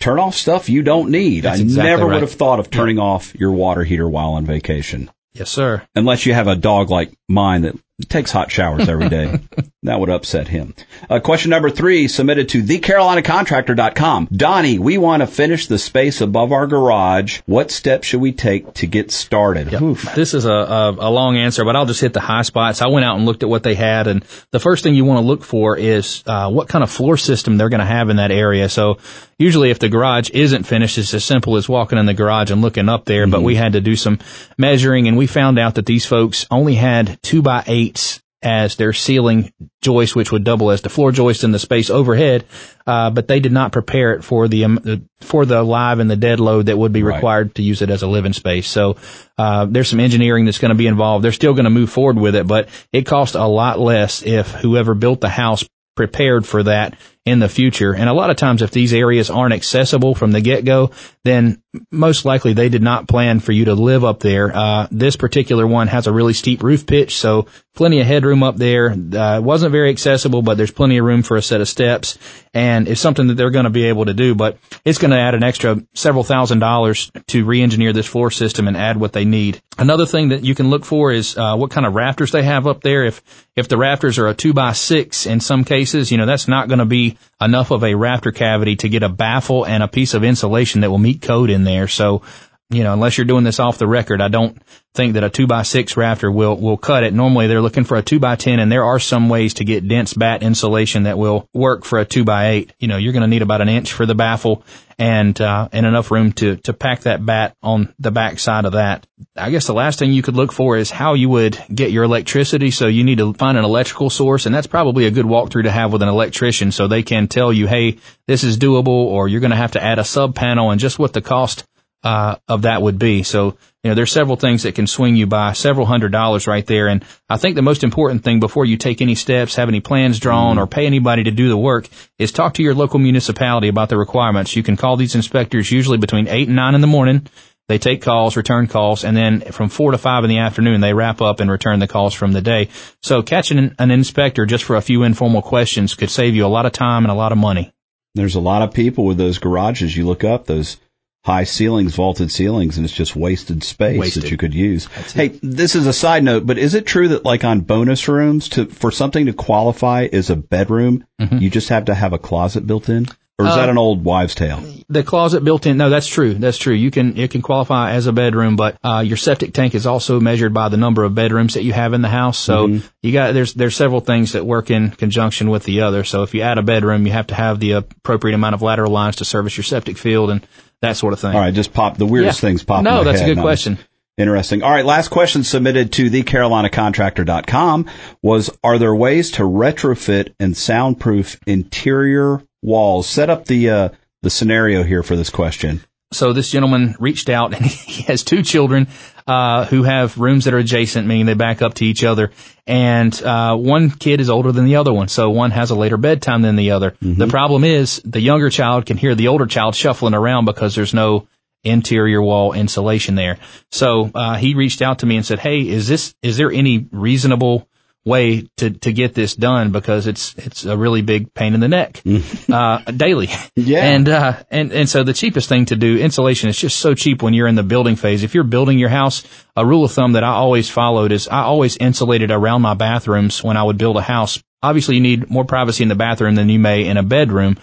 Turn 0.00 0.18
off 0.18 0.34
stuff 0.34 0.68
you 0.68 0.82
don't 0.82 1.10
need. 1.10 1.42
That's 1.42 1.60
I 1.60 1.62
exactly 1.62 1.90
never 1.90 2.06
right. 2.06 2.14
would 2.14 2.22
have 2.22 2.32
thought 2.32 2.58
of 2.58 2.70
turning 2.70 2.98
off 2.98 3.34
your 3.34 3.52
water 3.52 3.84
heater 3.84 4.08
while 4.08 4.32
on 4.32 4.46
vacation. 4.46 5.10
Yes, 5.32 5.50
sir. 5.50 5.82
Unless 5.94 6.26
you 6.26 6.34
have 6.34 6.48
a 6.48 6.56
dog 6.56 6.90
like 6.90 7.12
mine 7.28 7.62
that 7.62 7.76
takes 8.08 8.30
hot 8.32 8.50
showers 8.50 8.88
every 8.88 9.08
day. 9.08 9.40
that 9.82 9.98
would 9.98 10.10
upset 10.10 10.48
him. 10.48 10.74
Uh, 11.08 11.20
question 11.20 11.50
number 11.50 11.70
three, 11.70 12.08
submitted 12.08 12.50
to 12.50 12.62
thecarolinacontractor.com. 12.62 14.28
Donnie, 14.30 14.78
we 14.78 14.98
want 14.98 15.22
to 15.22 15.26
finish 15.26 15.66
the 15.66 15.78
space 15.78 16.20
above 16.20 16.52
our 16.52 16.66
garage. 16.66 17.40
What 17.46 17.70
steps 17.70 18.08
should 18.08 18.20
we 18.20 18.32
take 18.32 18.74
to 18.74 18.86
get 18.86 19.10
started? 19.10 19.72
Oof. 19.74 20.14
This 20.14 20.34
is 20.34 20.44
a, 20.44 20.52
a, 20.52 20.90
a 20.90 21.10
long 21.10 21.36
answer, 21.36 21.64
but 21.64 21.76
I'll 21.76 21.86
just 21.86 22.00
hit 22.00 22.12
the 22.12 22.20
high 22.20 22.42
spots. 22.42 22.82
I 22.82 22.88
went 22.88 23.04
out 23.04 23.16
and 23.16 23.26
looked 23.26 23.42
at 23.42 23.48
what 23.48 23.62
they 23.62 23.74
had, 23.74 24.06
and 24.06 24.24
the 24.50 24.60
first 24.60 24.82
thing 24.82 24.94
you 24.94 25.04
want 25.04 25.18
to 25.18 25.26
look 25.26 25.44
for 25.44 25.76
is 25.76 26.22
uh, 26.26 26.50
what 26.50 26.68
kind 26.68 26.84
of 26.84 26.90
floor 26.90 27.16
system 27.16 27.56
they're 27.56 27.68
going 27.68 27.80
to 27.80 27.86
have 27.86 28.10
in 28.10 28.16
that 28.16 28.30
area. 28.30 28.68
So 28.68 28.98
usually, 29.38 29.70
if 29.70 29.78
the 29.78 29.88
garage 29.88 30.30
isn't 30.30 30.64
finished, 30.64 30.98
it's 30.98 31.14
as 31.14 31.24
simple 31.24 31.56
as 31.56 31.68
walking 31.68 31.98
in 31.98 32.06
the 32.06 32.14
garage 32.14 32.50
and 32.50 32.60
looking 32.60 32.88
up 32.88 33.06
there. 33.06 33.26
But 33.26 33.42
we 33.42 33.54
had 33.54 33.72
to 33.72 33.80
do 33.80 33.96
some 33.96 34.18
measuring, 34.58 35.08
and 35.08 35.16
we 35.16 35.26
found 35.26 35.58
out 35.58 35.76
that 35.76 35.86
these 35.86 36.06
folks 36.06 36.46
only 36.50 36.74
had 36.74 37.20
two 37.22 37.42
by 37.42 37.64
eights 37.90 38.20
as 38.42 38.76
their 38.76 38.94
ceiling 38.94 39.52
joist, 39.82 40.16
which 40.16 40.32
would 40.32 40.44
double 40.44 40.70
as 40.70 40.80
the 40.80 40.88
floor 40.88 41.12
joist 41.12 41.44
in 41.44 41.52
the 41.52 41.58
space 41.58 41.90
overhead. 41.90 42.42
Uh, 42.86 43.10
but 43.10 43.28
they 43.28 43.38
did 43.38 43.52
not 43.52 43.70
prepare 43.70 44.14
it 44.14 44.24
for 44.24 44.48
the, 44.48 44.64
um, 44.64 45.06
for 45.20 45.44
the 45.44 45.62
live 45.62 45.98
and 45.98 46.10
the 46.10 46.16
dead 46.16 46.40
load 46.40 46.66
that 46.66 46.78
would 46.78 46.92
be 46.92 47.02
Right. 47.02 47.16
required 47.16 47.54
to 47.56 47.62
use 47.62 47.82
it 47.82 47.90
as 47.90 48.02
a 48.02 48.06
living 48.06 48.32
space. 48.32 48.66
So, 48.66 48.96
uh, 49.36 49.66
there's 49.68 49.90
some 49.90 50.00
engineering 50.00 50.46
that's 50.46 50.58
going 50.58 50.70
to 50.70 50.74
be 50.74 50.86
involved. 50.86 51.22
They're 51.22 51.32
still 51.32 51.52
going 51.52 51.64
to 51.64 51.70
move 51.70 51.90
forward 51.90 52.16
with 52.18 52.34
it, 52.34 52.46
but 52.46 52.70
it 52.94 53.04
costs 53.04 53.34
a 53.34 53.44
lot 53.46 53.78
less 53.78 54.22
if 54.22 54.50
whoever 54.52 54.94
built 54.94 55.20
the 55.20 55.28
house 55.28 55.62
prepared 55.94 56.46
for 56.46 56.62
that 56.62 56.96
in 57.26 57.38
the 57.38 57.48
future. 57.48 57.94
And 57.94 58.08
a 58.08 58.14
lot 58.14 58.30
of 58.30 58.36
times 58.36 58.62
if 58.62 58.70
these 58.70 58.94
areas 58.94 59.28
aren't 59.28 59.52
accessible 59.52 60.14
from 60.14 60.32
the 60.32 60.40
get-go, 60.40 60.90
then 61.22 61.62
most 61.92 62.24
likely 62.24 62.54
they 62.54 62.70
did 62.70 62.82
not 62.82 63.06
plan 63.06 63.40
for 63.40 63.52
you 63.52 63.66
to 63.66 63.74
live 63.74 64.04
up 64.04 64.20
there. 64.20 64.50
Uh, 64.56 64.88
this 64.90 65.16
particular 65.16 65.66
one 65.66 65.86
has 65.88 66.06
a 66.06 66.12
really 66.12 66.32
steep 66.32 66.62
roof 66.62 66.86
pitch, 66.86 67.16
so 67.16 67.46
plenty 67.74 68.00
of 68.00 68.06
headroom 68.06 68.42
up 68.42 68.56
there. 68.56 68.90
Uh, 68.90 69.36
it 69.36 69.42
wasn't 69.42 69.70
very 69.70 69.90
accessible, 69.90 70.40
but 70.40 70.56
there's 70.56 70.70
plenty 70.70 70.96
of 70.96 71.04
room 71.04 71.22
for 71.22 71.36
a 71.36 71.42
set 71.42 71.60
of 71.60 71.68
steps. 71.68 72.18
And 72.54 72.88
it's 72.88 73.00
something 73.00 73.28
that 73.28 73.34
they're 73.34 73.50
going 73.50 73.64
to 73.64 73.70
be 73.70 73.84
able 73.84 74.06
to 74.06 74.14
do, 74.14 74.34
but 74.34 74.58
it's 74.84 74.98
going 74.98 75.12
to 75.12 75.18
add 75.18 75.34
an 75.34 75.44
extra 75.44 75.80
several 75.94 76.24
thousand 76.24 76.58
dollars 76.58 77.12
to 77.28 77.44
re-engineer 77.44 77.92
this 77.92 78.06
floor 78.06 78.30
system 78.30 78.66
and 78.66 78.76
add 78.76 78.96
what 78.96 79.12
they 79.12 79.24
need. 79.24 79.62
Another 79.78 80.06
thing 80.06 80.30
that 80.30 80.42
you 80.42 80.54
can 80.54 80.70
look 80.70 80.84
for 80.84 81.12
is, 81.12 81.36
uh, 81.36 81.54
what 81.56 81.70
kind 81.70 81.86
of 81.86 81.94
rafters 81.94 82.32
they 82.32 82.42
have 82.42 82.66
up 82.66 82.80
there. 82.80 83.04
If, 83.04 83.22
if 83.54 83.68
the 83.68 83.76
rafters 83.76 84.18
are 84.18 84.26
a 84.26 84.34
two 84.34 84.52
by 84.52 84.72
six 84.72 85.26
in 85.26 85.38
some 85.38 85.64
cases, 85.64 86.10
you 86.10 86.18
know, 86.18 86.26
that's 86.26 86.48
not 86.48 86.66
going 86.66 86.80
to 86.80 86.86
be 86.86 87.09
enough 87.40 87.70
of 87.70 87.84
a 87.84 87.94
rafter 87.94 88.32
cavity 88.32 88.76
to 88.76 88.88
get 88.88 89.02
a 89.02 89.08
baffle 89.08 89.66
and 89.66 89.82
a 89.82 89.88
piece 89.88 90.14
of 90.14 90.24
insulation 90.24 90.82
that 90.82 90.90
will 90.90 90.98
meet 90.98 91.22
code 91.22 91.50
in 91.50 91.64
there. 91.64 91.88
So, 91.88 92.22
you 92.70 92.84
know, 92.84 92.92
unless 92.92 93.18
you're 93.18 93.24
doing 93.24 93.42
this 93.42 93.58
off 93.58 93.78
the 93.78 93.88
record, 93.88 94.20
I 94.20 94.28
don't 94.28 94.56
think 94.94 95.14
that 95.14 95.24
a 95.24 95.30
two 95.30 95.46
by 95.46 95.62
six 95.62 95.96
rafter 95.96 96.30
will, 96.30 96.56
will 96.56 96.76
cut 96.76 97.02
it. 97.02 97.12
Normally 97.12 97.48
they're 97.48 97.60
looking 97.60 97.84
for 97.84 97.96
a 97.96 98.02
two 98.02 98.20
by 98.20 98.36
10 98.36 98.60
and 98.60 98.70
there 98.70 98.84
are 98.84 98.98
some 98.98 99.28
ways 99.28 99.54
to 99.54 99.64
get 99.64 99.86
dense 99.86 100.14
batt 100.14 100.42
insulation 100.42 101.04
that 101.04 101.18
will 101.18 101.48
work 101.52 101.84
for 101.84 101.98
a 101.98 102.04
two 102.04 102.24
by 102.24 102.50
eight. 102.50 102.72
You 102.78 102.88
know, 102.88 102.96
you're 102.96 103.12
going 103.12 103.22
to 103.22 103.28
need 103.28 103.42
about 103.42 103.60
an 103.60 103.68
inch 103.68 103.92
for 103.92 104.06
the 104.06 104.14
baffle 104.14 104.64
and, 104.98 105.40
uh, 105.40 105.68
and 105.72 105.84
enough 105.84 106.10
room 106.10 106.32
to, 106.34 106.56
to 106.58 106.72
pack 106.72 107.00
that 107.02 107.24
batt 107.24 107.56
on 107.62 107.92
the 107.98 108.10
back 108.10 108.38
side 108.38 108.64
of 108.64 108.72
that. 108.72 109.06
I 109.36 109.50
guess 109.50 109.66
the 109.66 109.74
last 109.74 109.98
thing 109.98 110.12
you 110.12 110.22
could 110.22 110.36
look 110.36 110.52
for 110.52 110.76
is 110.76 110.90
how 110.90 111.14
you 111.14 111.28
would 111.28 111.58
get 111.72 111.90
your 111.90 112.04
electricity. 112.04 112.70
So 112.70 112.86
you 112.86 113.02
need 113.04 113.18
to 113.18 113.32
find 113.34 113.58
an 113.58 113.64
electrical 113.64 114.10
source 114.10 114.46
and 114.46 114.54
that's 114.54 114.66
probably 114.66 115.06
a 115.06 115.10
good 115.10 115.26
walkthrough 115.26 115.64
to 115.64 115.70
have 115.70 115.92
with 115.92 116.02
an 116.02 116.08
electrician 116.08 116.70
so 116.70 116.86
they 116.86 117.02
can 117.02 117.28
tell 117.28 117.52
you, 117.52 117.66
hey, 117.66 117.98
this 118.26 118.44
is 118.44 118.58
doable 118.58 118.88
or 118.88 119.28
you're 119.28 119.40
going 119.40 119.50
to 119.50 119.56
have 119.56 119.72
to 119.72 119.82
add 119.82 119.98
a 119.98 120.04
sub 120.04 120.34
panel 120.34 120.70
and 120.70 120.80
just 120.80 120.98
what 120.98 121.12
the 121.12 121.22
cost 121.22 121.64
uh, 122.02 122.36
of 122.48 122.62
that 122.62 122.82
would 122.82 122.98
be. 122.98 123.22
So, 123.22 123.56
you 123.82 123.90
know, 123.90 123.94
there's 123.94 124.12
several 124.12 124.36
things 124.36 124.62
that 124.62 124.74
can 124.74 124.86
swing 124.86 125.16
you 125.16 125.26
by 125.26 125.52
several 125.52 125.86
hundred 125.86 126.12
dollars 126.12 126.46
right 126.46 126.66
there. 126.66 126.88
And 126.88 127.04
I 127.28 127.36
think 127.36 127.56
the 127.56 127.62
most 127.62 127.84
important 127.84 128.24
thing 128.24 128.40
before 128.40 128.64
you 128.64 128.76
take 128.76 129.02
any 129.02 129.14
steps, 129.14 129.56
have 129.56 129.68
any 129.68 129.80
plans 129.80 130.18
drawn 130.18 130.58
or 130.58 130.66
pay 130.66 130.86
anybody 130.86 131.24
to 131.24 131.30
do 131.30 131.48
the 131.48 131.56
work 131.56 131.88
is 132.18 132.32
talk 132.32 132.54
to 132.54 132.62
your 132.62 132.74
local 132.74 132.98
municipality 132.98 133.68
about 133.68 133.88
the 133.88 133.98
requirements. 133.98 134.56
You 134.56 134.62
can 134.62 134.76
call 134.76 134.96
these 134.96 135.14
inspectors 135.14 135.70
usually 135.70 135.98
between 135.98 136.28
eight 136.28 136.48
and 136.48 136.56
nine 136.56 136.74
in 136.74 136.80
the 136.80 136.86
morning. 136.86 137.26
They 137.68 137.78
take 137.78 138.02
calls, 138.02 138.36
return 138.36 138.66
calls, 138.66 139.04
and 139.04 139.16
then 139.16 139.42
from 139.52 139.68
four 139.68 139.92
to 139.92 139.98
five 139.98 140.24
in 140.24 140.30
the 140.30 140.38
afternoon, 140.38 140.80
they 140.80 140.92
wrap 140.92 141.20
up 141.20 141.38
and 141.38 141.48
return 141.48 141.78
the 141.78 141.86
calls 141.86 142.14
from 142.14 142.32
the 142.32 142.40
day. 142.40 142.68
So 143.00 143.22
catching 143.22 143.58
an, 143.58 143.76
an 143.78 143.92
inspector 143.92 144.44
just 144.44 144.64
for 144.64 144.74
a 144.74 144.82
few 144.82 145.04
informal 145.04 145.40
questions 145.40 145.94
could 145.94 146.10
save 146.10 146.34
you 146.34 146.44
a 146.44 146.48
lot 146.48 146.66
of 146.66 146.72
time 146.72 147.04
and 147.04 147.12
a 147.12 147.14
lot 147.14 147.30
of 147.30 147.38
money. 147.38 147.72
There's 148.16 148.34
a 148.34 148.40
lot 148.40 148.62
of 148.62 148.74
people 148.74 149.04
with 149.04 149.18
those 149.18 149.38
garages. 149.38 149.96
You 149.96 150.04
look 150.04 150.24
up 150.24 150.46
those 150.46 150.78
high 151.24 151.44
ceilings, 151.44 151.94
vaulted 151.94 152.30
ceilings, 152.30 152.76
and 152.76 152.84
it's 152.84 152.94
just 152.94 153.14
wasted 153.14 153.62
space 153.62 153.98
Wasted. 153.98 154.22
that 154.22 154.30
you 154.30 154.36
could 154.36 154.54
use. 154.54 154.86
Hey, 155.12 155.28
this 155.42 155.74
is 155.74 155.86
a 155.86 155.92
side 155.92 156.24
note, 156.24 156.46
but 156.46 156.58
is 156.58 156.74
it 156.74 156.86
true 156.86 157.08
that 157.08 157.24
like 157.24 157.44
on 157.44 157.60
bonus 157.60 158.08
rooms 158.08 158.48
to, 158.50 158.66
for 158.66 158.90
something 158.90 159.26
to 159.26 159.32
qualify 159.32 160.08
as 160.10 160.30
a 160.30 160.36
bedroom, 160.36 161.04
mm-hmm. 161.20 161.38
you 161.38 161.50
just 161.50 161.68
have 161.68 161.86
to 161.86 161.94
have 161.94 162.12
a 162.12 162.18
closet 162.18 162.66
built 162.66 162.88
in? 162.88 163.06
Or 163.38 163.46
is 163.46 163.54
that 163.54 163.68
uh, 163.68 163.72
an 163.72 163.78
old 163.78 164.04
wives 164.04 164.34
tale? 164.34 164.62
the 164.90 165.04
closet 165.04 165.44
built 165.44 165.64
in. 165.64 165.76
No, 165.78 165.88
that's 165.88 166.06
true. 166.06 166.34
That's 166.34 166.58
true. 166.58 166.74
You 166.74 166.90
can 166.90 167.16
it 167.16 167.30
can 167.30 167.40
qualify 167.40 167.92
as 167.92 168.06
a 168.06 168.12
bedroom, 168.12 168.56
but 168.56 168.76
uh, 168.84 169.02
your 169.06 169.16
septic 169.16 169.54
tank 169.54 169.74
is 169.74 169.86
also 169.86 170.20
measured 170.20 170.52
by 170.52 170.68
the 170.68 170.76
number 170.76 171.04
of 171.04 171.14
bedrooms 171.14 171.54
that 171.54 171.62
you 171.62 171.72
have 171.72 171.94
in 171.94 172.02
the 172.02 172.08
house. 172.08 172.38
So 172.38 172.66
mm-hmm. 172.66 172.86
you 173.00 173.12
got 173.12 173.32
there's 173.32 173.54
there's 173.54 173.76
several 173.76 174.00
things 174.00 174.32
that 174.32 174.44
work 174.44 174.68
in 174.68 174.90
conjunction 174.90 175.48
with 175.48 175.62
the 175.62 175.82
other. 175.82 176.02
So 176.02 176.24
if 176.24 176.34
you 176.34 176.42
add 176.42 176.58
a 176.58 176.62
bedroom, 176.62 177.06
you 177.06 177.12
have 177.12 177.28
to 177.28 177.34
have 177.34 177.60
the 177.60 177.72
appropriate 177.72 178.34
amount 178.34 178.56
of 178.56 178.62
lateral 178.62 178.92
lines 178.92 179.16
to 179.16 179.24
service 179.24 179.56
your 179.56 179.64
septic 179.64 179.96
field 179.96 180.30
and 180.30 180.46
that 180.82 180.96
sort 180.96 181.12
of 181.12 181.20
thing. 181.20 181.34
All 181.34 181.40
right, 181.40 181.52
just 181.54 181.72
pop 181.72 181.96
the 181.98 182.06
weirdest 182.06 182.42
Yeah. 182.42 182.48
things 182.48 182.62
pop. 182.64 182.82
No, 182.82 183.04
that's 183.04 183.20
a 183.20 183.26
good 183.26 183.38
question. 183.38 183.78
Interesting. 184.18 184.62
All 184.62 184.70
right, 184.70 184.84
last 184.84 185.08
question 185.08 185.44
submitted 185.44 185.92
to 185.92 186.10
thecarolinacontractor.com 186.10 187.86
was, 188.22 188.50
are 188.62 188.78
there 188.78 188.94
ways 188.94 189.30
to 189.32 189.42
retrofit 189.42 190.34
and 190.38 190.56
soundproof 190.56 191.38
interior 191.46 192.42
walls? 192.62 193.06
Set 193.06 193.30
up 193.30 193.46
the, 193.46 193.70
uh, 193.70 193.88
the 194.22 194.30
scenario 194.30 194.82
here 194.82 195.02
for 195.02 195.16
this 195.16 195.30
question. 195.30 195.82
So 196.12 196.32
this 196.32 196.50
gentleman 196.50 196.96
reached 196.98 197.28
out 197.28 197.54
and 197.54 197.64
he 197.64 198.02
has 198.02 198.22
two 198.22 198.42
children 198.42 198.88
uh, 199.26 199.64
who 199.66 199.84
have 199.84 200.18
rooms 200.18 200.44
that 200.44 200.54
are 200.54 200.58
adjacent, 200.58 201.06
meaning 201.06 201.26
they 201.26 201.34
back 201.34 201.62
up 201.62 201.74
to 201.74 201.84
each 201.84 202.02
other. 202.02 202.32
And 202.66 203.20
uh, 203.22 203.56
one 203.56 203.90
kid 203.90 204.20
is 204.20 204.30
older 204.30 204.52
than 204.52 204.64
the 204.64 204.76
other 204.76 204.92
one, 204.92 205.08
so 205.08 205.30
one 205.30 205.50
has 205.50 205.70
a 205.70 205.74
later 205.74 205.96
bedtime 205.96 206.42
than 206.42 206.56
the 206.56 206.72
other. 206.72 206.96
The 207.00 207.26
problem 207.28 207.64
is 207.64 208.00
the 208.04 208.20
younger 208.20 208.50
child 208.50 208.86
can 208.86 208.96
hear 208.96 209.14
the 209.14 209.28
older 209.28 209.46
child 209.46 209.74
shuffling 209.74 210.14
around 210.14 210.44
because 210.44 210.74
there's 210.74 210.94
no 210.94 211.28
interior 211.62 212.22
wall 212.22 212.52
insulation 212.52 213.14
there. 213.14 213.38
So 213.70 214.10
uh, 214.14 214.36
he 214.36 214.54
reached 214.54 214.82
out 214.82 215.00
to 215.00 215.06
me 215.06 215.16
and 215.16 215.26
said, 215.26 215.38
"Hey, 215.38 215.68
is 215.68 215.88
this 215.88 216.14
is 216.22 216.36
there 216.36 216.50
any 216.50 216.88
reasonable?" 216.90 217.68
Way 218.04 218.48
to 218.56 218.70
to 218.70 218.92
get 218.92 219.14
this 219.14 219.34
done 219.36 219.72
because 219.72 220.06
it's 220.06 220.34
it's 220.38 220.64
a 220.64 220.74
really 220.76 221.02
big 221.02 221.34
pain 221.34 221.52
in 221.52 221.60
the 221.60 221.68
neck 221.68 222.02
uh 222.50 222.78
daily 222.92 223.28
Yeah. 223.56 223.84
and 223.84 224.08
uh, 224.08 224.42
and 224.50 224.72
and 224.72 224.88
so 224.88 225.04
the 225.04 225.12
cheapest 225.12 225.48
thing 225.50 225.66
to 225.66 225.76
do 225.76 225.98
insulation 225.98 226.48
is 226.48 226.56
just 226.58 226.78
so 226.78 226.94
cheap 226.94 227.22
when 227.22 227.34
you're 227.34 227.46
in 227.46 227.56
the 227.56 227.62
building 227.62 227.96
phase. 227.96 228.22
If 228.22 228.34
you're 228.34 228.44
building 228.44 228.78
your 228.78 228.88
house, 228.88 229.22
a 229.54 229.66
rule 229.66 229.84
of 229.84 229.92
thumb 229.92 230.12
that 230.12 230.24
I 230.24 230.30
always 230.30 230.70
followed 230.70 231.12
is 231.12 231.28
I 231.28 231.42
always 231.42 231.76
insulated 231.76 232.30
around 232.30 232.62
my 232.62 232.72
bathrooms 232.74 233.44
when 233.44 233.56
I 233.58 233.62
would 233.64 233.76
build 233.76 233.96
a 233.98 234.02
house. 234.02 234.42
Obviously, 234.62 234.94
you 234.94 235.00
need 235.02 235.28
more 235.30 235.44
privacy 235.44 235.82
in 235.82 235.88
the 235.90 235.94
bathroom 235.94 236.34
than 236.36 236.48
you 236.48 236.58
may 236.58 236.86
in 236.86 236.96
a 236.96 237.02
bedroom. 237.02 237.58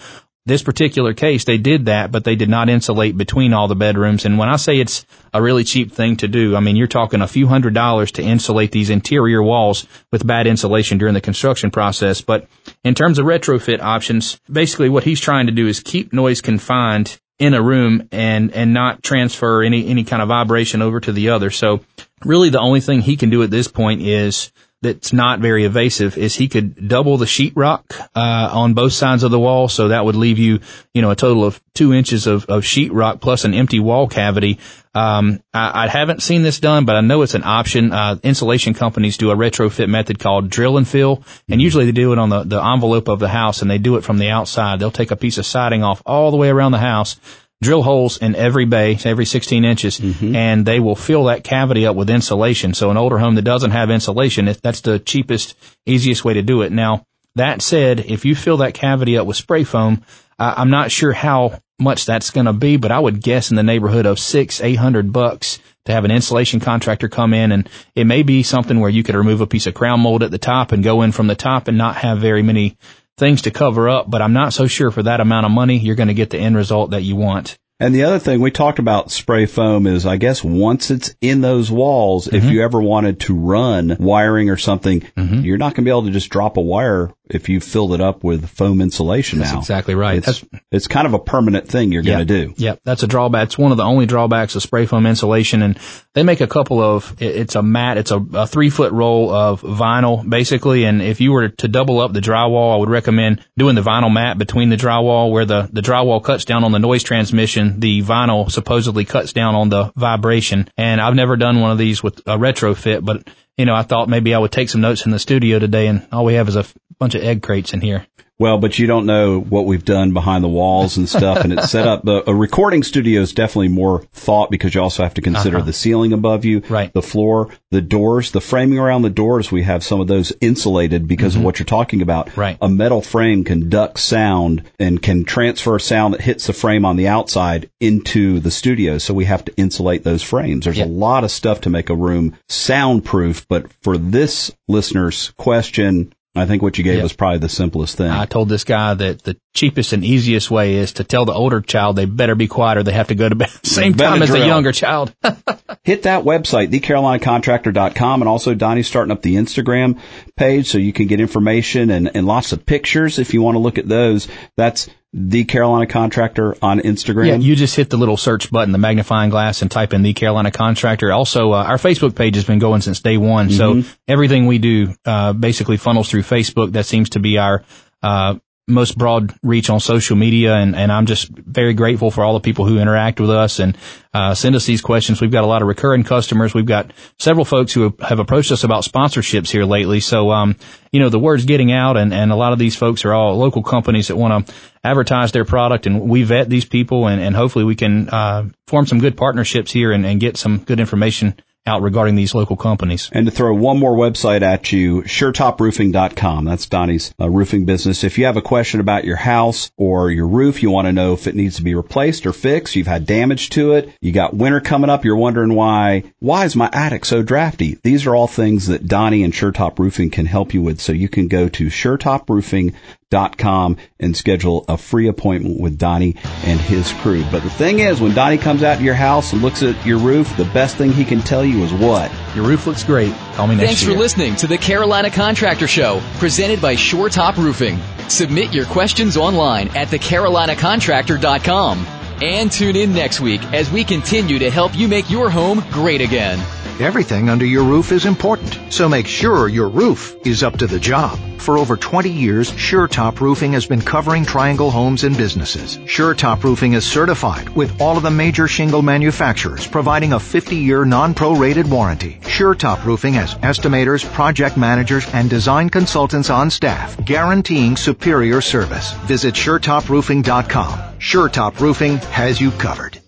This 0.47 0.63
particular 0.63 1.13
case, 1.13 1.43
they 1.43 1.57
did 1.57 1.87
that, 1.87 2.09
but 2.09 2.23
they 2.23 2.37
did 2.37 2.47
not 2.47 2.69
insulate 2.69 3.17
between 3.17 3.51
all 3.51 3.67
the 3.67 3.75
bedrooms. 3.75 4.23
And 4.23 4.37
when 4.37 4.47
I 4.47 4.55
say 4.55 4.79
it's 4.79 5.05
a 5.33 5.41
really 5.41 5.65
cheap 5.65 5.91
thing 5.91 6.15
to 6.17 6.29
do, 6.29 6.55
I 6.55 6.61
mean, 6.61 6.77
you're 6.77 6.87
talking 6.87 7.21
a 7.21 7.27
few 7.27 7.47
hundred 7.47 7.73
dollars 7.73 8.13
to 8.13 8.23
insulate 8.23 8.71
these 8.71 8.89
interior 8.89 9.43
walls 9.43 9.85
with 10.09 10.25
batt 10.25 10.47
insulation 10.47 10.99
during 10.99 11.15
the 11.15 11.19
construction 11.19 11.69
process. 11.69 12.21
But 12.21 12.47
in 12.85 12.95
terms 12.95 13.19
of 13.19 13.25
retrofit 13.25 13.81
options, 13.81 14.39
basically 14.49 14.87
what 14.87 15.03
he's 15.03 15.19
trying 15.19 15.47
to 15.47 15.51
do 15.51 15.67
is 15.67 15.81
keep 15.81 16.13
noise 16.13 16.39
confined 16.39 17.19
in 17.39 17.53
a 17.53 17.61
room 17.61 18.07
and, 18.13 18.53
and 18.53 18.73
not 18.73 19.03
transfer 19.03 19.61
any, 19.63 19.89
any 19.89 20.05
kind 20.05 20.21
of 20.21 20.29
vibration 20.29 20.81
over 20.81 21.01
to 21.01 21.11
the 21.11 21.27
other. 21.27 21.51
So 21.51 21.81
really 22.23 22.49
the 22.51 22.61
only 22.61 22.79
thing 22.79 23.01
he 23.01 23.17
can 23.17 23.29
do 23.29 23.43
at 23.43 23.51
this 23.51 23.67
point 23.67 24.01
is 24.01 24.53
that's 24.81 25.11
not 25.11 25.39
very 25.39 25.65
evasive 25.65 26.17
is 26.17 26.35
he 26.35 26.47
could 26.47 26.87
double 26.87 27.17
the 27.17 27.25
sheetrock 27.25 27.99
uh, 28.15 28.49
on 28.51 28.75
both 28.75 28.93
sides 28.93 29.23
of 29.23 29.31
the 29.31 29.39
wall, 29.39 29.67
so 29.67 29.87
that 29.87 30.05
would 30.05 30.15
leave 30.15 30.37
you, 30.37 30.59
you 30.93 31.01
know, 31.01 31.09
a 31.09 31.15
total 31.15 31.43
of 31.43 31.59
two 31.73 31.93
inches 31.93 32.27
of, 32.27 32.45
of 32.45 32.63
sheetrock 32.63 33.19
plus 33.19 33.43
an 33.43 33.55
empty 33.55 33.79
wall 33.79 34.07
cavity. 34.07 34.59
Um, 34.93 35.41
I, 35.53 35.85
I 35.85 35.87
haven't 35.87 36.21
seen 36.21 36.43
this 36.43 36.59
done, 36.59 36.85
but 36.85 36.95
I 36.95 37.01
know 37.01 37.23
it's 37.23 37.33
an 37.33 37.43
option. 37.43 37.91
Uh, 37.91 38.17
insulation 38.21 38.75
companies 38.75 39.17
do 39.17 39.31
a 39.31 39.35
retrofit 39.35 39.89
method 39.89 40.19
called 40.19 40.49
drill 40.49 40.77
and 40.77 40.87
fill, 40.87 41.23
and 41.49 41.59
usually 41.59 41.85
they 41.85 41.91
do 41.91 42.13
it 42.13 42.19
on 42.19 42.29
the, 42.29 42.43
the 42.43 42.63
envelope 42.63 43.07
of 43.07 43.19
the 43.19 43.29
house, 43.29 43.63
and 43.63 43.71
they 43.71 43.79
do 43.79 43.97
it 43.97 44.03
from 44.03 44.19
the 44.19 44.29
outside. 44.29 44.79
They'll 44.79 44.91
take 44.91 45.11
a 45.11 45.15
piece 45.15 45.39
of 45.39 45.45
siding 45.45 45.83
off 45.83 46.03
all 46.05 46.29
the 46.29 46.37
way 46.37 46.49
around 46.49 46.71
the 46.71 46.77
house 46.77 47.19
drill 47.61 47.81
holes 47.81 48.17
in 48.17 48.35
every 48.35 48.65
bay, 48.65 48.97
every 49.03 49.25
16 49.25 49.65
inches, 49.65 49.99
and 50.35 50.65
they 50.65 50.79
will 50.79 50.95
fill 50.95 51.25
that 51.25 51.43
cavity 51.43 51.85
up 51.87 51.95
with 51.95 52.09
insulation. 52.09 52.73
So 52.73 52.91
an 52.91 52.97
older 52.97 53.17
home 53.17 53.35
that 53.35 53.43
doesn't 53.43 53.71
have 53.71 53.89
insulation, 53.89 54.47
if 54.47 54.61
that's 54.61 54.81
the 54.81 54.99
cheapest, 54.99 55.55
easiest 55.85 56.23
way 56.23 56.35
to 56.35 56.41
do 56.41 56.61
it. 56.61 56.71
Now, 56.71 57.05
that 57.35 57.61
said, 57.61 57.99
if 58.01 58.25
you 58.25 58.35
fill 58.35 58.57
that 58.57 58.73
cavity 58.73 59.17
up 59.17 59.27
with 59.27 59.37
spray 59.37 59.63
foam, 59.63 60.03
uh, 60.39 60.53
I'm 60.57 60.69
not 60.69 60.91
sure 60.91 61.13
how 61.13 61.59
much 61.79 62.05
that's 62.05 62.31
going 62.31 62.45
to 62.45 62.53
be, 62.53 62.77
but 62.77 62.91
I 62.91 62.99
would 62.99 63.21
guess 63.21 63.49
in 63.49 63.55
the 63.55 63.63
neighborhood 63.63 64.05
of 64.05 64.19
six, 64.19 64.61
eight 64.61 64.75
hundred 64.75 65.13
bucks 65.13 65.59
to 65.85 65.91
have 65.93 66.05
an 66.05 66.11
insulation 66.11 66.59
contractor 66.59 67.07
come 67.07 67.33
in, 67.33 67.51
and 67.51 67.69
it 67.95 68.05
may 68.05 68.23
be 68.23 68.43
something 68.43 68.79
where 68.79 68.89
you 68.89 69.03
could 69.03 69.15
remove 69.15 69.41
a 69.41 69.47
piece 69.47 69.67
of 69.67 69.73
crown 69.73 69.99
mold 69.99 70.23
at 70.23 70.31
the 70.31 70.37
top 70.37 70.71
and 70.71 70.83
go 70.83 71.01
in 71.01 71.11
from 71.11 71.27
the 71.27 71.35
top 71.35 71.67
and 71.67 71.77
not 71.77 71.95
have 71.97 72.19
very 72.19 72.41
many 72.43 72.77
things 73.17 73.43
to 73.43 73.51
cover 73.51 73.89
up, 73.89 74.09
but 74.09 74.21
I'm 74.21 74.33
not 74.33 74.53
so 74.53 74.67
sure 74.67 74.91
for 74.91 75.03
that 75.03 75.19
amount 75.19 75.45
of 75.45 75.51
money 75.51 75.77
you're 75.77 75.95
going 75.95 76.07
to 76.07 76.13
get 76.13 76.29
the 76.29 76.37
end 76.37 76.55
result 76.55 76.91
that 76.91 77.03
you 77.03 77.15
want. 77.15 77.57
And 77.79 77.93
the 77.93 78.05
other 78.05 78.17
thing 78.17 78.41
we 78.41 78.49
talked 78.49 78.79
about 78.79 79.11
spray 79.11 79.45
foam 79.45 79.85
is, 79.85 80.05
I 80.05 80.17
guess, 80.17 80.43
once 80.43 80.89
it's 80.89 81.13
in 81.21 81.41
those 81.41 81.69
walls, 81.69 82.27
if 82.27 82.41
mm-hmm. 82.41 82.51
you 82.51 82.63
ever 82.63 82.81
wanted 82.81 83.19
to 83.21 83.35
run 83.35 83.97
wiring 83.99 84.49
or 84.49 84.57
something, 84.57 85.01
mm-hmm. 85.01 85.41
you're 85.41 85.59
not 85.59 85.75
going 85.75 85.83
to 85.83 85.89
be 85.89 85.91
able 85.91 86.05
to 86.05 86.11
just 86.11 86.31
drop 86.31 86.57
a 86.57 86.61
wire 86.61 87.13
if 87.29 87.49
you 87.49 87.59
filled 87.59 87.93
it 87.93 88.01
up 88.01 88.23
with 88.23 88.47
foam 88.49 88.81
insulation 88.81 89.39
That's 89.39 89.53
now. 89.53 89.59
exactly 89.59 89.95
right. 89.95 90.25
It's, 90.27 90.43
it's 90.71 90.87
kind 90.87 91.07
of 91.07 91.13
a 91.13 91.19
permanent 91.19 91.67
thing 91.67 91.91
you're 91.91 92.03
going 92.03 92.19
to 92.19 92.25
do. 92.25 92.53
Yep, 92.57 92.81
that's 92.83 93.03
a 93.03 93.07
drawback. 93.07 93.47
It's 93.47 93.57
one 93.57 93.71
of 93.71 93.77
the 93.77 93.83
only 93.83 94.05
drawbacks 94.05 94.55
of 94.55 94.63
spray 94.63 94.85
foam 94.85 95.05
insulation, 95.05 95.61
and 95.61 95.79
they 96.13 96.23
make 96.23 96.41
a 96.41 96.47
couple 96.47 96.81
of. 96.81 97.15
It's 97.19 97.55
a 97.55 97.61
mat. 97.61 97.97
It's 97.97 98.11
a, 98.11 98.17
a 98.33 98.47
three 98.47 98.69
foot 98.69 98.91
roll 98.91 99.31
of 99.31 99.61
vinyl, 99.61 100.27
basically. 100.27 100.83
And 100.85 101.01
if 101.01 101.21
you 101.21 101.31
were 101.31 101.49
to 101.49 101.67
double 101.67 101.99
up 101.99 102.13
the 102.13 102.21
drywall, 102.21 102.75
I 102.75 102.77
would 102.77 102.89
recommend 102.89 103.45
doing 103.57 103.75
the 103.75 103.81
vinyl 103.81 104.11
mat 104.11 104.37
between 104.37 104.69
the 104.69 104.77
drywall, 104.77 105.31
where 105.31 105.45
the 105.45 105.69
the 105.71 105.81
drywall 105.81 106.23
cuts 106.23 106.45
down 106.45 106.63
on 106.63 106.71
the 106.71 106.79
noise 106.79 107.03
transmission. 107.03 107.79
The 107.79 108.01
vinyl 108.01 108.51
supposedly 108.51 109.05
cuts 109.05 109.33
down 109.33 109.55
on 109.55 109.69
the 109.69 109.91
vibration. 109.95 110.69
And 110.77 111.01
I've 111.01 111.15
never 111.15 111.35
done 111.35 111.59
one 111.59 111.71
of 111.71 111.77
these 111.77 112.03
with 112.03 112.19
a 112.19 112.37
retrofit, 112.37 113.03
but 113.03 113.27
you 113.57 113.65
know, 113.65 113.73
I 113.73 113.81
thought 113.81 114.07
maybe 114.07 114.35
I 114.35 114.37
would 114.37 114.51
take 114.51 114.69
some 114.69 114.81
notes 114.81 115.05
in 115.05 115.11
the 115.11 115.17
studio 115.17 115.57
today, 115.57 115.87
and 115.87 116.07
all 116.11 116.25
we 116.25 116.35
have 116.35 116.47
is 116.47 116.55
a 116.55 116.65
bunch 116.99 117.15
of 117.15 117.23
egg 117.23 117.41
crates 117.41 117.73
in 117.73 117.81
here. 117.81 118.05
Well, 118.39 118.59
but 118.59 118.77
you 118.77 118.85
don't 118.85 119.07
know 119.07 119.39
what 119.39 119.65
we've 119.65 119.83
done 119.83 120.13
behind 120.13 120.43
the 120.43 120.47
walls 120.47 120.95
and 120.97 121.09
stuff, 121.09 121.39
and 121.39 121.51
it's 121.51 121.71
set 121.71 121.87
up. 121.87 122.05
A 122.07 122.35
recording 122.35 122.83
studio 122.83 123.21
is 123.21 123.33
definitely 123.33 123.69
more 123.69 124.03
thought 124.13 124.51
because 124.51 124.75
you 124.75 124.81
also 124.83 125.01
have 125.01 125.15
to 125.15 125.23
consider 125.23 125.57
Uh-huh. 125.57 125.65
the 125.65 125.73
ceiling 125.73 126.13
above 126.13 126.45
you, 126.45 126.61
Right. 126.69 126.93
the 126.93 127.01
floor, 127.01 127.49
the 127.71 127.81
doors, 127.81 128.29
the 128.29 128.39
framing 128.39 128.77
around 128.77 129.01
the 129.01 129.09
doors. 129.09 129.51
We 129.51 129.63
have 129.63 129.83
some 129.83 129.99
of 129.99 130.05
those 130.07 130.31
insulated 130.39 131.07
because 131.07 131.35
of 131.35 131.41
what 131.41 131.57
you're 131.57 131.65
talking 131.65 132.03
about. 132.03 132.27
Mm-hmm. 132.27 132.39
Right. 132.41 132.57
A 132.61 132.69
metal 132.69 133.01
frame 133.01 133.43
can 133.43 133.69
duct 133.69 133.97
sound 133.99 134.61
and 134.77 135.01
can 135.01 135.25
transfer 135.25 135.79
sound 135.79 136.13
that 136.13 136.21
hits 136.21 136.45
the 136.45 136.53
frame 136.53 136.85
on 136.85 136.95
the 136.95 137.07
outside 137.07 137.71
into 137.79 138.39
the 138.39 138.51
studio. 138.51 138.99
So 138.99 139.15
we 139.15 139.25
have 139.25 139.45
to 139.45 139.53
insulate 139.57 140.03
those 140.03 140.21
frames. 140.21 140.65
There's 140.65 140.77
a 140.77 140.85
lot 140.85 141.23
of 141.23 141.31
stuff 141.31 141.61
to 141.61 141.71
make 141.71 141.89
a 141.89 141.95
room 141.95 142.35
soundproof, 142.49 143.47
but 143.49 143.65
for 143.81 143.97
this 143.97 144.51
listener's 144.67 145.33
question, 145.37 146.13
I 146.37 146.45
think 146.45 146.61
what 146.61 146.77
you 146.77 146.83
gave 146.83 146.95
Yep. 146.95 147.03
was 147.03 147.13
probably 147.13 147.39
the 147.39 147.49
simplest 147.49 147.97
thing. 147.97 148.09
I 148.09 148.25
told 148.25 148.49
this 148.49 148.63
guy 148.63 148.93
that 148.93 149.23
the 149.23 149.37
cheapest 149.53 149.93
and 149.93 150.03
easiest 150.03 150.51
way 150.51 150.75
is 150.75 150.93
to 150.93 151.03
tell 151.03 151.25
the 151.25 151.33
older 151.33 151.61
child 151.61 151.95
they 151.95 152.05
better 152.05 152.35
be 152.35 152.47
quiet 152.47 152.77
or 152.77 152.83
they 152.83 152.91
have 152.91 153.07
to 153.07 153.15
go 153.15 153.27
to 153.27 153.35
bed 153.35 153.49
same 153.63 153.93
time 153.93 154.21
as 154.21 154.29
the 154.29 154.39
younger 154.39 154.71
child. 154.71 155.13
hit 155.83 156.03
that 156.03 156.23
website, 156.23 156.69
thecarolinacontractor.com, 156.69 158.21
and 158.21 158.29
also 158.29 158.53
Donnie's 158.53 158.87
starting 158.87 159.11
up 159.11 159.21
the 159.21 159.35
Instagram 159.35 159.99
page 160.35 160.67
so 160.69 160.77
you 160.77 160.93
can 160.93 161.07
get 161.07 161.19
information 161.19 161.89
and, 161.89 162.11
and 162.15 162.25
lots 162.25 162.51
of 162.51 162.65
pictures 162.65 163.19
if 163.19 163.33
you 163.33 163.41
want 163.41 163.55
to 163.55 163.59
look 163.59 163.77
at 163.77 163.87
those. 163.87 164.27
That's 164.55 164.89
the 165.13 165.45
Carolina 165.45 165.87
Contractor 165.87 166.55
on 166.61 166.79
Instagram. 166.79 167.27
Yeah, 167.27 167.35
you 167.35 167.55
just 167.55 167.75
hit 167.75 167.89
the 167.89 167.97
little 167.97 168.17
search 168.17 168.51
button, 168.51 168.71
the 168.71 168.77
magnifying 168.77 169.29
glass, 169.29 169.61
and 169.61 169.71
type 169.71 169.93
in 169.93 170.01
the 170.01 170.13
Carolina 170.13 170.51
Contractor. 170.51 171.11
Also, 171.11 171.53
uh, 171.53 171.63
our 171.63 171.77
Facebook 171.77 172.15
page 172.15 172.35
has 172.35 172.43
been 172.45 172.59
going 172.59 172.81
since 172.81 172.99
day 172.99 173.17
one, 173.17 173.49
so 173.49 173.83
everything 174.07 174.45
we 174.47 174.57
do 174.57 174.93
uh, 175.05 175.33
basically 175.33 175.77
funnels 175.77 176.09
through 176.09 176.23
Facebook. 176.23 176.73
That 176.73 176.85
seems 176.85 177.11
to 177.11 177.19
be 177.19 177.37
our 177.37 177.63
uh, 178.03 178.35
most 178.67 178.97
broad 178.97 179.33
reach 179.43 179.69
on 179.69 179.79
social 179.79 180.17
media, 180.17 180.55
and, 180.55 180.75
and 180.75 180.91
I'm 180.91 181.05
just 181.05 181.29
very 181.29 181.73
grateful 181.73 182.11
for 182.11 182.23
all 182.23 182.33
the 182.33 182.41
people 182.41 182.65
who 182.65 182.79
interact 182.79 183.17
with 183.19 183.29
us 183.29 183.59
and 183.59 183.77
uh, 184.13 184.33
send 184.33 184.57
us 184.57 184.65
these 184.65 184.81
questions. 184.81 185.21
We've 185.21 185.31
got 185.31 185.45
a 185.45 185.47
lot 185.47 185.61
of 185.61 185.69
recurring 185.69 186.03
customers. 186.03 186.53
We've 186.53 186.65
got 186.65 186.91
several 187.17 187.45
folks 187.45 187.71
who 187.71 187.95
have, 188.01 188.19
approached 188.19 188.51
us 188.51 188.65
about 188.65 188.83
sponsorships 188.83 189.49
here 189.49 189.63
lately. 189.63 190.01
So, 190.01 190.31
um, 190.31 190.57
you 190.91 190.99
know, 190.99 191.07
the 191.07 191.19
word's 191.19 191.45
getting 191.45 191.71
out, 191.71 191.95
and, 191.95 192.13
and 192.13 192.29
a 192.31 192.35
lot 192.35 192.51
of 192.51 192.59
these 192.59 192.75
folks 192.75 193.05
are 193.05 193.13
all 193.13 193.37
local 193.37 193.63
companies 193.63 194.09
that 194.09 194.17
want 194.17 194.47
to 194.47 194.53
advertise 194.83 195.31
their 195.31 195.45
product, 195.45 195.85
and 195.85 196.01
we 196.01 196.23
vet 196.23 196.49
these 196.49 196.65
people, 196.65 197.07
and, 197.07 197.21
and 197.21 197.35
hopefully 197.35 197.63
we 197.63 197.75
can 197.75 198.09
uh, 198.09 198.49
form 198.67 198.85
some 198.85 198.99
good 198.99 199.15
partnerships 199.15 199.71
here 199.71 199.93
and, 199.93 200.05
and 200.05 200.19
get 200.19 200.35
some 200.35 200.59
good 200.59 200.79
information 200.79 201.35
out 201.67 201.81
regarding 201.81 202.15
these 202.15 202.33
local 202.33 202.55
companies. 202.55 203.09
And 203.11 203.25
to 203.27 203.31
throw 203.31 203.53
one 203.53 203.77
more 203.77 203.95
website 203.95 204.41
at 204.41 204.71
you, 204.71 205.01
suretoproofing.com. 205.03 206.45
That's 206.45 206.65
Donnie's 206.65 207.13
uh, 207.19 207.29
roofing 207.29 207.65
business. 207.65 208.03
If 208.03 208.17
you 208.17 208.25
have 208.25 208.37
a 208.37 208.41
question 208.41 208.79
about 208.79 209.05
your 209.05 209.17
house 209.17 209.71
or 209.77 210.09
your 210.09 210.27
roof, 210.27 210.63
you 210.63 210.71
want 210.71 210.87
to 210.87 210.93
know 210.93 211.13
if 211.13 211.27
it 211.27 211.35
needs 211.35 211.57
to 211.57 211.63
be 211.63 211.75
replaced 211.75 212.25
or 212.25 212.33
fixed, 212.33 212.75
you've 212.75 212.87
had 212.87 213.05
damage 213.05 213.49
to 213.51 213.73
it, 213.73 213.93
you 214.01 214.11
got 214.11 214.33
winter 214.33 214.59
coming 214.59 214.89
up, 214.89 215.05
you're 215.05 215.15
wondering 215.15 215.53
why, 215.53 216.03
why 216.19 216.45
is 216.45 216.55
my 216.55 216.69
attic 216.71 217.05
so 217.05 217.21
drafty? 217.21 217.77
These 217.83 218.07
are 218.07 218.15
all 218.15 218.27
things 218.27 218.67
that 218.67 218.87
Donnie 218.87 219.23
and 219.23 219.33
SureTop 219.33 219.79
Roofing 219.79 220.09
can 220.09 220.25
help 220.25 220.53
you 220.53 220.61
with. 220.61 220.79
So 220.79 220.93
you 220.93 221.09
can 221.09 221.27
go 221.27 221.49
to 221.49 221.65
suretoproofing.com 221.67 222.97
and 223.09 224.17
schedule 224.17 224.65
a 224.67 224.77
free 224.77 225.07
appointment 225.07 225.61
with 225.61 225.77
Donnie 225.77 226.15
and 226.43 226.59
his 226.59 226.91
crew. 226.93 227.23
But 227.31 227.43
the 227.43 227.49
thing 227.49 227.79
is, 227.79 228.01
when 228.01 228.13
Donnie 228.13 228.37
comes 228.37 228.63
out 228.63 228.79
to 228.79 228.83
your 228.83 228.95
house 228.95 229.31
and 229.31 229.41
looks 229.41 229.63
at 229.63 229.85
your 229.85 229.97
roof, 229.97 230.35
the 230.35 230.45
best 230.45 230.75
thing 230.75 230.91
he 230.91 231.05
can 231.05 231.21
tell 231.21 231.45
you 231.45 231.63
is 231.63 231.71
what? 231.73 232.11
Your 232.35 232.45
roof 232.45 232.67
looks 232.67 232.83
great. 232.83 233.13
Call 233.33 233.47
me 233.47 233.55
next 233.55 233.67
Thanks 233.67 233.83
year. 233.83 233.93
for 233.93 233.99
listening 233.99 234.35
to 234.37 234.47
the 234.47 234.57
Carolina 234.57 235.09
Contractor 235.09 235.67
Show, 235.67 236.01
presented 236.15 236.61
by 236.61 236.75
SureTop 236.75 237.37
Roofing. 237.37 237.79
Submit 238.09 238.53
your 238.53 238.65
questions 238.65 239.15
online 239.15 239.69
at 239.69 239.87
thecarolinacontractor.com. 239.87 241.87
And 242.21 242.51
tune 242.51 242.75
in 242.75 242.93
next 242.93 243.21
week 243.21 243.43
as 243.53 243.71
we 243.71 243.83
continue 243.83 244.39
to 244.39 244.49
help 244.49 244.75
you 244.75 244.87
make 244.87 245.09
your 245.09 245.29
home 245.29 245.63
great 245.71 246.01
again. 246.01 246.39
Everything 246.79 247.27
under 247.27 247.43
your 247.43 247.63
roof 247.63 247.91
is 247.91 248.05
important, 248.05 248.71
so 248.71 248.87
make 248.87 249.07
sure 249.07 249.47
your 249.47 249.67
roof 249.67 250.13
is 250.27 250.43
up 250.43 250.59
to 250.59 250.67
the 250.67 250.79
job. 250.79 251.17
For 251.39 251.57
over 251.57 251.75
20 251.75 252.07
years, 252.07 252.51
SureTop 252.51 253.19
Roofing 253.19 253.53
has 253.53 253.65
been 253.65 253.81
covering 253.81 254.23
Triangle 254.23 254.69
homes 254.69 255.03
and 255.03 255.17
businesses. 255.17 255.77
SureTop 255.77 256.43
Roofing 256.43 256.73
is 256.73 256.85
certified 256.85 257.49
with 257.49 257.81
all 257.81 257.97
of 257.97 258.03
the 258.03 258.11
major 258.11 258.47
shingle 258.47 258.83
manufacturers, 258.83 259.65
providing 259.65 260.13
a 260.13 260.17
50-year 260.17 260.85
non-prorated 260.85 261.67
warranty. 261.67 262.19
SureTop 262.21 262.85
Roofing 262.85 263.15
has 263.15 263.33
estimators, 263.35 264.05
project 264.13 264.55
managers, 264.55 265.07
and 265.13 265.31
design 265.31 265.71
consultants 265.71 266.29
on 266.29 266.51
staff, 266.51 267.03
guaranteeing 267.03 267.75
superior 267.75 268.39
service. 268.39 268.91
Visit 269.07 269.33
SureTopRoofing.com. 269.33 270.79
SureTop 270.99 271.59
Roofing 271.59 271.97
has 271.97 272.39
you 272.39 272.51
covered. 272.51 273.01